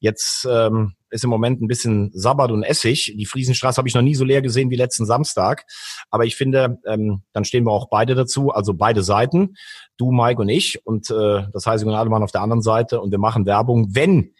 jetzt 0.00 0.46
ähm, 0.50 0.95
ist 1.10 1.24
im 1.24 1.30
Moment 1.30 1.60
ein 1.60 1.68
bisschen 1.68 2.10
Sabbat 2.12 2.50
und 2.50 2.62
Essig. 2.62 3.14
Die 3.16 3.26
Friesenstraße 3.26 3.78
habe 3.78 3.88
ich 3.88 3.94
noch 3.94 4.02
nie 4.02 4.14
so 4.14 4.24
leer 4.24 4.42
gesehen 4.42 4.70
wie 4.70 4.76
letzten 4.76 5.06
Samstag. 5.06 5.64
Aber 6.10 6.24
ich 6.24 6.36
finde, 6.36 6.78
ähm, 6.86 7.22
dann 7.32 7.44
stehen 7.44 7.64
wir 7.64 7.72
auch 7.72 7.88
beide 7.88 8.14
dazu, 8.14 8.50
also 8.50 8.74
beide 8.74 9.02
Seiten, 9.02 9.54
du, 9.96 10.10
Mike 10.10 10.40
und 10.40 10.48
ich 10.48 10.84
und 10.84 11.10
äh, 11.10 11.44
das 11.52 11.66
Heising 11.66 11.88
und 11.88 11.94
Adelmann 11.94 12.22
auf 12.22 12.32
der 12.32 12.42
anderen 12.42 12.62
Seite 12.62 13.00
und 13.00 13.10
wir 13.10 13.18
machen 13.18 13.46
Werbung, 13.46 13.94
wenn 13.94 14.32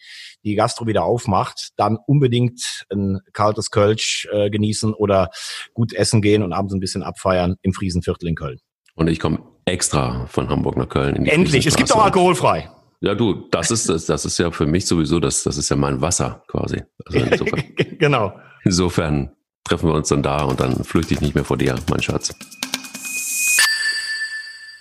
die 0.45 0.55
Gastro 0.55 0.87
wieder 0.87 1.05
aufmacht, 1.05 1.71
dann 1.77 1.99
unbedingt 2.07 2.85
ein 2.93 3.21
kaltes 3.33 3.71
Kölsch 3.71 4.29
äh, 4.33 4.49
genießen 4.49 4.95
oder 4.95 5.31
gut 5.75 5.93
essen 5.93 6.23
gehen 6.23 6.43
und 6.43 6.53
abends 6.53 6.73
ein 6.73 6.81
bisschen 6.81 7.03
abfeiern 7.03 7.57
im 7.63 7.73
Friesenviertel 7.73 8.29
in 8.29 8.37
Köln. 8.37 8.59
Und 8.95 9.09
ich 9.09 9.19
komme 9.19 9.41
extra 9.65 10.27
von 10.27 10.49
Hamburg 10.49 10.77
nach 10.77 10.89
Köln. 10.89 11.27
Endlich, 11.27 11.67
es 11.67 11.77
gibt 11.77 11.93
auch 11.93 12.05
alkoholfrei. 12.05 12.71
Ja, 13.01 13.15
du, 13.15 13.47
das 13.51 13.71
ist 13.71 13.89
das, 13.89 14.07
das 14.07 14.25
ist 14.25 14.39
ja 14.39 14.51
für 14.51 14.67
mich 14.67 14.87
sowieso, 14.87 15.21
das, 15.21 15.43
das 15.43 15.59
ist 15.59 15.69
ja 15.69 15.77
mein 15.77 16.01
Wasser 16.01 16.43
quasi. 16.49 16.83
Also 17.05 17.19
insofern, 17.31 17.65
genau. 17.99 18.33
Insofern 18.65 19.33
treffen 19.65 19.89
wir 19.89 19.95
uns 19.95 20.09
dann 20.09 20.23
da 20.23 20.45
und 20.45 20.61
dann 20.61 20.85
flüchte 20.85 21.15
ich 21.15 21.21
nicht 21.21 21.35
mehr 21.35 21.45
vor 21.45 21.59
dir, 21.59 21.77
mein 21.91 22.03
Schatz. 22.03 22.35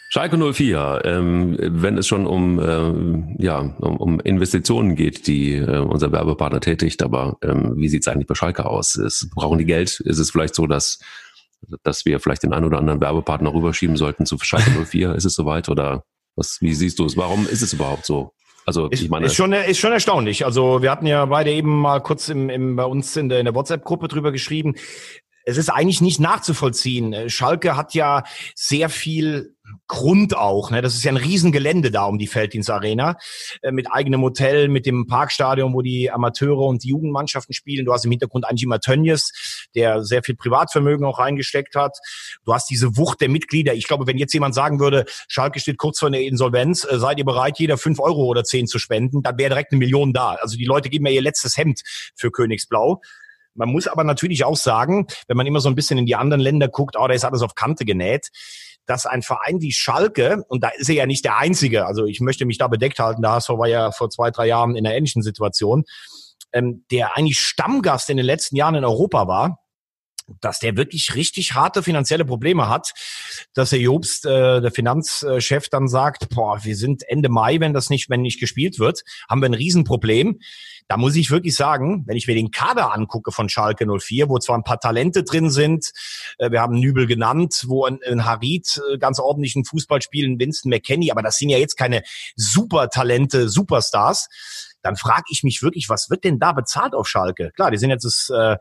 Schalke 0.10 0.38
04, 0.38 1.02
ähm, 1.04 1.58
wenn 1.60 1.98
es 1.98 2.08
schon 2.08 2.26
um, 2.26 2.58
ähm, 2.62 3.36
ja, 3.38 3.60
um, 3.60 3.98
um 3.98 4.20
Investitionen 4.22 4.96
geht, 4.96 5.28
die 5.28 5.56
äh, 5.56 5.80
unser 5.80 6.14
Werbepartner 6.14 6.62
tätigt, 6.62 7.04
aber 7.04 7.38
ähm, 7.42 7.74
wie 7.76 7.90
sieht 7.90 8.04
es 8.04 8.08
eigentlich 8.08 8.28
bei 8.28 8.36
Schalke 8.36 8.66
aus? 8.66 8.96
Ist, 8.96 9.30
brauchen 9.36 9.58
die 9.58 9.66
Geld? 9.66 10.00
Ist 10.00 10.20
es 10.20 10.32
vielleicht 10.32 10.56
so, 10.56 10.68
dass, 10.68 11.00
dass 11.84 12.06
wir 12.06 12.22
vielleicht 12.22 12.44
den 12.44 12.54
einen 12.54 12.64
oder 12.64 12.78
anderen 12.78 13.02
Werbepartner 13.02 13.54
rüberschieben 13.54 13.98
sollten 13.98 14.26
zu 14.26 14.38
Schalke 14.40 14.72
04? 14.86 15.16
ist 15.16 15.26
es 15.26 15.34
soweit 15.34 15.68
oder 15.68 16.06
was, 16.36 16.58
wie 16.62 16.74
siehst 16.74 17.00
du 17.00 17.06
es? 17.06 17.18
Warum 17.18 17.48
ist 17.48 17.62
es 17.62 17.74
überhaupt 17.74 18.06
so? 18.06 18.32
Also 18.66 18.90
ich 18.92 19.10
meine, 19.10 19.28
ist 19.28 19.36
schon 19.36 19.54
ist 19.54 19.78
schon 19.78 19.92
erstaunlich. 19.92 20.44
Also 20.44 20.82
wir 20.82 20.90
hatten 20.90 21.06
ja 21.06 21.26
beide 21.26 21.52
eben 21.52 21.80
mal 21.80 22.02
kurz 22.02 22.30
im, 22.30 22.50
im 22.50 22.76
bei 22.76 22.86
uns 22.86 23.16
in 23.16 23.30
der, 23.30 23.40
in 23.40 23.46
der 23.46 23.54
WhatsApp-Gruppe 23.54 24.08
drüber 24.08 24.32
geschrieben. 24.32 24.76
Es 25.46 25.58
ist 25.58 25.70
eigentlich 25.70 26.02
nicht 26.02 26.20
nachzuvollziehen. 26.20 27.30
Schalke 27.30 27.78
hat 27.78 27.94
ja 27.94 28.24
sehr 28.56 28.90
viel 28.90 29.55
Grund 29.88 30.36
auch. 30.36 30.72
Ne? 30.72 30.82
Das 30.82 30.96
ist 30.96 31.04
ja 31.04 31.12
ein 31.12 31.18
Riesengelände 31.18 31.92
da 31.92 32.06
um 32.06 32.18
die 32.18 32.28
Felddienstarena 32.28 33.18
äh, 33.62 33.72
mit 33.72 33.92
eigenem 33.92 34.22
Hotel, 34.22 34.68
mit 34.68 34.86
dem 34.86 35.06
Parkstadion, 35.06 35.74
wo 35.74 35.82
die 35.82 36.10
Amateure 36.10 36.66
und 36.66 36.84
die 36.84 36.90
Jugendmannschaften 36.90 37.54
spielen. 37.54 37.86
Du 37.86 37.94
hast 37.94 38.06
im 38.06 38.12
Hintergrund 38.12 38.46
immer 38.62 38.80
Tönnies, 38.80 39.68
der 39.76 40.04
sehr 40.04 40.24
viel 40.24 40.36
Privatvermögen 40.36 41.06
auch 41.06 41.20
reingesteckt 41.20 41.76
hat. 41.76 41.98
Du 42.46 42.54
hast 42.54 42.70
diese 42.70 42.98
Wucht 42.98 43.22
der 43.22 43.30
Mitglieder. 43.30 43.74
Ich 43.74 43.88
glaube, 43.88 44.08
wenn 44.08 44.18
jetzt 44.18 44.34
jemand 44.34 44.56
sagen 44.56 44.80
würde, 44.80 45.06
Schalke 45.28 45.60
steht 45.60 45.78
kurz 45.78 46.00
vor 46.00 46.10
der 46.10 46.22
Insolvenz, 46.22 46.84
äh, 46.90 46.98
seid 46.98 47.20
ihr 47.20 47.26
bereit, 47.26 47.60
jeder 47.60 47.78
fünf 47.78 48.00
Euro 48.00 48.26
oder 48.26 48.44
zehn 48.44 48.66
zu 48.66 48.80
spenden, 48.80 49.22
dann 49.22 49.38
wäre 49.38 49.50
direkt 49.50 49.72
eine 49.72 49.80
Million 49.80 50.14
da. 50.14 50.36
Also 50.42 50.58
die 50.58 50.66
Leute 50.66 50.90
geben 50.90 51.06
ja 51.06 51.12
ihr 51.12 51.22
letztes 51.22 51.58
Hemd 51.58 51.82
für 52.16 52.32
Königsblau. 52.32 53.02
Man 53.54 53.70
muss 53.70 53.88
aber 53.88 54.04
natürlich 54.04 54.44
auch 54.44 54.58
sagen, 54.58 55.08
wenn 55.28 55.38
man 55.38 55.46
immer 55.46 55.62
so 55.62 55.70
ein 55.70 55.76
bisschen 55.76 55.98
in 55.98 56.06
die 56.06 56.16
anderen 56.16 56.42
Länder 56.42 56.68
guckt, 56.68 56.96
oh, 57.00 57.08
da 57.08 57.14
ist 57.14 57.24
alles 57.24 57.42
auf 57.42 57.56
Kante 57.56 57.86
genäht 57.86 58.30
dass 58.86 59.06
ein 59.06 59.22
Verein 59.22 59.62
wie 59.62 59.72
Schalke, 59.72 60.44
und 60.48 60.64
da 60.64 60.70
ist 60.70 60.90
er 60.90 60.96
ja 60.96 61.06
nicht 61.06 61.26
der 61.26 61.38
Einzige, 61.38 61.86
also 61.86 62.06
ich 62.06 62.22
möchte 62.22 62.46
mich 62.46 62.58
da 62.58 62.68
bedeckt 62.68 63.00
halten, 63.00 63.22
der 63.22 63.32
HSV 63.32 63.50
war 63.50 63.68
ja 63.68 63.92
vor 63.92 64.10
zwei, 64.10 64.32
drei 64.32 64.48
Jahren 64.48 64.76
in 64.76 64.86
einer 64.86 64.96
ähnlichen 64.96 65.22
Situation, 65.22 65.84
ähm, 66.54 66.86
der 66.92 67.18
eigentlich 67.18 67.40
Stammgast 67.40 68.10
in 68.10 68.18
den 68.18 68.26
letzten 68.26 68.56
Jahren 68.56 68.76
in 68.76 68.86
Europa 68.86 69.28
war, 69.28 69.60
dass 70.42 70.60
der 70.60 70.76
wirklich 70.76 71.16
richtig 71.16 71.54
harte 71.54 71.84
finanzielle 71.84 72.26
Probleme 72.26 72.68
hat, 72.68 72.94
dass 73.54 73.70
der 73.70 73.80
Jobst, 73.80 74.26
äh, 74.26 74.62
der 74.62 74.72
Finanzchef, 74.72 75.70
dann 75.70 75.88
sagt, 75.88 76.30
boah, 76.30 76.64
wir 76.64 76.76
sind 76.76 77.04
Ende 77.08 77.30
Mai, 77.30 77.60
wenn 77.60 77.74
das 77.74 77.90
nicht, 77.90 78.10
wenn 78.10 78.22
nicht 78.22 78.40
gespielt 78.40 78.80
wird, 78.80 79.04
haben 79.30 79.42
wir 79.42 79.50
ein 79.50 79.54
Riesenproblem. 79.54 80.40
Da 80.88 80.98
muss 80.98 81.16
ich 81.16 81.32
wirklich 81.32 81.56
sagen, 81.56 82.04
wenn 82.06 82.16
ich 82.16 82.28
mir 82.28 82.36
den 82.36 82.52
Kader 82.52 82.94
angucke 82.94 83.32
von 83.32 83.50
Schalke 83.50 83.86
04, 83.88 84.30
wo 84.30 84.38
zwar 84.38 84.56
ein 84.56 84.64
paar 84.64 84.80
Talente 84.80 85.24
drin 85.24 85.50
sind, 85.50 85.92
äh, 86.38 86.52
wir 86.52 86.62
haben 86.62 86.80
Nübel 86.80 87.08
genannt, 87.08 87.64
wo 87.68 87.86
ein, 87.86 88.00
ein 88.08 88.26
Harit 88.26 88.82
äh, 88.92 88.98
ganz 88.98 89.20
ordentlichen 89.20 89.66
Fußball 89.66 90.02
spielen, 90.02 90.40
Winston 90.40 90.70
McKenney, 90.70 91.12
aber 91.12 91.22
das 91.22 91.38
sind 91.38 91.50
ja 91.50 91.58
jetzt 91.58 91.76
keine 91.76 92.04
Supertalente, 92.36 93.50
Superstars 93.50 94.28
dann 94.86 94.96
frage 94.96 95.24
ich 95.30 95.42
mich 95.42 95.64
wirklich, 95.64 95.90
was 95.90 96.12
wird 96.12 96.24
denn 96.24 96.38
da 96.38 96.54
bezahlt 96.54 96.94
auf 96.94 97.08
Schalke? 97.08 97.50
Klar, 97.56 97.72
die 97.72 97.78
sind 97.78 97.90
jetzt, 97.90 98.30
äh, 98.30 98.58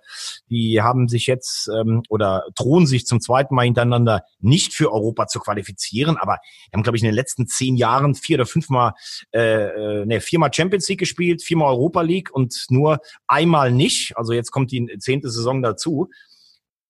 die 0.49 0.81
haben 0.81 1.07
sich 1.07 1.27
jetzt 1.27 1.69
ähm, 1.69 2.03
oder 2.09 2.47
drohen 2.55 2.87
sich 2.87 3.07
zum 3.07 3.21
zweiten 3.21 3.55
Mal 3.55 3.67
hintereinander 3.67 4.23
nicht 4.41 4.73
für 4.73 4.91
Europa 4.91 5.27
zu 5.27 5.39
qualifizieren, 5.39 6.17
aber 6.17 6.39
haben, 6.73 6.83
glaube 6.83 6.97
ich, 6.97 7.03
in 7.03 7.09
den 7.09 7.15
letzten 7.15 7.47
zehn 7.47 7.77
Jahren 7.77 8.15
vier 8.15 8.39
oder 8.39 8.47
fünfmal, 8.47 8.95
äh, 9.35 10.01
äh, 10.01 10.07
ne, 10.07 10.23
viermal 10.23 10.51
Champions 10.51 10.89
League 10.89 11.01
gespielt, 11.01 11.43
viermal 11.43 11.69
Europa 11.69 12.01
League 12.01 12.35
und 12.35 12.55
nur 12.71 13.01
einmal 13.27 13.71
nicht. 13.71 14.17
Also 14.17 14.33
jetzt 14.33 14.51
kommt 14.51 14.73
die 14.73 14.97
zehnte 14.99 15.29
Saison 15.29 15.61
dazu 15.61 16.09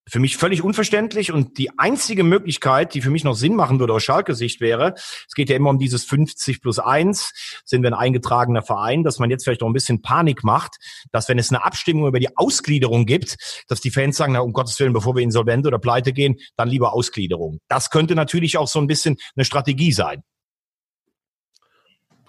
für 0.07 0.19
mich 0.19 0.37
völlig 0.37 0.63
unverständlich 0.63 1.31
und 1.31 1.57
die 1.57 1.77
einzige 1.79 2.23
Möglichkeit, 2.23 2.93
die 2.93 3.01
für 3.01 3.09
mich 3.09 3.23
noch 3.23 3.35
Sinn 3.35 3.55
machen 3.55 3.79
würde 3.79 3.93
aus 3.93 4.03
Schalke-Sicht 4.03 4.61
wäre, 4.61 4.93
es 4.95 5.33
geht 5.33 5.49
ja 5.49 5.55
immer 5.55 5.71
um 5.71 5.79
dieses 5.79 6.05
50 6.05 6.61
plus 6.61 6.79
1, 6.79 7.61
sind 7.65 7.81
wir 7.81 7.89
ein 7.89 7.95
eingetragener 7.95 8.61
Verein, 8.61 9.03
dass 9.03 9.19
man 9.19 9.29
jetzt 9.29 9.43
vielleicht 9.43 9.63
auch 9.63 9.67
ein 9.67 9.73
bisschen 9.73 10.01
Panik 10.01 10.43
macht, 10.43 10.77
dass 11.11 11.27
wenn 11.27 11.39
es 11.39 11.49
eine 11.49 11.63
Abstimmung 11.63 12.07
über 12.07 12.19
die 12.19 12.37
Ausgliederung 12.37 13.05
gibt, 13.05 13.37
dass 13.67 13.81
die 13.81 13.91
Fans 13.91 14.17
sagen, 14.17 14.33
na 14.33 14.39
um 14.39 14.53
Gottes 14.53 14.79
Willen, 14.79 14.93
bevor 14.93 15.15
wir 15.15 15.23
insolvent 15.23 15.65
oder 15.65 15.79
pleite 15.79 16.13
gehen, 16.13 16.35
dann 16.55 16.69
lieber 16.69 16.93
Ausgliederung. 16.93 17.59
Das 17.67 17.89
könnte 17.89 18.15
natürlich 18.15 18.57
auch 18.57 18.67
so 18.67 18.79
ein 18.79 18.87
bisschen 18.87 19.17
eine 19.35 19.45
Strategie 19.45 19.91
sein. 19.91 20.23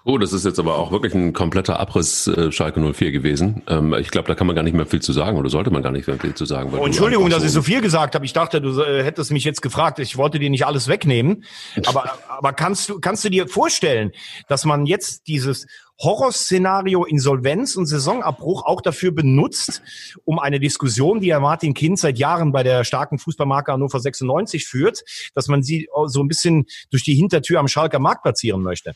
Oh, 0.09 0.17
das 0.17 0.31
ist 0.31 0.45
jetzt 0.45 0.57
aber 0.57 0.77
auch 0.77 0.93
wirklich 0.93 1.13
ein 1.13 1.33
kompletter 1.33 1.81
Abriss 1.81 2.27
äh, 2.27 2.49
Schalke 2.49 2.79
04 2.79 3.11
gewesen. 3.11 3.61
Ähm, 3.67 3.93
ich 3.99 4.09
glaube, 4.09 4.29
da 4.29 4.35
kann 4.35 4.47
man 4.47 4.55
gar 4.55 4.63
nicht 4.63 4.73
mehr 4.73 4.85
viel 4.85 5.01
zu 5.01 5.11
sagen 5.11 5.37
oder 5.37 5.49
sollte 5.49 5.69
man 5.69 5.83
gar 5.83 5.91
nicht 5.91 6.07
mehr 6.07 6.17
viel 6.17 6.33
zu 6.33 6.45
sagen. 6.45 6.71
Oh, 6.73 6.85
Entschuldigung, 6.85 7.29
dass 7.29 7.43
ich 7.43 7.51
so 7.51 7.61
viel 7.61 7.81
gesagt 7.81 8.15
habe. 8.15 8.23
Ich 8.23 8.31
dachte, 8.31 8.61
du 8.61 8.79
äh, 8.81 9.03
hättest 9.03 9.33
mich 9.33 9.43
jetzt 9.43 9.61
gefragt. 9.61 9.99
Ich 9.99 10.15
wollte 10.15 10.39
dir 10.39 10.49
nicht 10.49 10.65
alles 10.65 10.87
wegnehmen. 10.87 11.43
Aber, 11.87 12.17
aber 12.29 12.53
kannst 12.53 12.87
du, 12.87 13.01
kannst 13.01 13.25
du 13.25 13.29
dir 13.29 13.49
vorstellen, 13.49 14.13
dass 14.47 14.63
man 14.63 14.85
jetzt 14.85 15.27
dieses 15.27 15.67
Horrorszenario 15.99 17.03
Insolvenz 17.03 17.75
und 17.75 17.85
Saisonabbruch 17.85 18.65
auch 18.65 18.79
dafür 18.79 19.11
benutzt, 19.11 19.81
um 20.23 20.39
eine 20.39 20.61
Diskussion, 20.61 21.19
die 21.19 21.27
ja 21.27 21.41
Martin 21.41 21.73
Kind 21.73 21.99
seit 21.99 22.17
Jahren 22.17 22.53
bei 22.53 22.63
der 22.63 22.85
starken 22.85 23.19
Fußballmarke 23.19 23.73
Hannover 23.73 23.99
96 23.99 24.65
führt, 24.67 25.03
dass 25.35 25.49
man 25.49 25.63
sie 25.63 25.89
so 26.05 26.23
ein 26.23 26.29
bisschen 26.29 26.65
durch 26.91 27.03
die 27.03 27.15
Hintertür 27.15 27.59
am 27.59 27.67
Schalker 27.67 27.99
Markt 27.99 28.23
platzieren 28.23 28.61
möchte? 28.61 28.93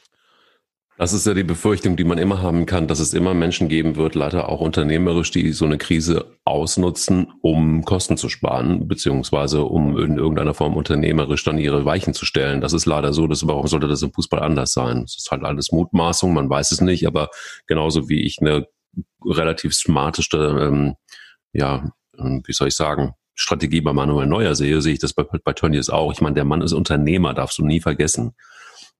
Das 1.01 1.13
ist 1.13 1.25
ja 1.25 1.33
die 1.33 1.43
Befürchtung, 1.43 1.95
die 1.95 2.03
man 2.03 2.19
immer 2.19 2.43
haben 2.43 2.67
kann, 2.67 2.87
dass 2.87 2.99
es 2.99 3.15
immer 3.15 3.33
Menschen 3.33 3.69
geben 3.69 3.95
wird, 3.95 4.13
leider 4.13 4.49
auch 4.49 4.62
unternehmerisch, 4.62 5.31
die 5.31 5.52
so 5.52 5.65
eine 5.65 5.79
Krise 5.79 6.37
ausnutzen, 6.45 7.33
um 7.41 7.83
Kosten 7.85 8.17
zu 8.17 8.29
sparen, 8.29 8.87
beziehungsweise 8.87 9.63
um 9.63 9.97
in 9.97 10.19
irgendeiner 10.19 10.54
Form 10.54 10.77
unternehmerisch 10.77 11.43
dann 11.43 11.58
ihre 11.58 11.85
Weichen 11.85 12.13
zu 12.13 12.23
stellen. 12.23 12.62
Das 12.62 12.73
ist 12.73 12.85
leider 12.85 13.13
so. 13.13 13.25
Das, 13.25 13.47
warum 13.47 13.65
sollte 13.65 13.87
das 13.87 14.04
im 14.04 14.13
Fußball 14.13 14.41
anders 14.41 14.73
sein? 14.73 15.02
Es 15.06 15.17
ist 15.17 15.31
halt 15.31 15.43
alles 15.43 15.71
Mutmaßung, 15.71 16.35
man 16.35 16.52
weiß 16.52 16.71
es 16.71 16.81
nicht, 16.81 17.08
aber 17.08 17.29
genauso 17.65 18.08
wie 18.08 18.21
ich 18.21 18.37
eine 18.39 18.67
relativ 19.25 19.73
smarte, 19.73 20.21
ähm, 20.37 20.93
ja, 21.52 21.91
ähm, 22.15 22.43
wie 22.45 22.54
soll 22.54 22.67
ich 22.67 22.75
sagen, 22.75 23.13
Strategie 23.33 23.81
bei 23.81 23.91
Manuel 23.91 24.27
Neuer 24.27 24.54
sehe, 24.54 24.83
sehe 24.83 24.93
ich 24.93 24.99
das 24.99 25.13
bei, 25.13 25.23
bei 25.23 25.54
Tönnies 25.54 25.89
auch. 25.89 26.13
Ich 26.13 26.21
meine, 26.21 26.35
der 26.35 26.45
Mann 26.45 26.62
ist 26.62 26.73
Unternehmer, 26.73 27.33
darfst 27.33 27.58
du 27.58 27.65
nie 27.65 27.79
vergessen. 27.79 28.35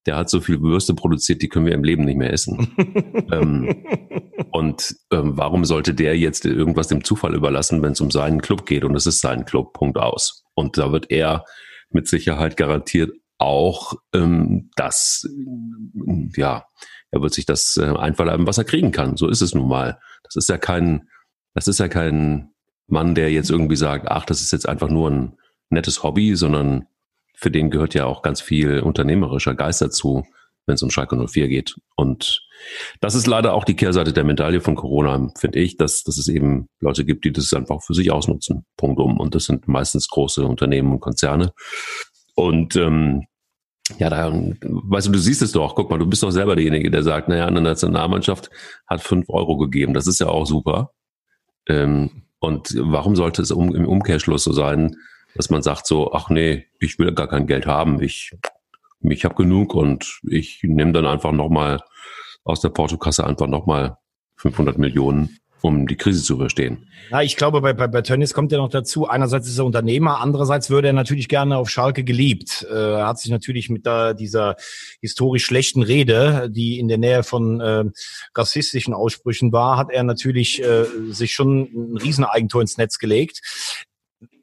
Der 0.06 0.18
hat 0.18 0.30
so 0.30 0.42
viel 0.42 0.62
Würste 0.62 0.94
produziert, 0.94 1.42
die 1.42 1.50
können 1.50 1.66
wir 1.66 1.74
im 1.74 1.84
Leben 1.84 2.06
nicht 2.06 2.18
mehr 2.18 2.34
essen. 2.34 2.76
ähm, 3.32 3.86
und 4.52 4.96
ähm, 5.12 5.38
warum 5.38 5.66
sollte 5.66 5.94
der 5.94 6.18
jetzt 6.18 6.46
irgendwas 6.46 6.88
dem 6.88 7.04
Zufall 7.04 7.36
überlassen, 7.36 7.82
wenn 7.84 7.94
es 7.94 8.02
um 8.02 8.12
seinen 8.12 8.42
Club 8.42 8.66
geht? 8.66 8.84
Und 8.84 8.96
es 8.96 9.06
ist 9.06 9.22
sein 9.22 9.46
Club, 9.46 9.74
Punkt 9.74 9.98
aus. 9.98 10.44
Und 10.56 10.78
da 10.78 10.92
wird 10.92 11.12
er 11.12 11.46
mit 11.90 12.08
Sicherheit 12.08 12.58
garantiert 12.58 13.12
auch 13.38 13.94
ähm, 14.14 14.70
das, 14.76 15.28
ja, 16.36 16.66
er 17.10 17.22
wird 17.22 17.34
sich 17.34 17.46
das 17.46 17.76
äh, 17.78 17.86
einverleiben, 17.86 18.46
was 18.46 18.60
er 18.60 18.64
kriegen 18.64 18.92
kann. 18.92 19.18
So 19.18 19.28
ist 19.28 19.42
es 19.42 19.56
nun 19.56 19.68
mal. 19.68 20.00
Das 20.24 20.36
ist 20.36 20.48
ja 20.48 20.58
kein, 20.58 21.10
das 21.56 21.68
ist 21.68 21.80
ja 21.80 21.88
kein 21.88 22.52
Mann, 22.88 23.16
der 23.16 23.32
jetzt 23.32 23.50
irgendwie 23.50 23.76
sagt, 23.76 24.08
ach, 24.10 24.26
das 24.26 24.42
ist 24.42 24.52
jetzt 24.52 24.70
einfach 24.70 24.90
nur 24.90 25.10
ein 25.10 25.38
nettes 25.70 26.04
Hobby, 26.04 26.36
sondern 26.36 26.86
für 27.42 27.52
den 27.52 27.72
gehört 27.72 27.94
ja 27.94 28.06
auch 28.06 28.22
ganz 28.22 28.40
viel 28.40 28.80
unternehmerischer 28.80 29.56
Geist 29.56 29.82
dazu, 29.82 30.26
wenn 30.68 30.76
es 30.76 30.84
um 30.84 30.92
Schalke 30.92 31.18
04 31.18 31.48
geht. 31.48 31.76
Und 31.96 32.48
das 33.00 33.16
ist 33.16 33.26
leider 33.26 33.54
auch 33.54 33.66
die 33.66 33.76
Kehrseite 33.76 34.14
der 34.14 34.24
Medaille 34.24 34.62
von 34.62 34.76
Corona, 34.76 35.32
finde 35.38 35.60
ich, 35.60 35.76
dass, 35.76 36.04
dass 36.04 36.20
es 36.20 36.28
eben 36.28 36.68
Leute 36.80 37.04
gibt, 37.04 37.26
die 37.26 37.32
das 37.32 37.52
einfach 37.54 37.82
für 37.82 37.96
sich 37.96 38.12
ausnutzen. 38.12 38.66
Punkt 38.78 39.00
um. 39.00 39.20
Und 39.20 39.34
das 39.34 39.46
sind 39.46 39.68
meistens 39.68 40.08
große 40.08 40.46
Unternehmen 40.46 40.92
und 40.94 41.00
Konzerne. 41.00 41.52
Und 42.36 42.76
ähm, 42.76 43.26
ja, 43.98 44.10
da, 44.12 44.32
weißt 44.32 45.08
du, 45.08 45.12
du 45.12 45.20
siehst 45.20 45.42
es 45.42 45.52
doch. 45.52 45.76
Guck 45.76 45.90
mal, 45.90 45.98
du 45.98 46.06
bist 46.06 46.22
doch 46.22 46.32
selber 46.32 46.56
derjenige, 46.56 46.92
der 46.92 47.02
sagt, 47.02 47.28
naja, 47.28 47.48
eine 47.48 47.62
Nationalmannschaft 47.62 48.52
hat 48.88 49.02
fünf 49.02 49.30
Euro 49.30 49.58
gegeben. 49.58 49.96
Das 49.96 50.06
ist 50.06 50.20
ja 50.20 50.28
auch 50.28 50.46
super. 50.46 50.92
Ähm, 51.68 52.24
und 52.40 52.76
warum 52.78 53.16
sollte 53.16 53.42
es 53.42 53.52
um, 53.52 53.76
im 53.76 53.88
Umkehrschluss 53.88 54.44
so 54.44 54.54
sein, 54.54 54.96
dass 55.36 55.50
man 55.50 55.62
sagt 55.62 55.88
so, 55.88 56.14
ach 56.14 56.30
nee, 56.30 56.66
ich 56.80 57.00
will 57.00 57.14
gar 57.14 57.28
kein 57.28 57.48
Geld 57.48 57.66
haben, 57.66 58.02
ich, 58.02 58.32
ich 59.02 59.26
habe 59.26 59.36
genug 59.36 59.74
und 59.74 60.20
ich 60.28 60.62
nehme 60.64 60.92
dann 60.92 61.06
einfach 61.06 61.32
nochmal 61.32 61.82
aus 62.44 62.62
der 62.62 62.70
Portokasse 62.70 63.26
einfach 63.26 63.48
nochmal 63.48 63.98
500 64.38 64.78
Millionen 64.78 65.42
um 65.62 65.88
die 65.88 65.96
Krise 65.96 66.24
zu 66.24 66.34
überstehen. 66.34 66.88
Ja, 67.12 67.22
ich 67.22 67.36
glaube, 67.36 67.62
bei, 67.62 67.74
bei, 67.74 67.88
bei 67.88 68.02
Tönnies 68.02 68.34
kommt 68.34 68.52
ja 68.52 68.58
noch 68.58 68.70
dazu, 68.70 69.08
einerseits 69.08 69.48
ist 69.48 69.58
er 69.58 69.66
Unternehmer, 69.66 70.20
andererseits 70.20 70.70
würde 70.70 70.88
er 70.88 70.94
natürlich 70.94 71.30
gerne 71.30 71.58
auf 71.58 71.70
Schalke 71.70 72.04
geliebt. 72.04 72.66
Äh, 72.70 72.74
er 72.74 73.08
hat 73.08 73.20
sich 73.20 73.32
natürlich 73.32 73.70
mit 73.70 73.86
da, 73.86 74.14
dieser 74.14 74.56
historisch 75.02 75.46
schlechten 75.46 75.84
Rede, 75.84 76.50
die 76.50 76.80
in 76.80 76.88
der 76.88 76.98
Nähe 76.98 77.24
von 77.24 77.62
äh, 77.62 77.84
rassistischen 78.36 78.94
Aussprüchen 78.94 79.52
war, 79.52 79.78
hat 79.78 79.92
er 79.92 80.04
natürlich 80.04 80.64
äh, 80.64 80.86
sich 81.10 81.34
schon 81.34 81.70
ein 81.74 81.98
Rieseneigentor 81.98 82.62
ins 82.62 82.78
Netz 82.78 82.98
gelegt 82.98 83.42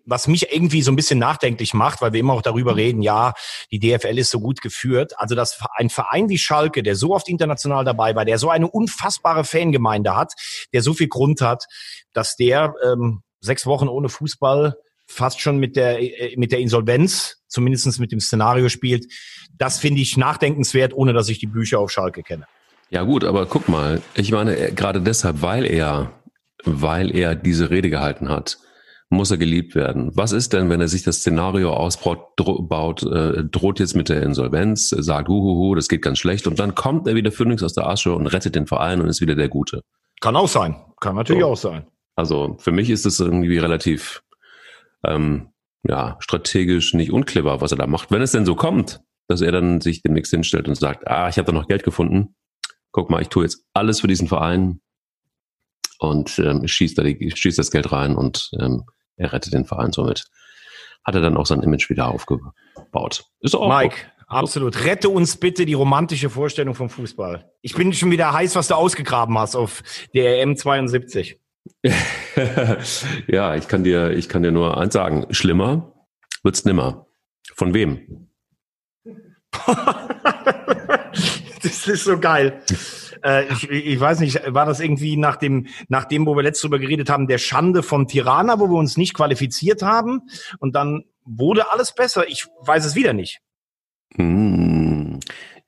was 0.09 0.27
mich 0.27 0.53
irgendwie 0.53 0.83
so 0.83 0.91
ein 0.91 0.97
bisschen 0.97 1.19
nachdenklich 1.19 1.75
macht, 1.75 2.01
weil 2.01 2.13
wir 2.13 2.21
immer 2.21 2.33
auch 2.33 2.43
darüber 2.43 2.73
mhm. 2.73 2.79
reden, 2.79 3.03
ja, 3.03 3.35
die 3.71 3.79
DFL 3.79 4.19
ist 4.19 4.31
so 4.31 4.41
gut 4.41 4.61
geführt. 4.61 5.13
Also, 5.19 5.35
dass 5.35 5.59
ein 5.75 5.91
Verein 5.91 6.29
wie 6.29 6.39
Schalke, 6.39 6.83
der 6.83 6.97
so 6.97 7.15
oft 7.15 7.29
international 7.29 7.85
dabei 7.85 8.15
war, 8.17 8.25
der 8.25 8.39
so 8.39 8.51
eine 8.51 8.69
unfassbare 8.69 9.45
Fangemeinde 9.45 10.17
hat, 10.17 10.33
der 10.73 10.83
so 10.83 10.95
viel 10.95 11.09
Grund 11.09 11.41
hat, 11.41 11.65
dass 12.13 12.37
der 12.37 12.75
ähm, 12.85 13.23
sechs 13.41 13.67
Wochen 13.67 13.89
ohne 13.89 14.09
Fußball 14.09 14.77
fast 15.07 15.41
schon 15.41 15.59
mit 15.59 15.77
der, 15.77 16.01
äh, 16.01 16.35
mit 16.37 16.53
der 16.53 16.61
Insolvenz, 16.61 17.37
zumindestens 17.47 17.99
mit 17.99 18.13
dem 18.13 18.21
Szenario 18.21 18.69
spielt, 18.69 19.07
das 19.57 19.79
finde 19.79 20.01
ich 20.01 20.17
nachdenkenswert, 20.17 20.95
ohne 20.95 21.13
dass 21.13 21.29
ich 21.29 21.39
die 21.39 21.47
Bücher 21.47 21.81
auf 21.81 21.91
Schalke 21.91 22.23
kenne. 22.23 22.47
Ja 22.91 23.03
gut, 23.03 23.25
aber 23.25 23.47
guck 23.47 23.69
mal, 23.69 24.01
ich 24.15 24.33
meine, 24.33 24.57
äh, 24.57 24.73
gerade 24.73 25.01
deshalb, 25.01 25.43
weil 25.43 25.67
er, 25.67 26.13
weil 26.65 27.15
er 27.15 27.35
diese 27.35 27.71
Rede 27.71 27.91
gehalten 27.91 28.29
hat, 28.29 28.59
muss 29.11 29.31
er 29.31 29.39
geliebt 29.39 29.75
werden. 29.75 30.11
Was 30.15 30.33
ist 30.33 30.53
denn, 30.53 30.69
wenn 30.69 30.81
er 30.81 30.89
sich 30.89 31.03
das 31.03 31.19
Szenario 31.19 31.73
ausbaut, 31.73 32.37
baut, 32.37 33.03
äh, 33.05 33.45
droht 33.45 33.81
jetzt 33.81 33.97
mit 33.97 34.09
der 34.09 34.23
Insolvenz, 34.23 34.91
sagt, 34.91 35.29
huhuhu, 35.29 35.75
das 35.75 35.89
geht 35.89 36.03
ganz 36.03 36.19
schlecht 36.19 36.47
und 36.47 36.59
dann 36.59 36.75
kommt 36.75 37.07
er 37.07 37.15
wieder 37.15 37.33
Phoenix 37.33 37.63
aus 37.63 37.73
der 37.73 37.87
Asche 37.87 38.15
und 38.15 38.27
rettet 38.27 38.55
den 38.55 38.67
Verein 38.67 39.01
und 39.01 39.09
ist 39.09 39.21
wieder 39.21 39.35
der 39.35 39.49
Gute. 39.49 39.83
Kann 40.21 40.37
auch 40.37 40.49
sein. 40.49 40.77
Kann 41.01 41.17
natürlich 41.17 41.43
so. 41.43 41.49
auch 41.49 41.57
sein. 41.57 41.87
Also 42.17 42.57
für 42.59 42.73
mich 42.73 42.91
ist 42.91 43.07
es 43.07 43.21
irgendwie 43.21 43.59
relativ 43.59 44.23
ähm, 45.05 45.51
ja, 45.85 46.17
strategisch 46.21 46.93
nicht 46.95 47.13
unclever, 47.13 47.61
was 47.61 47.73
er 47.73 47.79
da 47.79 47.87
macht. 47.87 48.11
Wenn 48.11 48.23
es 48.23 48.33
denn 48.33 48.45
so 48.45 48.57
kommt, 48.57 49.01
dass 49.29 49.41
er 49.41 49.53
dann 49.53 49.81
sich 49.81 50.03
demnächst 50.03 50.33
hinstellt 50.33 50.69
und 50.69 50.75
sagt, 50.75 51.07
ah, 51.07 51.29
ich 51.29 51.39
habe 51.39 51.47
da 51.47 51.53
noch 51.53 51.69
Geld 51.69 51.85
gefunden, 51.85 52.35
guck 52.91 53.11
mal, 53.11 53.23
ich 53.23 53.29
tue 53.29 53.45
jetzt 53.45 53.65
alles 53.73 54.01
für 54.01 54.09
diesen 54.09 54.29
Verein 54.29 54.81
und 55.99 56.39
ähm, 56.39 56.67
schießt, 56.67 56.99
da 56.99 57.03
die, 57.03 57.33
schießt 57.35 57.59
das 57.59 57.71
Geld 57.71 57.93
rein 57.93 58.17
und 58.17 58.51
ähm, 58.59 58.85
er 59.19 59.33
rettet 59.33 59.53
den 59.53 59.67
Verein 59.67 59.93
somit. 59.93 60.25
Hat 61.05 61.15
er 61.15 61.21
dann 61.21 61.37
auch 61.37 61.47
sein 61.47 61.63
Image 61.63 61.91
wieder 61.91 62.09
aufgebaut. 62.09 63.25
Ist 63.41 63.55
auch 63.55 63.69
Mike, 63.69 63.97
gut. 63.97 64.07
absolut. 64.29 64.85
Rette 64.85 65.09
uns 65.09 65.37
bitte 65.37 65.67
die 65.67 65.75
romantische 65.75 66.31
Vorstellung 66.31 66.75
vom 66.75 66.89
Fußball. 66.89 67.51
Ich 67.61 67.75
bin 67.75 67.93
schon 67.93 68.11
wieder 68.11 68.33
heiß, 68.33 68.57
was 68.57 68.69
du 68.69 68.75
ausgegraben 68.75 69.39
hast 69.39 69.57
auf 69.57 69.83
der 70.15 70.41
EM 70.41 70.57
72. 70.57 71.41
ja, 73.27 73.55
ich 73.55 73.69
kann 73.69 73.85
dir, 73.85 74.11
ich 74.11 74.29
kann 74.29 74.43
dir 74.43 74.53
nur 74.53 74.79
eins 74.79 74.95
sagen. 74.95 75.27
Schlimmer 75.31 75.93
wird's 76.43 76.65
nimmer. 76.65 77.07
Von 77.55 77.75
wem? 77.75 78.29
das 81.69 81.87
ist 81.87 82.05
so 82.05 82.19
geil. 82.19 82.61
Äh, 83.25 83.45
ich, 83.53 83.71
ich 83.71 84.01
weiß 84.01 84.21
nicht, 84.21 84.41
war 84.47 84.67
das 84.67 84.81
irgendwie 84.81 85.17
nach 85.17 85.37
dem, 85.37 85.67
nach 85.89 86.05
dem, 86.05 86.27
wo 86.27 86.37
wir 86.37 86.43
letztes 86.43 86.63
drüber 86.63 86.79
geredet 86.79 87.11
haben, 87.11 87.27
der 87.27 87.39
Schande 87.39 87.83
von 87.83 88.07
Tirana, 88.07 88.59
wo 88.59 88.69
wir 88.69 88.79
uns 88.79 88.97
nicht 88.97 89.15
qualifiziert 89.15 89.83
haben 89.83 90.23
und 90.59 90.75
dann 90.75 91.05
wurde 91.25 91.73
alles 91.73 91.95
besser. 91.95 92.29
Ich 92.29 92.47
weiß 92.61 92.85
es 92.85 92.95
wieder 92.95 93.13
nicht. 93.13 93.41
Hm. 94.17 95.21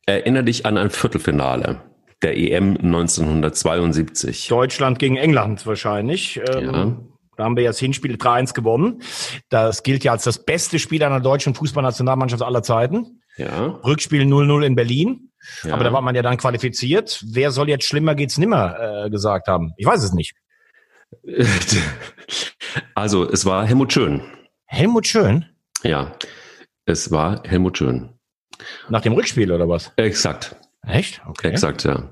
Erinner 0.07 0.43
dich 0.43 0.67
an 0.67 0.77
ein 0.77 0.91
Viertelfinale 0.91 1.83
der 2.23 2.37
EM 2.37 2.77
1972. 2.77 4.49
Deutschland 4.49 4.99
gegen 4.99 5.17
England 5.17 5.67
wahrscheinlich. 5.67 6.41
Ähm, 6.55 6.65
ja. 6.65 6.97
Da 7.37 7.45
haben 7.45 7.57
wir 7.57 7.63
jetzt 7.63 7.79
Hinspiel 7.79 8.17
3-1 8.17 8.53
gewonnen. 8.53 9.03
Das 9.49 9.83
gilt 9.83 10.05
ja 10.05 10.13
als 10.13 10.25
das 10.25 10.45
beste 10.45 10.79
Spiel 10.79 11.03
einer 11.03 11.21
deutschen 11.21 11.55
Fußballnationalmannschaft 11.55 12.43
aller 12.43 12.63
Zeiten. 12.63 13.23
Ja. 13.39 13.81
Rückspiel 13.83 14.23
0-0 14.23 14.63
in 14.63 14.75
Berlin. 14.75 15.30
Ja. 15.63 15.75
Aber 15.75 15.85
da 15.85 15.93
war 15.93 16.01
man 16.01 16.15
ja 16.15 16.23
dann 16.23 16.37
qualifiziert. 16.37 17.23
Wer 17.27 17.51
soll 17.51 17.69
jetzt 17.69 17.85
schlimmer 17.85 18.15
geht's 18.15 18.39
nimmer 18.39 19.05
äh, 19.07 19.11
gesagt 19.11 19.49
haben? 19.49 19.73
Ich 19.77 19.87
weiß 19.87 20.03
es 20.03 20.13
nicht. 20.13 20.35
Also, 22.95 23.29
es 23.29 23.47
war 23.47 23.67
Helmut 23.67 23.93
Schön. 23.93 24.23
Helmut 24.67 25.07
Schön? 25.07 25.45
Ja, 25.83 26.15
es 26.87 27.11
war 27.11 27.43
Helmut 27.45 27.79
Schön. 27.79 28.11
Nach 28.89 29.01
dem 29.01 29.13
Rückspiel 29.15 29.51
oder 29.51 29.69
was? 29.69 29.93
Exakt. 29.97 30.55
Echt? 30.87 31.21
Okay. 31.27 31.49
Exakt, 31.49 31.85
ja. 31.85 32.11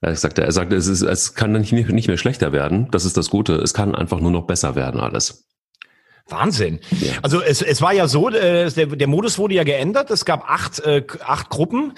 Er 0.00 0.14
sagte, 0.14 0.42
er 0.42 0.52
sagte, 0.52 0.76
es, 0.76 0.86
ist, 0.86 1.02
es 1.02 1.34
kann 1.34 1.52
nicht, 1.52 1.72
nicht 1.72 2.08
mehr 2.08 2.18
schlechter 2.18 2.52
werden. 2.52 2.88
Das 2.90 3.04
ist 3.04 3.16
das 3.16 3.30
Gute. 3.30 3.54
Es 3.54 3.74
kann 3.74 3.94
einfach 3.94 4.20
nur 4.20 4.30
noch 4.30 4.46
besser 4.46 4.76
werden 4.76 5.00
alles. 5.00 5.48
Wahnsinn. 6.30 6.80
Ja. 7.00 7.12
Also 7.22 7.42
es, 7.42 7.62
es 7.62 7.80
war 7.80 7.92
ja 7.92 8.06
so, 8.06 8.28
äh, 8.28 8.70
der, 8.70 8.86
der 8.86 9.06
Modus 9.06 9.38
wurde 9.38 9.54
ja 9.54 9.64
geändert. 9.64 10.10
Es 10.10 10.24
gab 10.24 10.48
acht, 10.48 10.80
äh, 10.80 11.04
acht 11.24 11.48
Gruppen. 11.48 11.94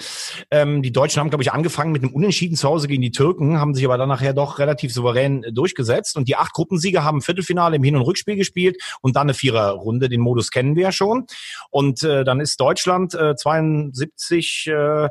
Ähm, 0.49 0.81
die 0.81 0.91
Deutschen 0.91 1.19
haben, 1.19 1.29
glaube 1.29 1.43
ich, 1.43 1.51
angefangen 1.51 1.91
mit 1.91 2.03
einem 2.03 2.13
Unentschieden 2.13 2.55
zu 2.55 2.67
Hause 2.67 2.87
gegen 2.87 3.01
die 3.01 3.11
Türken, 3.11 3.59
haben 3.59 3.73
sich 3.73 3.85
aber 3.85 3.97
dann 3.97 4.09
nachher 4.09 4.33
doch 4.33 4.59
relativ 4.59 4.93
souverän 4.93 5.43
äh, 5.43 5.51
durchgesetzt. 5.51 6.15
Und 6.15 6.27
die 6.27 6.35
acht 6.35 6.53
Gruppensieger 6.53 7.03
haben 7.03 7.21
Viertelfinale 7.21 7.75
im 7.75 7.83
Hin- 7.83 7.95
und 7.95 8.03
Rückspiel 8.03 8.35
gespielt 8.35 8.81
und 9.01 9.15
dann 9.15 9.23
eine 9.23 9.33
Viererrunde. 9.33 10.09
Den 10.09 10.21
Modus 10.21 10.51
kennen 10.51 10.75
wir 10.75 10.83
ja 10.83 10.91
schon. 10.91 11.25
Und 11.69 12.03
äh, 12.03 12.23
dann 12.23 12.39
ist 12.39 12.59
Deutschland 12.59 13.13
äh, 13.13 13.35
72 13.35 14.67
äh, 14.67 15.07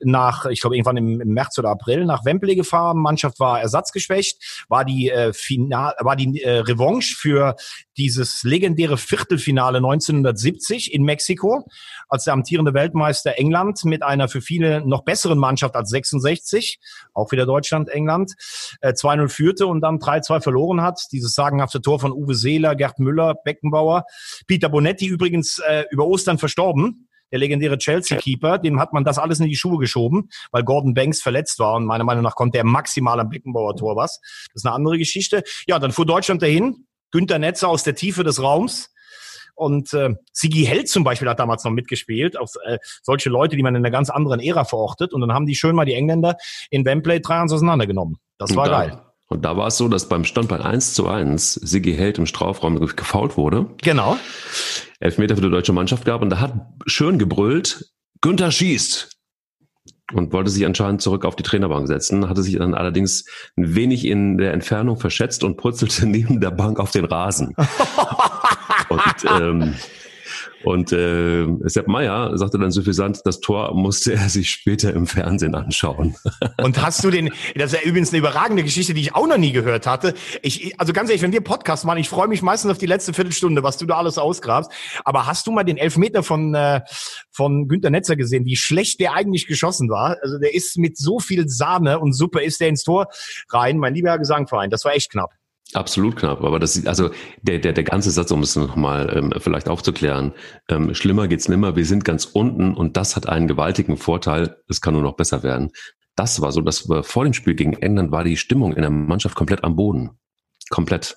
nach, 0.00 0.46
ich 0.46 0.60
glaube, 0.60 0.76
irgendwann 0.76 0.96
im, 0.96 1.20
im 1.20 1.28
März 1.28 1.58
oder 1.58 1.70
April 1.70 2.04
nach 2.04 2.24
Wembley 2.24 2.56
gefahren. 2.56 2.98
Mannschaft 2.98 3.38
war 3.40 3.60
ersatzgeschwächt, 3.60 4.64
war 4.68 4.84
die 4.84 5.10
äh, 5.10 5.32
Final, 5.32 5.94
war 6.00 6.16
die 6.16 6.42
äh, 6.42 6.58
Revanche 6.58 7.14
für 7.16 7.56
dieses 7.96 8.42
legendäre 8.42 8.96
Viertelfinale 8.96 9.78
1970 9.78 10.92
in 10.92 11.02
Mexiko, 11.04 11.66
als 12.08 12.24
der 12.24 12.34
amtierende 12.34 12.74
Weltmeister 12.74 13.38
England 13.38 13.84
mit 13.84 14.02
einer 14.02 14.28
für 14.28 14.40
viele 14.40 14.86
noch 14.86 15.04
besseren 15.04 15.38
Mannschaft 15.38 15.76
als 15.76 15.90
66, 15.90 16.78
auch 17.12 17.32
wieder 17.32 17.46
Deutschland, 17.46 17.88
England, 17.88 18.34
äh, 18.80 18.92
2-0 18.92 19.28
führte 19.28 19.66
und 19.66 19.80
dann 19.80 19.98
3-2 19.98 20.40
verloren 20.40 20.82
hat. 20.82 21.00
Dieses 21.12 21.34
sagenhafte 21.34 21.80
Tor 21.80 22.00
von 22.00 22.12
Uwe 22.12 22.34
Seeler, 22.34 22.74
Gerd 22.74 22.98
Müller, 22.98 23.34
Beckenbauer, 23.44 24.04
Peter 24.46 24.68
Bonetti 24.68 25.06
übrigens 25.06 25.58
äh, 25.58 25.84
über 25.90 26.06
Ostern 26.06 26.38
verstorben 26.38 27.08
der 27.34 27.40
legendäre 27.40 27.78
Chelsea-Keeper, 27.78 28.58
dem 28.58 28.78
hat 28.78 28.92
man 28.92 29.02
das 29.02 29.18
alles 29.18 29.40
in 29.40 29.48
die 29.48 29.56
Schuhe 29.56 29.78
geschoben, 29.78 30.28
weil 30.52 30.62
Gordon 30.62 30.94
Banks 30.94 31.20
verletzt 31.20 31.58
war 31.58 31.74
und 31.74 31.84
meiner 31.84 32.04
Meinung 32.04 32.22
nach 32.22 32.36
konnte 32.36 32.58
er 32.58 32.64
maximal 32.64 33.18
am 33.18 33.28
Beckenbauer 33.28 33.74
Tor 33.74 33.96
was. 33.96 34.20
Das 34.52 34.62
ist 34.62 34.66
eine 34.66 34.72
andere 34.72 34.98
Geschichte. 34.98 35.42
Ja, 35.66 35.80
dann 35.80 35.90
fuhr 35.90 36.06
Deutschland 36.06 36.42
dahin, 36.42 36.86
Günter 37.14 37.38
Netzer 37.38 37.68
aus 37.68 37.84
der 37.84 37.94
Tiefe 37.94 38.24
des 38.24 38.42
Raums. 38.42 38.90
Und 39.54 39.94
äh, 39.94 40.16
Sigi 40.32 40.64
Held 40.64 40.88
zum 40.88 41.04
Beispiel 41.04 41.28
hat 41.28 41.38
damals 41.38 41.62
noch 41.62 41.70
mitgespielt, 41.70 42.36
auch 42.36 42.48
äh, 42.64 42.78
solche 43.02 43.30
Leute, 43.30 43.54
die 43.54 43.62
man 43.62 43.76
in 43.76 43.82
einer 43.82 43.92
ganz 43.92 44.10
anderen 44.10 44.40
Ära 44.40 44.64
verortet. 44.64 45.12
Und 45.12 45.20
dann 45.20 45.32
haben 45.32 45.46
die 45.46 45.54
schön 45.54 45.76
mal 45.76 45.84
die 45.84 45.94
Engländer 45.94 46.36
in 46.70 46.84
Wembley 46.84 47.18
3-1 47.18 47.54
auseinandergenommen. 47.54 48.16
Das 48.36 48.56
war 48.56 48.64
und 48.64 48.70
da, 48.70 48.78
geil. 48.86 49.02
Und 49.28 49.44
da 49.44 49.56
war 49.56 49.68
es 49.68 49.76
so, 49.76 49.86
dass 49.86 50.08
beim 50.08 50.24
Standball 50.24 50.60
1 50.60 50.94
zu 50.94 51.06
1 51.06 51.54
Sigi 51.54 51.94
Held 51.94 52.18
im 52.18 52.26
Strafraum 52.26 52.84
gefault 52.84 53.36
wurde. 53.36 53.66
Genau. 53.80 54.16
Elfmeter 54.98 55.36
für 55.36 55.42
die 55.42 55.50
deutsche 55.50 55.72
Mannschaft 55.72 56.04
gab 56.04 56.20
und 56.20 56.30
da 56.30 56.40
hat 56.40 56.52
schön 56.86 57.20
gebrüllt, 57.20 57.92
Günther 58.22 58.50
schießt. 58.50 59.13
Und 60.12 60.32
wollte 60.32 60.50
sich 60.50 60.66
anscheinend 60.66 61.00
zurück 61.00 61.24
auf 61.24 61.36
die 61.36 61.42
Trainerbank 61.42 61.88
setzen, 61.88 62.28
hatte 62.28 62.42
sich 62.42 62.56
dann 62.56 62.74
allerdings 62.74 63.24
ein 63.56 63.74
wenig 63.74 64.04
in 64.04 64.36
der 64.36 64.52
Entfernung 64.52 64.96
verschätzt 64.96 65.44
und 65.44 65.56
purzelte 65.56 66.06
neben 66.06 66.40
der 66.40 66.50
Bank 66.50 66.78
auf 66.78 66.90
den 66.90 67.04
Rasen. 67.04 67.54
und 68.88 69.00
ähm, 69.40 69.74
und 70.64 70.92
äh, 70.92 71.46
Sepp 71.64 71.88
Meyer 71.88 72.36
sagte 72.36 72.58
dann 72.58 72.70
suffisant, 72.70 73.20
das 73.24 73.40
Tor 73.40 73.74
musste 73.74 74.14
er 74.14 74.28
sich 74.28 74.50
später 74.50 74.92
im 74.94 75.06
Fernsehen 75.06 75.54
anschauen. 75.54 76.16
Und 76.62 76.80
hast 76.80 77.04
du 77.04 77.10
den, 77.10 77.30
das 77.54 77.72
ist 77.72 77.82
ja 77.82 77.88
übrigens 77.88 78.10
eine 78.10 78.18
überragende 78.18 78.62
Geschichte, 78.62 78.94
die 78.94 79.00
ich 79.00 79.14
auch 79.14 79.26
noch 79.26 79.36
nie 79.36 79.52
gehört 79.52 79.86
hatte. 79.86 80.14
Ich, 80.42 80.78
also 80.80 80.92
ganz 80.92 81.10
ehrlich, 81.10 81.22
wenn 81.22 81.32
wir 81.32 81.42
Podcast 81.42 81.84
machen, 81.84 81.98
ich 81.98 82.08
freue 82.08 82.28
mich 82.28 82.42
meistens 82.42 82.70
auf 82.70 82.78
die 82.78 82.86
letzte 82.86 83.12
Viertelstunde, 83.12 83.62
was 83.62 83.76
du 83.76 83.86
da 83.86 83.96
alles 83.96 84.18
ausgrabst. 84.18 84.70
Aber 85.04 85.26
hast 85.26 85.46
du 85.46 85.52
mal 85.52 85.64
den 85.64 85.76
Elfmeter 85.76 86.22
von, 86.22 86.54
äh, 86.54 86.80
von 87.30 87.68
Günter 87.68 87.90
Netzer 87.90 88.16
gesehen, 88.16 88.46
wie 88.46 88.56
schlecht 88.56 89.00
der 89.00 89.14
eigentlich 89.14 89.46
geschossen 89.46 89.90
war? 89.90 90.16
Also 90.22 90.38
der 90.38 90.54
ist 90.54 90.78
mit 90.78 90.96
so 90.96 91.18
viel 91.18 91.48
Sahne 91.48 92.00
und 92.00 92.14
Suppe 92.14 92.42
ist 92.42 92.60
der 92.60 92.68
ins 92.68 92.84
Tor 92.84 93.08
rein, 93.50 93.78
mein 93.78 93.94
lieber 93.94 94.16
Gesangverein. 94.18 94.70
Das 94.70 94.84
war 94.84 94.94
echt 94.94 95.10
knapp. 95.10 95.30
Absolut 95.72 96.16
knapp, 96.16 96.42
aber 96.44 96.60
das 96.60 96.86
also 96.86 97.10
der 97.42 97.58
der 97.58 97.72
der 97.72 97.84
ganze 97.84 98.10
Satz, 98.10 98.30
um 98.30 98.42
es 98.42 98.54
nochmal 98.54 99.12
ähm, 99.16 99.34
vielleicht 99.38 99.68
aufzuklären, 99.68 100.32
ähm, 100.68 100.94
schlimmer 100.94 101.26
geht's 101.26 101.48
nimmer. 101.48 101.74
Wir 101.74 101.86
sind 101.86 102.04
ganz 102.04 102.26
unten 102.26 102.74
und 102.74 102.96
das 102.96 103.16
hat 103.16 103.28
einen 103.28 103.48
gewaltigen 103.48 103.96
Vorteil. 103.96 104.56
Es 104.68 104.80
kann 104.80 104.94
nur 104.94 105.02
noch 105.02 105.16
besser 105.16 105.42
werden. 105.42 105.72
Das 106.16 106.40
war 106.40 106.52
so, 106.52 106.60
dass 106.60 106.88
wir 106.88 107.02
vor 107.02 107.24
dem 107.24 107.32
Spiel 107.32 107.54
gegen 107.54 107.72
England 107.72 108.12
war 108.12 108.24
die 108.24 108.36
Stimmung 108.36 108.72
in 108.74 108.82
der 108.82 108.90
Mannschaft 108.90 109.34
komplett 109.34 109.64
am 109.64 109.74
Boden, 109.74 110.10
komplett. 110.70 111.16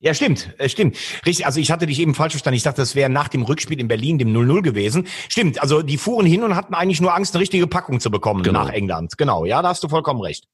Ja, 0.00 0.12
stimmt, 0.12 0.54
äh, 0.58 0.68
stimmt. 0.68 0.98
Richtig, 1.24 1.46
also 1.46 1.58
ich 1.58 1.70
hatte 1.70 1.86
dich 1.86 1.98
eben 2.00 2.14
falsch 2.14 2.34
verstanden. 2.34 2.56
Ich 2.56 2.62
dachte, 2.64 2.82
das 2.82 2.94
wäre 2.94 3.08
nach 3.08 3.28
dem 3.28 3.42
Rückspiel 3.42 3.80
in 3.80 3.88
Berlin, 3.88 4.18
dem 4.18 4.36
0-0 4.36 4.60
gewesen. 4.60 5.06
Stimmt, 5.30 5.62
also 5.62 5.80
die 5.80 5.96
fuhren 5.96 6.26
hin 6.26 6.42
und 6.42 6.54
hatten 6.56 6.74
eigentlich 6.74 7.00
nur 7.00 7.14
Angst, 7.14 7.34
eine 7.34 7.40
richtige 7.40 7.66
Packung 7.66 8.00
zu 8.00 8.10
bekommen 8.10 8.42
genau. 8.42 8.64
nach 8.64 8.72
England. 8.72 9.16
Genau, 9.16 9.46
ja, 9.46 9.62
da 9.62 9.68
hast 9.68 9.82
du 9.82 9.88
vollkommen 9.88 10.20
recht. 10.20 10.44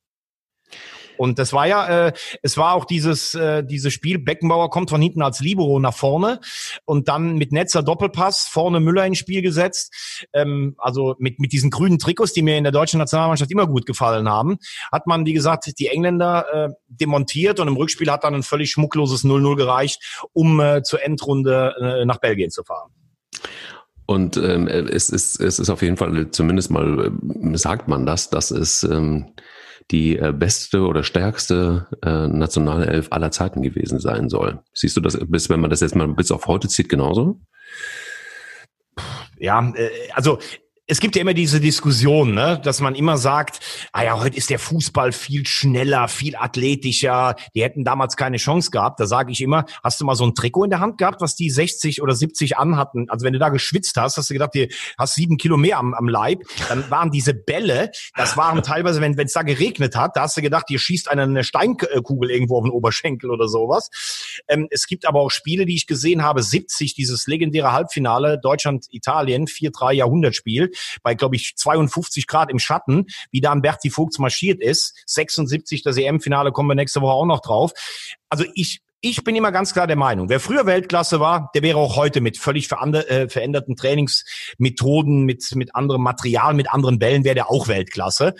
Und 1.21 1.39
das 1.39 1.53
war 1.53 1.67
ja, 1.67 2.07
äh, 2.07 2.13
es 2.41 2.57
war 2.57 2.73
auch 2.73 2.87
dieses, 2.87 3.35
äh, 3.35 3.63
dieses 3.63 3.93
Spiel, 3.93 4.19
Beckenbauer 4.19 4.71
kommt 4.71 4.89
von 4.89 5.03
hinten 5.03 5.21
als 5.21 5.41
Libero 5.41 5.79
nach 5.79 5.93
vorne 5.93 6.41
und 6.87 7.09
dann 7.09 7.35
mit 7.37 7.53
Netzer 7.53 7.83
Doppelpass, 7.83 8.49
vorne 8.51 8.81
Müller 8.81 9.05
ins 9.05 9.19
Spiel 9.19 9.43
gesetzt. 9.43 10.27
Ähm, 10.33 10.77
also 10.79 11.17
mit, 11.19 11.39
mit 11.39 11.53
diesen 11.53 11.69
grünen 11.69 11.99
Trikots, 11.99 12.33
die 12.33 12.41
mir 12.41 12.57
in 12.57 12.65
der 12.65 12.73
deutschen 12.73 12.97
Nationalmannschaft 12.97 13.51
immer 13.51 13.67
gut 13.67 13.85
gefallen 13.85 14.31
haben, 14.31 14.57
hat 14.91 15.07
man, 15.07 15.27
wie 15.27 15.35
gesagt, 15.35 15.71
die 15.79 15.89
Engländer 15.89 16.47
äh, 16.55 16.69
demontiert 16.89 17.61
und 17.61 17.69
im 17.69 17.77
Rückspiel 17.77 18.11
hat 18.11 18.25
dann 18.25 18.35
ein 18.35 18.43
völlig 18.43 18.71
schmuckloses 18.71 19.23
0-0 19.23 19.57
gereicht, 19.57 20.23
um 20.33 20.59
äh, 20.59 20.83
zur 20.83 21.05
Endrunde 21.05 21.75
äh, 22.01 22.07
nach 22.07 22.17
Belgien 22.17 22.49
zu 22.49 22.65
fahren. 22.65 22.93
Und 24.07 24.39
ähm, 24.39 24.69
es, 24.69 25.11
ist, 25.11 25.39
es 25.39 25.59
ist 25.59 25.69
auf 25.69 25.83
jeden 25.83 25.99
Fall, 25.99 26.31
zumindest 26.31 26.71
mal 26.71 27.13
äh, 27.53 27.57
sagt 27.59 27.89
man 27.89 28.07
das, 28.07 28.31
dass 28.31 28.51
es 28.51 28.85
ähm, 28.85 29.35
die 29.91 30.17
äh, 30.17 30.33
beste 30.33 30.83
oder 30.83 31.03
stärkste 31.03 31.89
äh, 32.03 32.29
nationale 32.29 32.87
Elf 32.87 33.09
aller 33.11 33.31
Zeiten 33.31 33.63
gewesen 33.63 33.99
sein 33.99 34.29
soll. 34.29 34.61
Siehst 34.73 34.97
du 34.97 35.01
das, 35.01 35.19
bis, 35.27 35.51
wenn 35.51 35.61
man 35.61 35.71
das 35.71 35.81
jetzt 35.81 35.97
mal 35.97 36.09
bis 36.09 36.31
auf 36.31 36.47
heute 36.47 36.69
zieht, 36.69 36.89
genauso? 36.89 37.41
Ja, 39.39 39.73
äh, 39.75 39.91
also 40.13 40.39
es 40.91 40.99
gibt 40.99 41.15
ja 41.15 41.23
immer 41.23 41.35
diese 41.35 41.61
Diskussion, 41.61 42.35
ne, 42.35 42.61
dass 42.65 42.81
man 42.81 42.97
immer 42.97 43.17
sagt, 43.17 43.61
ah 43.93 44.03
ja, 44.03 44.19
heute 44.19 44.37
ist 44.37 44.51
der 44.51 44.59
Fußball 44.59 45.13
viel 45.13 45.47
schneller, 45.47 46.09
viel 46.09 46.35
athletischer, 46.35 47.37
die 47.55 47.63
hätten 47.63 47.85
damals 47.85 48.17
keine 48.17 48.39
Chance 48.39 48.73
gehabt. 48.73 48.99
Da 48.99 49.07
sage 49.07 49.31
ich 49.31 49.41
immer, 49.41 49.67
hast 49.85 50.01
du 50.01 50.05
mal 50.05 50.17
so 50.17 50.25
ein 50.25 50.35
Trikot 50.35 50.65
in 50.65 50.71
der 50.71 50.81
Hand 50.81 50.99
gehabt, 50.99 51.21
was 51.21 51.37
die 51.37 51.49
60 51.49 52.03
oder 52.03 52.17
70 52.17 52.59
anhatten? 52.59 53.09
Also 53.09 53.25
wenn 53.25 53.33
du 53.33 53.39
da 53.39 53.51
geschwitzt 53.51 53.97
hast, 53.99 54.17
hast 54.17 54.31
du 54.31 54.35
gedacht, 54.35 54.57
du 54.57 54.67
hast 54.99 55.15
sieben 55.15 55.37
Kilo 55.37 55.57
mehr 55.57 55.79
am, 55.79 55.95
am 55.95 56.09
Leib. 56.09 56.43
Dann 56.69 56.91
waren 56.91 57.13
diese 57.13 57.35
Bälle, 57.35 57.93
das 58.17 58.37
waren 58.37 58.61
teilweise, 58.65 59.01
wenn 59.01 59.17
es 59.17 59.33
da 59.33 59.43
geregnet 59.43 59.95
hat, 59.95 60.17
da 60.17 60.23
hast 60.23 60.37
du 60.37 60.43
gedacht, 60.43 60.69
dir 60.69 60.81
schießt 60.81 61.09
eine, 61.09 61.23
eine 61.23 61.45
Steinkugel 61.45 62.33
irgendwo 62.33 62.59
auf 62.59 62.65
den 62.65 62.73
Oberschenkel 62.73 63.31
oder 63.31 63.47
sowas. 63.47 63.91
Ähm, 64.49 64.67
es 64.73 64.89
gibt 64.89 65.07
aber 65.07 65.21
auch 65.21 65.31
Spiele, 65.31 65.67
die 65.67 65.77
ich 65.77 65.87
gesehen 65.87 66.25
habe, 66.25 66.43
70, 66.43 66.95
dieses 66.95 67.29
legendäre 67.29 67.71
Halbfinale 67.71 68.41
Deutschland-Italien, 68.43 69.47
4-3 69.47 69.93
Jahrhundertspiel 69.93 70.73
bei, 71.03 71.15
glaube 71.15 71.37
ich, 71.37 71.55
52 71.57 72.27
Grad 72.27 72.51
im 72.51 72.59
Schatten, 72.59 73.07
wie 73.31 73.41
da 73.41 73.53
ein 73.53 73.63
Berti 73.63 73.91
Vogts 73.91 74.19
marschiert 74.19 74.61
ist. 74.61 74.95
76, 75.07 75.83
das 75.83 75.97
EM-Finale 75.97 76.53
kommen 76.53 76.69
wir 76.69 76.75
nächste 76.75 77.01
Woche 77.01 77.13
auch 77.13 77.27
noch 77.27 77.41
drauf. 77.41 77.73
Also 78.29 78.45
ich, 78.55 78.81
ich 79.01 79.25
bin 79.25 79.35
immer 79.35 79.53
ganz 79.53 79.73
klar 79.73 79.87
der 79.87 79.97
Meinung, 79.97 80.29
wer 80.29 80.41
früher 80.41 80.67
Weltklasse 80.67 81.21
war, 81.21 81.51
der 81.55 81.63
wäre 81.63 81.79
auch 81.79 81.97
heute 81.97 82.21
mit 82.21 82.37
völlig 82.39 82.71
äh, 82.71 83.29
veränderten 83.29 83.77
Trainingsmethoden, 83.77 85.25
mit, 85.25 85.55
mit 85.55 85.75
anderem 85.75 86.03
Material, 86.03 86.55
mit 86.55 86.73
anderen 86.73 86.99
Bällen, 86.99 87.25
wäre 87.25 87.35
der 87.35 87.51
auch 87.51 87.69
Weltklasse. 87.69 88.35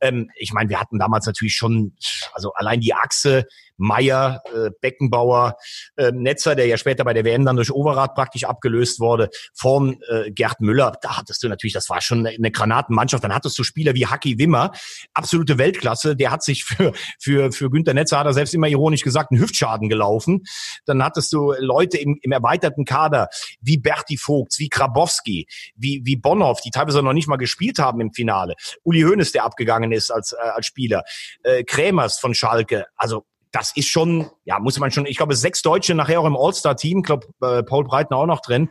Ähm, 0.00 0.30
ich 0.36 0.52
meine, 0.52 0.70
wir 0.70 0.80
hatten 0.80 0.98
damals 0.98 1.26
natürlich 1.26 1.54
schon, 1.54 1.94
also 2.32 2.52
allein 2.54 2.80
die 2.80 2.94
Achse, 2.94 3.46
Meier, 3.78 4.42
äh, 4.54 4.70
Beckenbauer, 4.80 5.56
äh, 5.96 6.12
Netzer, 6.12 6.54
der 6.54 6.66
ja 6.66 6.76
später 6.76 7.04
bei 7.04 7.14
der 7.14 7.24
WM 7.24 7.44
dann 7.44 7.56
durch 7.56 7.72
Overath 7.72 8.14
praktisch 8.14 8.44
abgelöst 8.44 9.00
wurde, 9.00 9.30
vorn 9.54 10.00
äh, 10.08 10.30
Gerd 10.30 10.60
Müller, 10.60 10.92
da 11.00 11.16
hattest 11.16 11.42
du 11.42 11.48
natürlich, 11.48 11.72
das 11.72 11.88
war 11.88 12.00
schon 12.00 12.26
eine 12.26 12.50
Granatenmannschaft, 12.50 13.24
dann 13.24 13.34
hattest 13.34 13.58
du 13.58 13.62
Spieler 13.62 13.94
wie 13.94 14.06
Haki 14.06 14.38
Wimmer, 14.38 14.72
absolute 15.14 15.58
Weltklasse, 15.58 16.16
der 16.16 16.30
hat 16.30 16.42
sich 16.42 16.64
für, 16.64 16.92
für, 17.18 17.52
für 17.52 17.70
Günter 17.70 17.94
Netzer, 17.94 18.18
hat 18.18 18.26
er 18.26 18.34
selbst 18.34 18.54
immer 18.54 18.68
ironisch 18.68 19.02
gesagt, 19.02 19.30
einen 19.30 19.40
Hüftschaden 19.40 19.88
gelaufen. 19.88 20.44
Dann 20.84 21.02
hattest 21.02 21.32
du 21.32 21.54
Leute 21.58 21.98
im, 21.98 22.18
im 22.22 22.32
erweiterten 22.32 22.84
Kader, 22.84 23.28
wie 23.60 23.78
Berti 23.78 24.16
Vogts, 24.16 24.58
wie 24.58 24.68
Grabowski, 24.68 25.46
wie, 25.76 26.02
wie 26.04 26.16
Bonhoff, 26.16 26.60
die 26.60 26.70
teilweise 26.70 27.02
noch 27.02 27.12
nicht 27.12 27.28
mal 27.28 27.36
gespielt 27.36 27.78
haben 27.78 28.00
im 28.00 28.12
Finale. 28.12 28.54
Uli 28.82 29.02
Hoeneß, 29.02 29.32
der 29.32 29.44
abgegangen 29.44 29.92
ist 29.92 30.10
als, 30.10 30.32
äh, 30.32 30.36
als 30.36 30.66
Spieler. 30.66 31.04
Äh, 31.42 31.64
Krämers 31.64 32.18
von 32.18 32.34
Schalke, 32.34 32.86
also 32.96 33.24
das 33.52 33.72
ist 33.74 33.88
schon, 33.88 34.30
ja, 34.44 34.58
muss 34.58 34.78
man 34.78 34.90
schon, 34.90 35.06
ich 35.06 35.16
glaube, 35.16 35.36
sechs 35.36 35.62
Deutsche 35.62 35.94
nachher 35.94 36.20
auch 36.20 36.26
im 36.26 36.36
All-Star-Team, 36.36 36.98
ich 36.98 37.04
glaube, 37.04 37.26
äh, 37.40 37.62
Paul 37.62 37.84
Breitner 37.84 38.16
auch 38.16 38.26
noch 38.26 38.40
drin. 38.40 38.68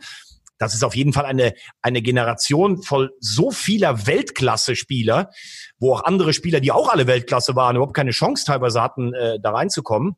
Das 0.58 0.74
ist 0.74 0.82
auf 0.82 0.96
jeden 0.96 1.12
Fall 1.12 1.24
eine, 1.24 1.54
eine 1.82 2.02
Generation 2.02 2.82
voll 2.82 3.12
so 3.20 3.50
vieler 3.50 4.06
Weltklasse-Spieler, 4.06 5.30
wo 5.78 5.94
auch 5.94 6.04
andere 6.04 6.32
Spieler, 6.32 6.60
die 6.60 6.72
auch 6.72 6.88
alle 6.88 7.06
Weltklasse 7.06 7.54
waren, 7.54 7.76
überhaupt 7.76 7.94
keine 7.94 8.10
Chance 8.10 8.44
teilweise 8.44 8.82
hatten, 8.82 9.14
äh, 9.14 9.38
da 9.40 9.52
reinzukommen, 9.52 10.16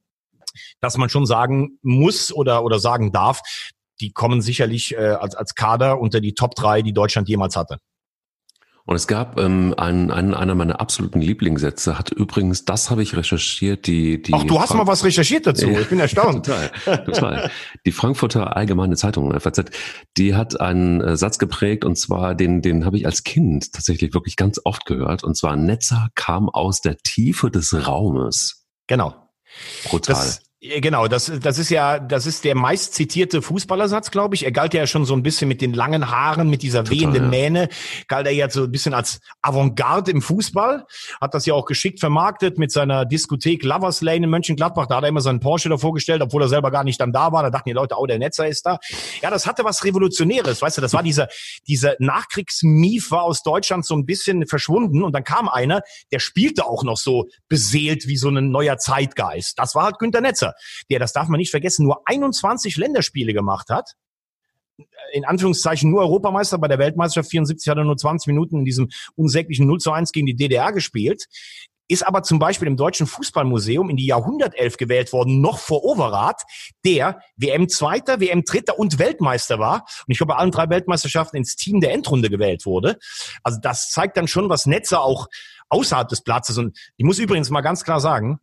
dass 0.81 0.97
man 0.97 1.11
schon 1.11 1.27
sagen 1.27 1.79
muss 1.83 2.33
oder, 2.33 2.65
oder 2.65 2.79
sagen 2.79 3.13
darf, 3.13 3.43
die 4.01 4.13
kommen 4.13 4.41
sicherlich 4.41 4.95
äh, 4.95 4.99
als, 4.99 5.35
als 5.35 5.55
Kader 5.55 6.01
unter 6.01 6.21
die 6.21 6.35
Top 6.35 6.55
drei, 6.55 6.81
die 6.81 6.95
Deutschland 6.95 7.29
jemals 7.29 7.55
hatte. 7.57 7.79
Und 8.91 8.97
es 8.97 9.07
gab 9.07 9.39
ähm, 9.39 9.73
einen, 9.77 10.11
einen, 10.11 10.35
einer 10.35 10.57
meiner 10.57 10.81
absoluten 10.81 11.21
Lieblingssätze, 11.21 11.97
hat 11.97 12.11
übrigens, 12.11 12.65
das 12.65 12.91
habe 12.91 13.05
ich 13.05 13.17
recherchiert, 13.17 13.87
die, 13.87 14.21
die. 14.21 14.35
Ach, 14.35 14.43
du 14.43 14.59
hast 14.59 14.71
Frank 14.71 14.85
mal 14.85 14.91
was 14.91 15.05
recherchiert 15.05 15.47
dazu. 15.47 15.69
Ich 15.69 15.89
bin 15.89 16.01
erstaunt. 16.01 16.45
total, 16.85 17.05
total. 17.05 17.51
Die 17.87 17.93
Frankfurter 17.93 18.57
Allgemeine 18.57 18.97
Zeitung, 18.97 19.33
FAZ, 19.39 19.67
die 20.17 20.35
hat 20.35 20.61
einen 20.61 21.01
äh, 21.03 21.17
Satz 21.17 21.39
geprägt 21.39 21.85
und 21.85 21.99
zwar, 21.99 22.35
den, 22.35 22.63
den 22.63 22.85
habe 22.85 22.97
ich 22.97 23.07
als 23.07 23.23
Kind 23.23 23.73
tatsächlich 23.73 24.13
wirklich 24.13 24.35
ganz 24.35 24.61
oft 24.65 24.87
gehört. 24.87 25.23
Und 25.23 25.37
zwar, 25.37 25.55
Netzer 25.55 26.09
kam 26.17 26.49
aus 26.49 26.81
der 26.81 26.97
Tiefe 26.99 27.49
des 27.49 27.87
Raumes. 27.87 28.67
Genau. 28.89 29.15
Brutal. 29.85 30.17
Das, 30.17 30.43
Genau, 30.63 31.09
das, 31.09 31.33
das 31.41 31.57
ist 31.57 31.71
ja, 31.71 31.99
das 31.99 32.27
ist 32.27 32.45
der 32.45 32.55
meist 32.55 32.93
zitierte 32.93 33.41
Fußballersatz, 33.41 34.11
glaube 34.11 34.35
ich. 34.35 34.45
Er 34.45 34.53
galt 34.53 34.75
ja 34.75 34.87
schon 34.87 35.07
so 35.07 35.15
ein 35.15 35.23
bisschen 35.23 35.49
mit 35.49 35.63
den 35.63 35.73
langen 35.73 36.11
Haaren, 36.11 36.51
mit 36.51 36.61
dieser 36.61 36.85
Total, 36.85 37.01
wehenden 37.01 37.23
ja. 37.25 37.29
Mähne, 37.31 37.69
galt 38.09 38.27
er 38.27 38.35
ja 38.35 38.51
so 38.51 38.65
ein 38.65 38.71
bisschen 38.71 38.93
als 38.93 39.21
Avantgarde 39.41 40.11
im 40.11 40.21
Fußball, 40.21 40.85
hat 41.19 41.33
das 41.33 41.47
ja 41.47 41.55
auch 41.55 41.65
geschickt 41.65 41.99
vermarktet 41.99 42.59
mit 42.59 42.73
seiner 42.73 43.07
Diskothek 43.07 43.65
Lovers 43.65 44.03
Lane 44.03 44.25
in 44.25 44.29
Mönchengladbach. 44.29 44.87
Da 44.87 44.97
hat 44.97 45.05
er 45.05 45.09
immer 45.09 45.23
seinen 45.23 45.41
Porsche 45.41 45.71
davor 45.71 45.95
gestellt, 45.95 46.21
obwohl 46.21 46.43
er 46.43 46.51
selber 46.51 46.71
gar 46.71 46.85
nicht 46.85 47.01
dann 47.01 47.11
da 47.11 47.33
war. 47.33 47.43
Da 47.43 47.49
dachten 47.49 47.71
die 47.71 47.75
Leute, 47.75 47.95
oh, 47.97 48.05
der 48.05 48.19
Netzer 48.19 48.47
ist 48.47 48.67
da. 48.67 48.79
Ja, 49.23 49.31
das 49.31 49.47
hatte 49.47 49.65
was 49.65 49.83
Revolutionäres, 49.83 50.61
weißt 50.61 50.77
du, 50.77 50.83
das 50.83 50.93
war 50.93 51.03
dieser, 51.03 51.29
dieser 51.69 51.95
Nachkriegsmief 52.01 53.11
war 53.11 53.23
aus 53.23 53.43
Deutschland 53.43 53.87
so 53.87 53.97
ein 53.97 54.05
bisschen 54.05 54.47
verschwunden 54.47 55.05
und 55.05 55.15
dann 55.15 55.25
kam 55.25 55.49
einer, 55.49 55.81
der 56.13 56.19
spielte 56.19 56.67
auch 56.67 56.85
noch 56.85 56.99
so 56.99 57.29
beseelt 57.49 58.09
wie 58.09 58.19
so 58.19 58.29
ein 58.29 58.51
neuer 58.51 58.77
Zeitgeist. 58.77 59.59
Das 59.59 59.75
war 59.75 59.85
halt 59.85 59.99
Günter 59.99 60.21
Netzer 60.21 60.50
der, 60.91 60.99
das 60.99 61.13
darf 61.13 61.29
man 61.29 61.39
nicht 61.39 61.51
vergessen, 61.51 61.85
nur 61.85 62.03
21 62.07 62.77
Länderspiele 62.77 63.33
gemacht 63.33 63.69
hat. 63.71 63.95
In 65.13 65.25
Anführungszeichen 65.25 65.91
nur 65.91 66.01
Europameister. 66.01 66.57
Bei 66.59 66.69
der 66.69 66.79
Weltmeisterschaft 66.79 67.31
74 67.31 67.69
hat 67.69 67.79
er 67.79 67.85
nur 67.85 67.97
20 67.97 68.29
Minuten 68.29 68.61
in 68.61 68.65
diesem 68.65 68.89
unsäglichen 69.15 69.67
0 69.67 69.79
zu 69.79 69.93
1 69.93 70.13
gegen 70.13 70.27
die 70.27 70.37
DDR 70.37 70.73
gespielt 70.73 71.27
ist 71.91 72.07
aber 72.07 72.23
zum 72.23 72.39
Beispiel 72.39 72.69
im 72.69 72.77
Deutschen 72.77 73.09
Fußballmuseum 73.09 73.91
in 73.91 73.97
die 73.97 74.07
Jahrhundertelf 74.07 74.77
gewählt 74.77 75.13
worden, 75.13 75.41
noch 75.41 75.59
vor 75.59 75.83
Overath, 75.83 76.43
der 76.85 77.21
WM-Zweiter, 77.37 78.21
WM-Dritter 78.21 78.79
und 78.79 79.01
Weltmeister 79.01 79.59
war. 79.59 79.87
Und 80.07 80.13
ich 80.13 80.19
glaube, 80.19 80.35
bei 80.35 80.39
allen 80.39 80.53
drei 80.53 80.69
Weltmeisterschaften 80.71 81.37
ins 81.37 81.57
Team 81.57 81.81
der 81.81 81.93
Endrunde 81.93 82.31
gewählt 82.31 82.65
wurde. 82.65 82.97
Also 83.43 83.59
das 83.61 83.91
zeigt 83.91 84.17
dann 84.17 84.29
schon, 84.29 84.49
was 84.49 84.67
Netzer 84.67 85.03
auch 85.03 85.27
außerhalb 85.69 86.09
des 86.09 86.23
Platzes. 86.23 86.59
Und 86.59 86.79
ich 86.97 87.05
muss 87.05 87.19
übrigens 87.19 87.51
mal 87.51 87.61
ganz 87.61 87.83
klar 87.83 87.99
sagen, 87.99 88.39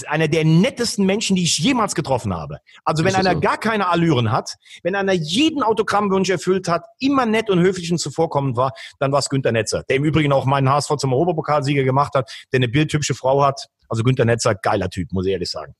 ist 0.00 0.08
einer 0.08 0.28
der 0.28 0.44
nettesten 0.44 1.06
Menschen, 1.06 1.36
die 1.36 1.44
ich 1.44 1.58
jemals 1.58 1.94
getroffen 1.94 2.34
habe. 2.34 2.58
Also 2.84 3.04
wenn 3.04 3.12
das 3.12 3.24
einer 3.24 3.34
so? 3.34 3.40
gar 3.40 3.58
keine 3.58 3.88
Allüren 3.88 4.32
hat, 4.32 4.54
wenn 4.82 4.94
einer 4.94 5.12
jeden 5.12 5.62
Autogrammwunsch 5.62 6.30
erfüllt 6.30 6.68
hat, 6.68 6.84
immer 6.98 7.26
nett 7.26 7.50
und 7.50 7.60
höflich 7.60 7.90
und 7.92 7.98
zuvorkommend 7.98 8.56
war, 8.56 8.72
dann 8.98 9.12
war 9.12 9.20
es 9.20 9.28
Günther 9.28 9.52
Netzer, 9.52 9.84
der 9.88 9.96
im 9.96 10.04
Übrigen 10.04 10.32
auch 10.32 10.44
meinen 10.44 10.68
HSV 10.68 10.96
zum 10.96 11.12
Europapokalsieger 11.12 11.84
gemacht 11.84 12.14
hat, 12.14 12.30
der 12.52 12.58
eine 12.58 12.68
bildhübsche 12.68 13.14
Frau 13.14 13.44
hat. 13.44 13.66
Also 13.88 14.02
Günther 14.02 14.24
Netzer, 14.24 14.54
geiler 14.54 14.90
Typ, 14.90 15.12
muss 15.12 15.26
ich 15.26 15.32
ehrlich 15.32 15.50
sagen. 15.50 15.74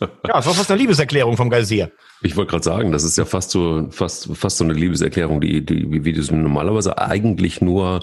Ja, 0.00 0.34
das 0.34 0.46
war 0.46 0.54
fast 0.54 0.70
eine 0.70 0.80
Liebeserklärung 0.80 1.36
vom 1.36 1.50
Geysir. 1.50 1.90
Ich 2.22 2.36
wollte 2.36 2.50
gerade 2.50 2.64
sagen, 2.64 2.92
das 2.92 3.02
ist 3.02 3.18
ja 3.18 3.24
fast 3.24 3.50
so, 3.50 3.88
fast, 3.90 4.36
fast 4.36 4.58
so 4.58 4.64
eine 4.64 4.74
Liebeserklärung, 4.74 5.40
die, 5.40 5.64
die, 5.64 6.04
wie 6.04 6.12
du 6.12 6.20
es 6.20 6.30
normalerweise 6.30 6.98
eigentlich 6.98 7.60
nur 7.60 8.00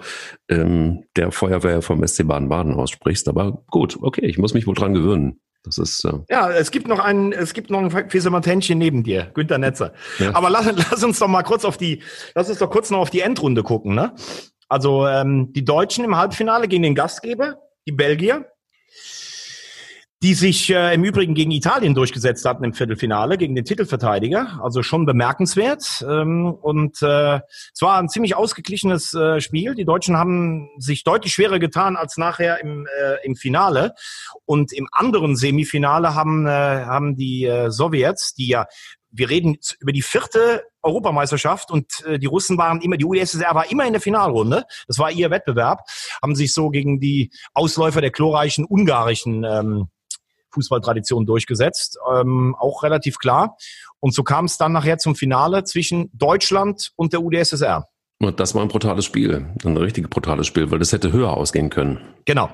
ähm, 0.49 1.05
der 1.15 1.31
Feuerwehr 1.31 1.81
vom 1.81 2.05
SC 2.05 2.27
Baden-Baden 2.27 2.73
aussprichst. 2.73 3.27
Aber 3.29 3.63
gut, 3.67 3.97
okay, 4.01 4.25
ich 4.25 4.37
muss 4.37 4.53
mich 4.53 4.67
wohl 4.67 4.75
dran 4.75 4.93
gewöhnen. 4.93 5.39
Das 5.63 5.77
ist, 5.77 6.05
äh, 6.05 6.13
Ja, 6.29 6.49
es 6.49 6.71
gibt 6.71 6.87
noch 6.87 6.99
einen, 6.99 7.31
es 7.33 7.53
gibt 7.53 7.69
noch 7.69 7.79
ein 7.79 8.09
Fiesemantänchen 8.09 8.77
neben 8.77 9.03
dir, 9.03 9.31
Günther 9.33 9.57
Netzer. 9.57 9.93
Ja. 10.17 10.33
Aber 10.35 10.49
lass, 10.49 10.65
lass 10.91 11.03
uns 11.03 11.19
doch 11.19 11.27
mal 11.27 11.43
kurz 11.43 11.65
auf 11.65 11.77
die, 11.77 12.01
lass 12.35 12.49
uns 12.49 12.59
doch 12.59 12.69
kurz 12.69 12.89
noch 12.89 12.99
auf 12.99 13.09
die 13.09 13.21
Endrunde 13.21 13.63
gucken, 13.63 13.95
ne? 13.95 14.13
Also 14.69 15.07
ähm, 15.07 15.51
die 15.53 15.65
Deutschen 15.65 16.05
im 16.05 16.15
Halbfinale 16.15 16.67
gegen 16.67 16.83
den 16.83 16.95
Gastgeber, 16.95 17.55
die 17.87 17.91
Belgier, 17.91 18.45
die 20.21 20.33
sich 20.33 20.69
äh, 20.69 20.93
im 20.93 21.05
Übrigen 21.05 21.33
gegen 21.33 21.51
Italien 21.51 21.95
durchgesetzt 21.95 22.43
hatten 22.43 22.65
im 22.65 22.73
Viertelfinale, 22.73 23.37
gegen 23.37 23.55
den 23.55 23.63
Titelverteidiger. 23.63 24.59
Also 24.61 24.83
schon 24.83 25.05
bemerkenswert. 25.05 26.05
Ähm, 26.07 26.53
und 26.61 27.01
äh, 27.01 27.39
es 27.73 27.81
war 27.81 27.99
ein 27.99 28.09
ziemlich 28.09 28.35
ausgeglichenes 28.35 29.13
äh, 29.13 29.39
Spiel. 29.39 29.75
Die 29.75 29.85
Deutschen 29.85 30.17
haben 30.17 30.69
sich 30.77 31.05
deutlich 31.05 31.33
schwerer 31.33 31.59
getan 31.59 31.95
als 31.95 32.17
nachher 32.17 32.59
im, 32.61 32.85
äh, 32.85 33.25
im 33.25 33.37
Finale. 33.37 33.93
Und 34.45 34.73
im 34.73 34.89
anderen 34.91 35.37
Semifinale 35.37 36.15
haben, 36.15 36.45
äh, 36.47 36.49
haben 36.49 37.15
die 37.15 37.45
äh, 37.45 37.71
Sowjets, 37.71 38.33
die 38.33 38.49
ja, 38.49 38.65
wir 39.11 39.29
reden 39.29 39.57
über 39.79 39.93
die 39.93 40.01
vierte 40.01 40.63
Europameisterschaft 40.81 41.71
und 41.71 42.05
äh, 42.05 42.19
die 42.19 42.27
Russen 42.27 42.57
waren 42.57 42.81
immer, 42.81 42.97
die 42.97 43.05
UdSSR 43.05 43.55
war 43.55 43.71
immer 43.71 43.85
in 43.85 43.93
der 43.93 44.01
Finalrunde. 44.01 44.65
Das 44.87 44.99
war 44.99 45.11
ihr 45.11 45.31
Wettbewerb, 45.31 45.79
haben 46.21 46.35
sich 46.35 46.53
so 46.53 46.69
gegen 46.69 46.99
die 46.99 47.31
Ausläufer 47.53 48.01
der 48.01 48.11
glorreichen 48.11 48.65
ungarischen 48.65 49.45
ähm, 49.45 49.87
Fußballtradition 50.51 51.25
durchgesetzt, 51.25 51.97
ähm, 52.13 52.55
auch 52.59 52.83
relativ 52.83 53.17
klar. 53.17 53.55
Und 53.99 54.13
so 54.13 54.23
kam 54.23 54.45
es 54.45 54.57
dann 54.57 54.71
nachher 54.71 54.97
zum 54.97 55.15
Finale 55.15 55.63
zwischen 55.63 56.09
Deutschland 56.13 56.91
und 56.95 57.13
der 57.13 57.21
UdSSR. 57.21 57.87
und 58.19 58.39
das 58.39 58.55
war 58.55 58.61
ein 58.61 58.67
brutales 58.67 59.05
Spiel. 59.05 59.47
Ein 59.63 59.77
richtig 59.77 60.09
brutales 60.09 60.47
Spiel, 60.47 60.71
weil 60.71 60.79
das 60.79 60.91
hätte 60.91 61.11
höher 61.11 61.31
ausgehen 61.35 61.69
können. 61.69 61.99
Genau. 62.25 62.49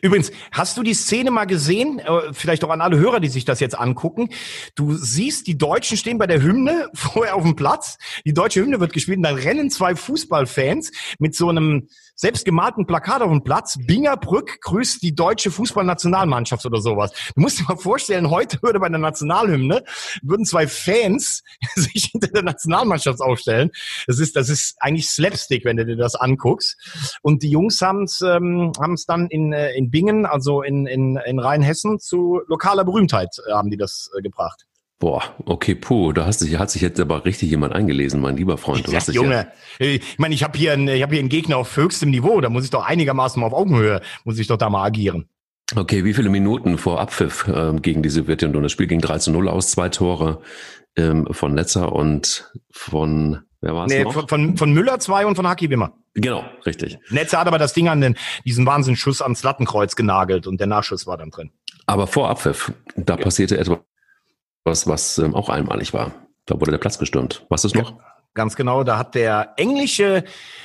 Übrigens, 0.00 0.32
hast 0.52 0.78
du 0.78 0.82
die 0.82 0.94
Szene 0.94 1.30
mal 1.30 1.44
gesehen? 1.44 1.98
Äh, 1.98 2.32
Vielleicht 2.32 2.64
auch 2.64 2.70
an 2.70 2.80
alle 2.80 2.96
Hörer, 2.98 3.20
die 3.20 3.28
sich 3.28 3.44
das 3.44 3.60
jetzt 3.60 3.78
angucken. 3.78 4.30
Du 4.74 4.94
siehst, 4.94 5.46
die 5.46 5.58
Deutschen 5.58 5.98
stehen 5.98 6.16
bei 6.16 6.26
der 6.26 6.40
Hymne 6.42 6.88
vorher 6.94 7.34
auf 7.34 7.42
dem 7.42 7.56
Platz. 7.56 7.98
Die 8.24 8.32
deutsche 8.32 8.62
Hymne 8.62 8.80
wird 8.80 8.94
gespielt 8.94 9.18
und 9.18 9.24
dann 9.24 9.34
rennen 9.36 9.68
zwei 9.70 9.94
Fußballfans 9.94 10.92
mit 11.18 11.34
so 11.34 11.48
einem 11.50 11.88
selbstgemalten 12.22 12.86
Plakat 12.86 13.20
auf 13.20 13.30
dem 13.30 13.42
Platz. 13.42 13.76
Bingerbrück 13.84 14.60
grüßt 14.60 15.02
die 15.02 15.12
deutsche 15.12 15.50
Fußballnationalmannschaft 15.50 16.64
oder 16.64 16.80
sowas. 16.80 17.10
Du 17.34 17.40
musst 17.40 17.58
dir 17.58 17.64
mal 17.64 17.76
vorstellen, 17.76 18.30
heute 18.30 18.62
würde 18.62 18.78
bei 18.78 18.88
der 18.88 19.00
Nationalhymne 19.00 19.82
würden 20.22 20.46
zwei 20.46 20.68
Fans 20.68 21.42
sich 21.74 22.10
hinter 22.12 22.28
der 22.28 22.44
Nationalmannschaft 22.44 23.20
aufstellen. 23.20 23.72
Das 24.06 24.20
ist, 24.20 24.36
das 24.36 24.50
ist 24.50 24.76
eigentlich 24.78 25.08
Slapstick, 25.08 25.64
wenn 25.64 25.76
du 25.76 25.84
dir 25.84 25.96
das 25.96 26.14
anguckst. 26.14 26.76
Und 27.22 27.42
die 27.42 27.50
Jungs 27.50 27.80
haben 27.80 28.04
es 28.04 28.20
ähm, 28.20 28.70
haben's 28.80 29.04
dann 29.04 29.26
in, 29.26 29.52
äh, 29.52 29.72
in 29.72 29.90
Bingen, 29.90 30.24
also 30.24 30.62
in, 30.62 30.86
in, 30.86 31.16
in 31.16 31.40
Rheinhessen, 31.40 31.98
zu 31.98 32.40
lokaler 32.46 32.84
Berühmtheit 32.84 33.36
äh, 33.48 33.52
haben 33.52 33.70
die 33.70 33.76
das 33.76 34.10
äh, 34.16 34.22
gebracht. 34.22 34.64
Boah, 35.02 35.20
okay, 35.46 35.74
puh, 35.74 36.12
da 36.12 36.26
hast 36.26 36.38
sich, 36.38 36.56
hat 36.60 36.70
sich 36.70 36.80
jetzt 36.80 37.00
aber 37.00 37.24
richtig 37.24 37.50
jemand 37.50 37.74
eingelesen, 37.74 38.20
mein 38.20 38.36
lieber 38.36 38.56
Freund. 38.56 38.86
Du 38.86 38.92
Ja, 38.92 39.00
dich 39.00 39.08
ja, 39.08 39.14
Junge, 39.14 39.48
äh, 39.80 39.96
ich 39.96 40.18
meine, 40.20 40.32
ich 40.32 40.44
habe 40.44 40.56
hier, 40.56 40.74
einen- 40.74 40.86
ich 40.86 41.02
hab 41.02 41.10
hier 41.10 41.18
einen 41.18 41.28
Gegner 41.28 41.56
auf 41.56 41.76
höchstem 41.76 42.10
Niveau, 42.10 42.40
da 42.40 42.48
muss 42.48 42.62
ich 42.62 42.70
doch 42.70 42.86
einigermaßen 42.86 43.40
mal 43.40 43.48
auf 43.48 43.52
Augenhöhe, 43.52 44.00
muss 44.22 44.38
ich 44.38 44.46
doch 44.46 44.58
da 44.58 44.70
mal 44.70 44.84
agieren. 44.84 45.28
okay, 45.74 46.04
wie 46.04 46.14
viele 46.14 46.28
Minuten 46.28 46.78
vor 46.78 47.00
Abpfiff 47.00 47.50
ähm, 47.52 47.82
gegen 47.82 48.04
die 48.04 48.10
Sowjetunion? 48.10 48.62
Das 48.62 48.70
Spiel 48.70 48.86
ging 48.86 49.00
3 49.00 49.18
zu 49.18 49.32
0 49.32 49.48
aus, 49.48 49.72
zwei 49.72 49.88
Tore 49.88 50.40
ähm, 50.94 51.26
von 51.32 51.52
Netzer 51.52 51.90
und 51.90 52.52
von, 52.70 53.40
wer 53.60 53.74
war 53.74 53.86
es 53.86 53.92
Nee, 53.92 54.04
noch? 54.04 54.28
von, 54.28 54.56
von, 54.56 54.72
Müller 54.72 55.00
zwei 55.00 55.26
und 55.26 55.34
von 55.34 55.48
Haki 55.48 55.68
Wimmer. 55.68 55.94
Genau, 56.14 56.44
richtig. 56.64 56.96
Netzer 57.10 57.40
hat 57.40 57.48
aber 57.48 57.58
das 57.58 57.72
Ding 57.72 57.88
an 57.88 58.00
den, 58.00 58.14
diesen 58.44 58.66
Wahnsinnsschuss 58.66 59.20
ans 59.20 59.42
Lattenkreuz 59.42 59.96
genagelt 59.96 60.46
und 60.46 60.60
der 60.60 60.68
Nachschuss 60.68 61.08
war 61.08 61.16
dann 61.16 61.30
drin. 61.30 61.50
Aber 61.86 62.06
vor 62.06 62.28
Abpfiff, 62.30 62.70
da 62.94 63.16
passierte 63.16 63.58
etwas, 63.58 63.78
was 64.86 65.18
ähm, 65.18 65.34
auch 65.34 65.48
einmalig 65.48 65.92
war. 65.92 66.12
Da 66.46 66.60
wurde 66.60 66.72
der 66.72 66.78
Platz 66.78 66.98
gestürmt. 66.98 67.46
Was 67.48 67.64
ist 67.64 67.74
noch? 67.74 67.98
Ganz 68.34 68.56
genau, 68.56 68.82
da 68.82 68.96
hat 68.96 69.14
der 69.14 69.52
englische 69.58 70.24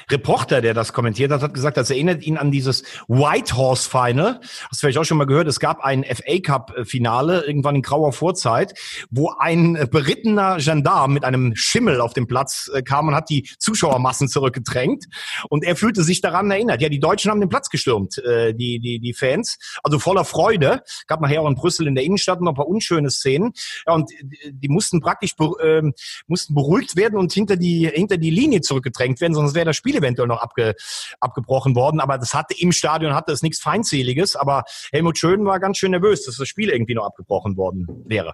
Reporter, 0.09 0.61
der 0.61 0.74
das 0.74 0.93
kommentiert 0.93 1.32
hat, 1.32 1.41
hat 1.41 1.53
gesagt, 1.53 1.76
das 1.76 1.89
erinnert 1.89 2.24
ihn 2.24 2.38
an 2.38 2.49
dieses 2.49 2.84
White 3.09 3.57
Horse 3.57 3.89
Final. 3.89 4.39
Hast 4.41 4.72
du 4.72 4.78
vielleicht 4.78 4.97
auch 4.99 5.03
schon 5.03 5.18
mal 5.18 5.26
gehört, 5.26 5.47
es 5.47 5.59
gab 5.59 5.82
ein 5.82 6.05
FA 6.05 6.39
Cup 6.41 6.74
Finale 6.86 7.43
irgendwann 7.45 7.76
in 7.76 7.82
grauer 7.82 8.13
Vorzeit, 8.13 8.74
wo 9.09 9.34
ein 9.38 9.76
äh, 9.76 9.86
berittener 9.86 10.59
Gendarm 10.59 11.11
mit 11.11 11.26
einem 11.26 11.57
Schimmel 11.57 11.99
auf 11.99 12.13
den 12.13 12.26
Platz 12.26 12.72
äh, 12.74 12.82
kam 12.84 13.09
und 13.09 13.15
hat 13.15 13.30
die 13.30 13.49
Zuschauermassen 13.59 14.30
zurückgedrängt 14.30 15.03
und 15.49 15.65
er 15.65 15.76
fühlte 15.76 16.03
sich 16.03 16.22
daran 16.22 16.49
erinnert. 16.49 16.82
Ja, 16.82 16.88
die 16.88 17.01
Deutschen 17.01 17.32
haben 17.32 17.41
den 17.41 17.49
Platz 17.49 17.70
gestürmt, 17.70 18.18
äh, 18.20 18.53
die 18.53 18.80
die 18.80 18.99
die 18.99 19.13
Fans, 19.13 19.57
also 19.84 19.99
voller 19.99 20.24
Freude. 20.24 20.84
Gab 21.07 21.20
nachher 21.20 21.41
auch 21.41 21.49
in 21.49 21.55
Brüssel 21.55 21.86
in 21.86 21.95
der 21.95 22.05
Innenstadt 22.05 22.39
noch 22.39 22.53
ein 22.53 22.55
paar 22.55 22.68
unschöne 22.68 23.09
Szenen. 23.09 23.51
Ja, 23.86 23.93
und 23.93 24.09
die, 24.09 24.53
die 24.53 24.70
mussten 24.70 25.01
praktisch 25.01 25.34
ähm, 25.61 25.93
mussten 26.28 26.53
beruhigt 26.53 26.95
werden 26.95 27.20
und 27.20 27.34
hinter 27.34 27.57
die 27.58 27.88
hinter 27.88 28.18
die 28.18 28.30
Linie 28.30 28.62
zurückgedrängt 28.62 29.22
werden, 29.22 29.34
sonst 29.34 29.55
wäre 29.55 29.66
das 29.66 29.76
Spiel 29.76 29.95
eventuell 29.95 30.28
noch 30.28 30.41
abge, 30.41 30.76
abgebrochen 31.20 31.76
worden. 31.76 31.99
Aber 31.99 32.18
das 32.18 32.34
hatte 32.34 32.55
im 32.60 32.72
Stadion 32.72 33.14
hatte 33.14 33.32
es 33.32 33.41
nichts 33.41 33.60
Feindseliges. 33.60 34.36
Aber 34.36 34.64
Helmut 34.91 35.18
Schön 35.18 35.45
war 35.45 35.60
ganz 35.60 35.78
schön 35.78 35.91
nervös, 35.91 36.26
dass 36.26 36.38
das 36.38 36.47
Spiel 36.47 36.70
irgendwie 36.70 36.95
noch 36.95 37.05
abgebrochen 37.05 37.58
worden 37.58 38.03
wäre. 38.05 38.34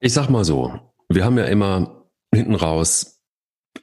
Ich 0.00 0.12
sag 0.12 0.30
mal 0.30 0.44
so, 0.44 0.78
wir 1.08 1.24
haben 1.24 1.36
ja 1.36 1.44
immer 1.44 2.06
hinten 2.34 2.54
raus 2.54 3.20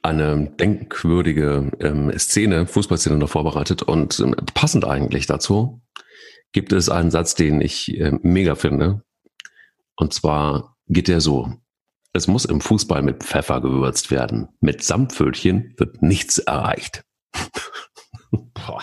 eine 0.02 0.50
denkwürdige 0.58 1.70
ähm, 1.80 2.12
Szene, 2.18 2.66
Fußballszene 2.66 3.16
noch 3.16 3.30
vorbereitet 3.30 3.82
und 3.82 4.20
ähm, 4.20 4.34
passend 4.54 4.84
eigentlich 4.84 5.26
dazu 5.26 5.80
gibt 6.52 6.72
es 6.72 6.88
einen 6.88 7.10
Satz, 7.10 7.34
den 7.34 7.60
ich 7.60 7.94
äh, 7.98 8.12
mega 8.22 8.54
finde. 8.54 9.02
Und 9.96 10.14
zwar 10.14 10.76
geht 10.86 11.08
der 11.08 11.20
so. 11.20 11.52
Es 12.12 12.26
muss 12.26 12.44
im 12.44 12.60
Fußball 12.60 13.02
mit 13.02 13.22
Pfeffer 13.22 13.60
gewürzt 13.60 14.10
werden. 14.10 14.48
Mit 14.60 14.82
Samtpfötchen 14.82 15.74
wird 15.76 16.02
nichts 16.02 16.38
erreicht. 16.38 17.02
Boah. 18.30 18.82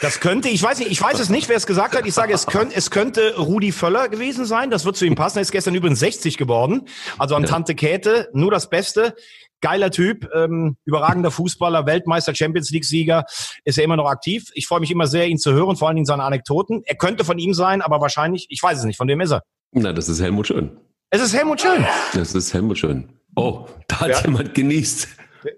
Das 0.00 0.20
könnte, 0.20 0.48
ich 0.48 0.62
weiß 0.62 0.80
nicht, 0.80 0.90
ich 0.90 1.00
weiß 1.00 1.18
es 1.18 1.30
nicht, 1.30 1.48
wer 1.48 1.56
es 1.56 1.66
gesagt 1.66 1.96
hat. 1.96 2.06
Ich 2.06 2.12
sage, 2.12 2.34
es 2.34 2.46
könnte, 2.46 2.76
es 2.76 2.90
könnte 2.90 3.36
Rudi 3.38 3.72
Völler 3.72 4.08
gewesen 4.08 4.44
sein. 4.44 4.70
Das 4.70 4.84
wird 4.84 4.96
zu 4.96 5.06
ihm 5.06 5.14
passen. 5.14 5.38
Er 5.38 5.42
ist 5.42 5.52
gestern 5.52 5.74
übrigens 5.74 6.00
60 6.00 6.36
geworden. 6.36 6.82
Also 7.18 7.34
an 7.34 7.42
Ja. 7.42 7.48
Tante 7.48 7.74
Käthe, 7.74 8.28
nur 8.32 8.50
das 8.50 8.68
Beste. 8.68 9.14
Geiler 9.62 9.90
Typ, 9.90 10.28
ähm, 10.34 10.76
überragender 10.84 11.30
Fußballer, 11.30 11.86
Weltmeister, 11.86 12.34
Champions 12.34 12.70
League-Sieger, 12.70 13.24
ist 13.64 13.78
er 13.78 13.84
immer 13.84 13.96
noch 13.96 14.08
aktiv. 14.10 14.50
Ich 14.52 14.66
freue 14.66 14.80
mich 14.80 14.90
immer 14.90 15.06
sehr, 15.06 15.28
ihn 15.28 15.38
zu 15.38 15.52
hören, 15.52 15.76
vor 15.76 15.88
allen 15.88 15.96
Dingen 15.96 16.06
seine 16.06 16.24
Anekdoten. 16.24 16.82
Er 16.84 16.96
könnte 16.96 17.24
von 17.24 17.38
ihm 17.38 17.54
sein, 17.54 17.80
aber 17.80 18.00
wahrscheinlich, 18.02 18.46
ich 18.50 18.62
weiß 18.62 18.78
es 18.78 18.84
nicht, 18.84 18.98
von 18.98 19.08
wem 19.08 19.20
ist 19.22 19.30
er? 19.30 19.42
Na, 19.72 19.94
das 19.94 20.10
ist 20.10 20.20
Helmut 20.20 20.48
Schön. 20.48 20.76
Es 21.10 21.22
ist 21.22 21.34
Helmut 21.34 21.60
Schön. 21.60 21.84
Das 22.14 22.34
ist 22.34 22.52
Helmut 22.52 22.78
Schön. 22.78 23.08
Oh, 23.36 23.66
da 23.88 24.00
hat 24.00 24.08
Ja. 24.08 24.20
jemand 24.22 24.54
genießt. 24.54 25.08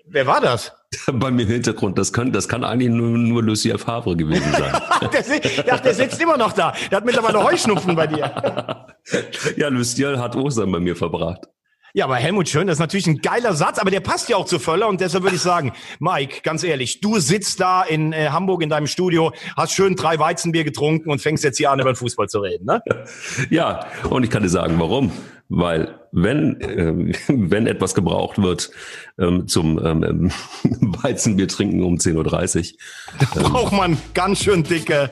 Wer, 0.07 0.27
war 0.27 0.41
das? 0.41 0.73
Bei 1.13 1.31
mir 1.31 1.43
im 1.43 1.49
Hintergrund. 1.49 1.97
Das 1.99 2.13
kann, 2.13 2.33
das 2.33 2.49
kann 2.49 2.65
eigentlich 2.65 2.91
nur, 2.91 3.17
nur 3.17 3.43
Lucia 3.43 3.79
Favre 3.79 4.17
gewesen 4.17 4.53
sein. 4.53 4.73
Der, 5.01 5.75
ach, 5.75 5.81
der 5.81 5.95
sitzt 5.95 6.21
immer 6.21 6.37
noch 6.37 6.53
da. 6.53 6.75
Der 6.91 6.97
hat 6.99 7.05
mittlerweile 7.05 7.43
Heuschnupfen 7.43 7.95
bei 7.95 8.09
dir. 8.09 8.85
ja, 9.57 9.69
Lucia 9.69 10.19
hat 10.19 10.35
Ostern 10.35 10.73
bei 10.73 10.81
mir 10.81 10.97
verbracht. 10.97 11.47
Ja, 11.99 12.05
aber 12.05 12.15
Helmut 12.15 12.49
Schön, 12.49 12.69
das 12.69 12.77
ist 12.77 12.81
natürlich 12.81 13.09
ein 13.09 13.19
geiler 13.19 13.55
Satz, 13.55 13.81
aber 13.81 13.91
der 13.91 13.99
passt 13.99 14.29
ja 14.29 14.37
auch 14.37 14.45
zu 14.45 14.61
Völler 14.61 14.87
und 14.87 15.01
deshalb 15.01 15.25
würde 15.25 15.35
ich 15.35 15.43
sagen, 15.43 15.73
Mike, 15.99 16.43
ganz 16.45 16.63
ehrlich, 16.63 17.01
du 17.01 17.19
sitzt 17.19 17.59
da 17.59 17.83
in 17.83 18.13
äh, 18.13 18.29
Hamburg 18.29 18.63
in 18.63 18.69
deinem 18.69 18.87
Studio, 18.87 19.33
hast 19.57 19.73
schön 19.73 19.97
drei 19.97 20.17
Weizenbier 20.17 20.63
getrunken 20.63 21.11
und 21.11 21.21
fängst 21.21 21.43
jetzt 21.43 21.57
hier 21.57 21.73
an, 21.73 21.81
über 21.81 21.91
den 21.91 21.97
Fußball 21.97 22.29
zu 22.29 22.39
reden, 22.39 22.67
ne? 22.67 22.85
Ja, 23.51 23.89
und 24.09 24.23
ich 24.23 24.31
kann 24.31 24.45
dir 24.45 24.49
sagen, 24.49 24.77
warum. 24.79 25.11
Weil 25.49 25.99
wenn, 26.13 26.59
ähm, 26.61 27.13
wenn 27.51 27.67
etwas 27.67 27.97
gebraucht 27.97 28.41
wird 28.41 28.71
ähm, 29.19 29.49
zum 29.49 29.85
ähm, 29.85 30.31
Weizenbier 31.03 31.49
trinken 31.49 31.83
um 31.83 31.97
10.30 31.97 32.75
Uhr. 32.75 33.43
Braucht 33.43 33.73
man 33.73 33.99
ganz 34.15 34.45
schön 34.45 34.63
dicke 34.63 35.11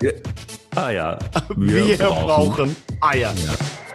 Ah 0.76 0.90
ja, 0.90 1.18
Wir, 1.56 1.96
brauchen 1.96 2.76
Eier. 3.00 3.34
Ja. 3.34 3.85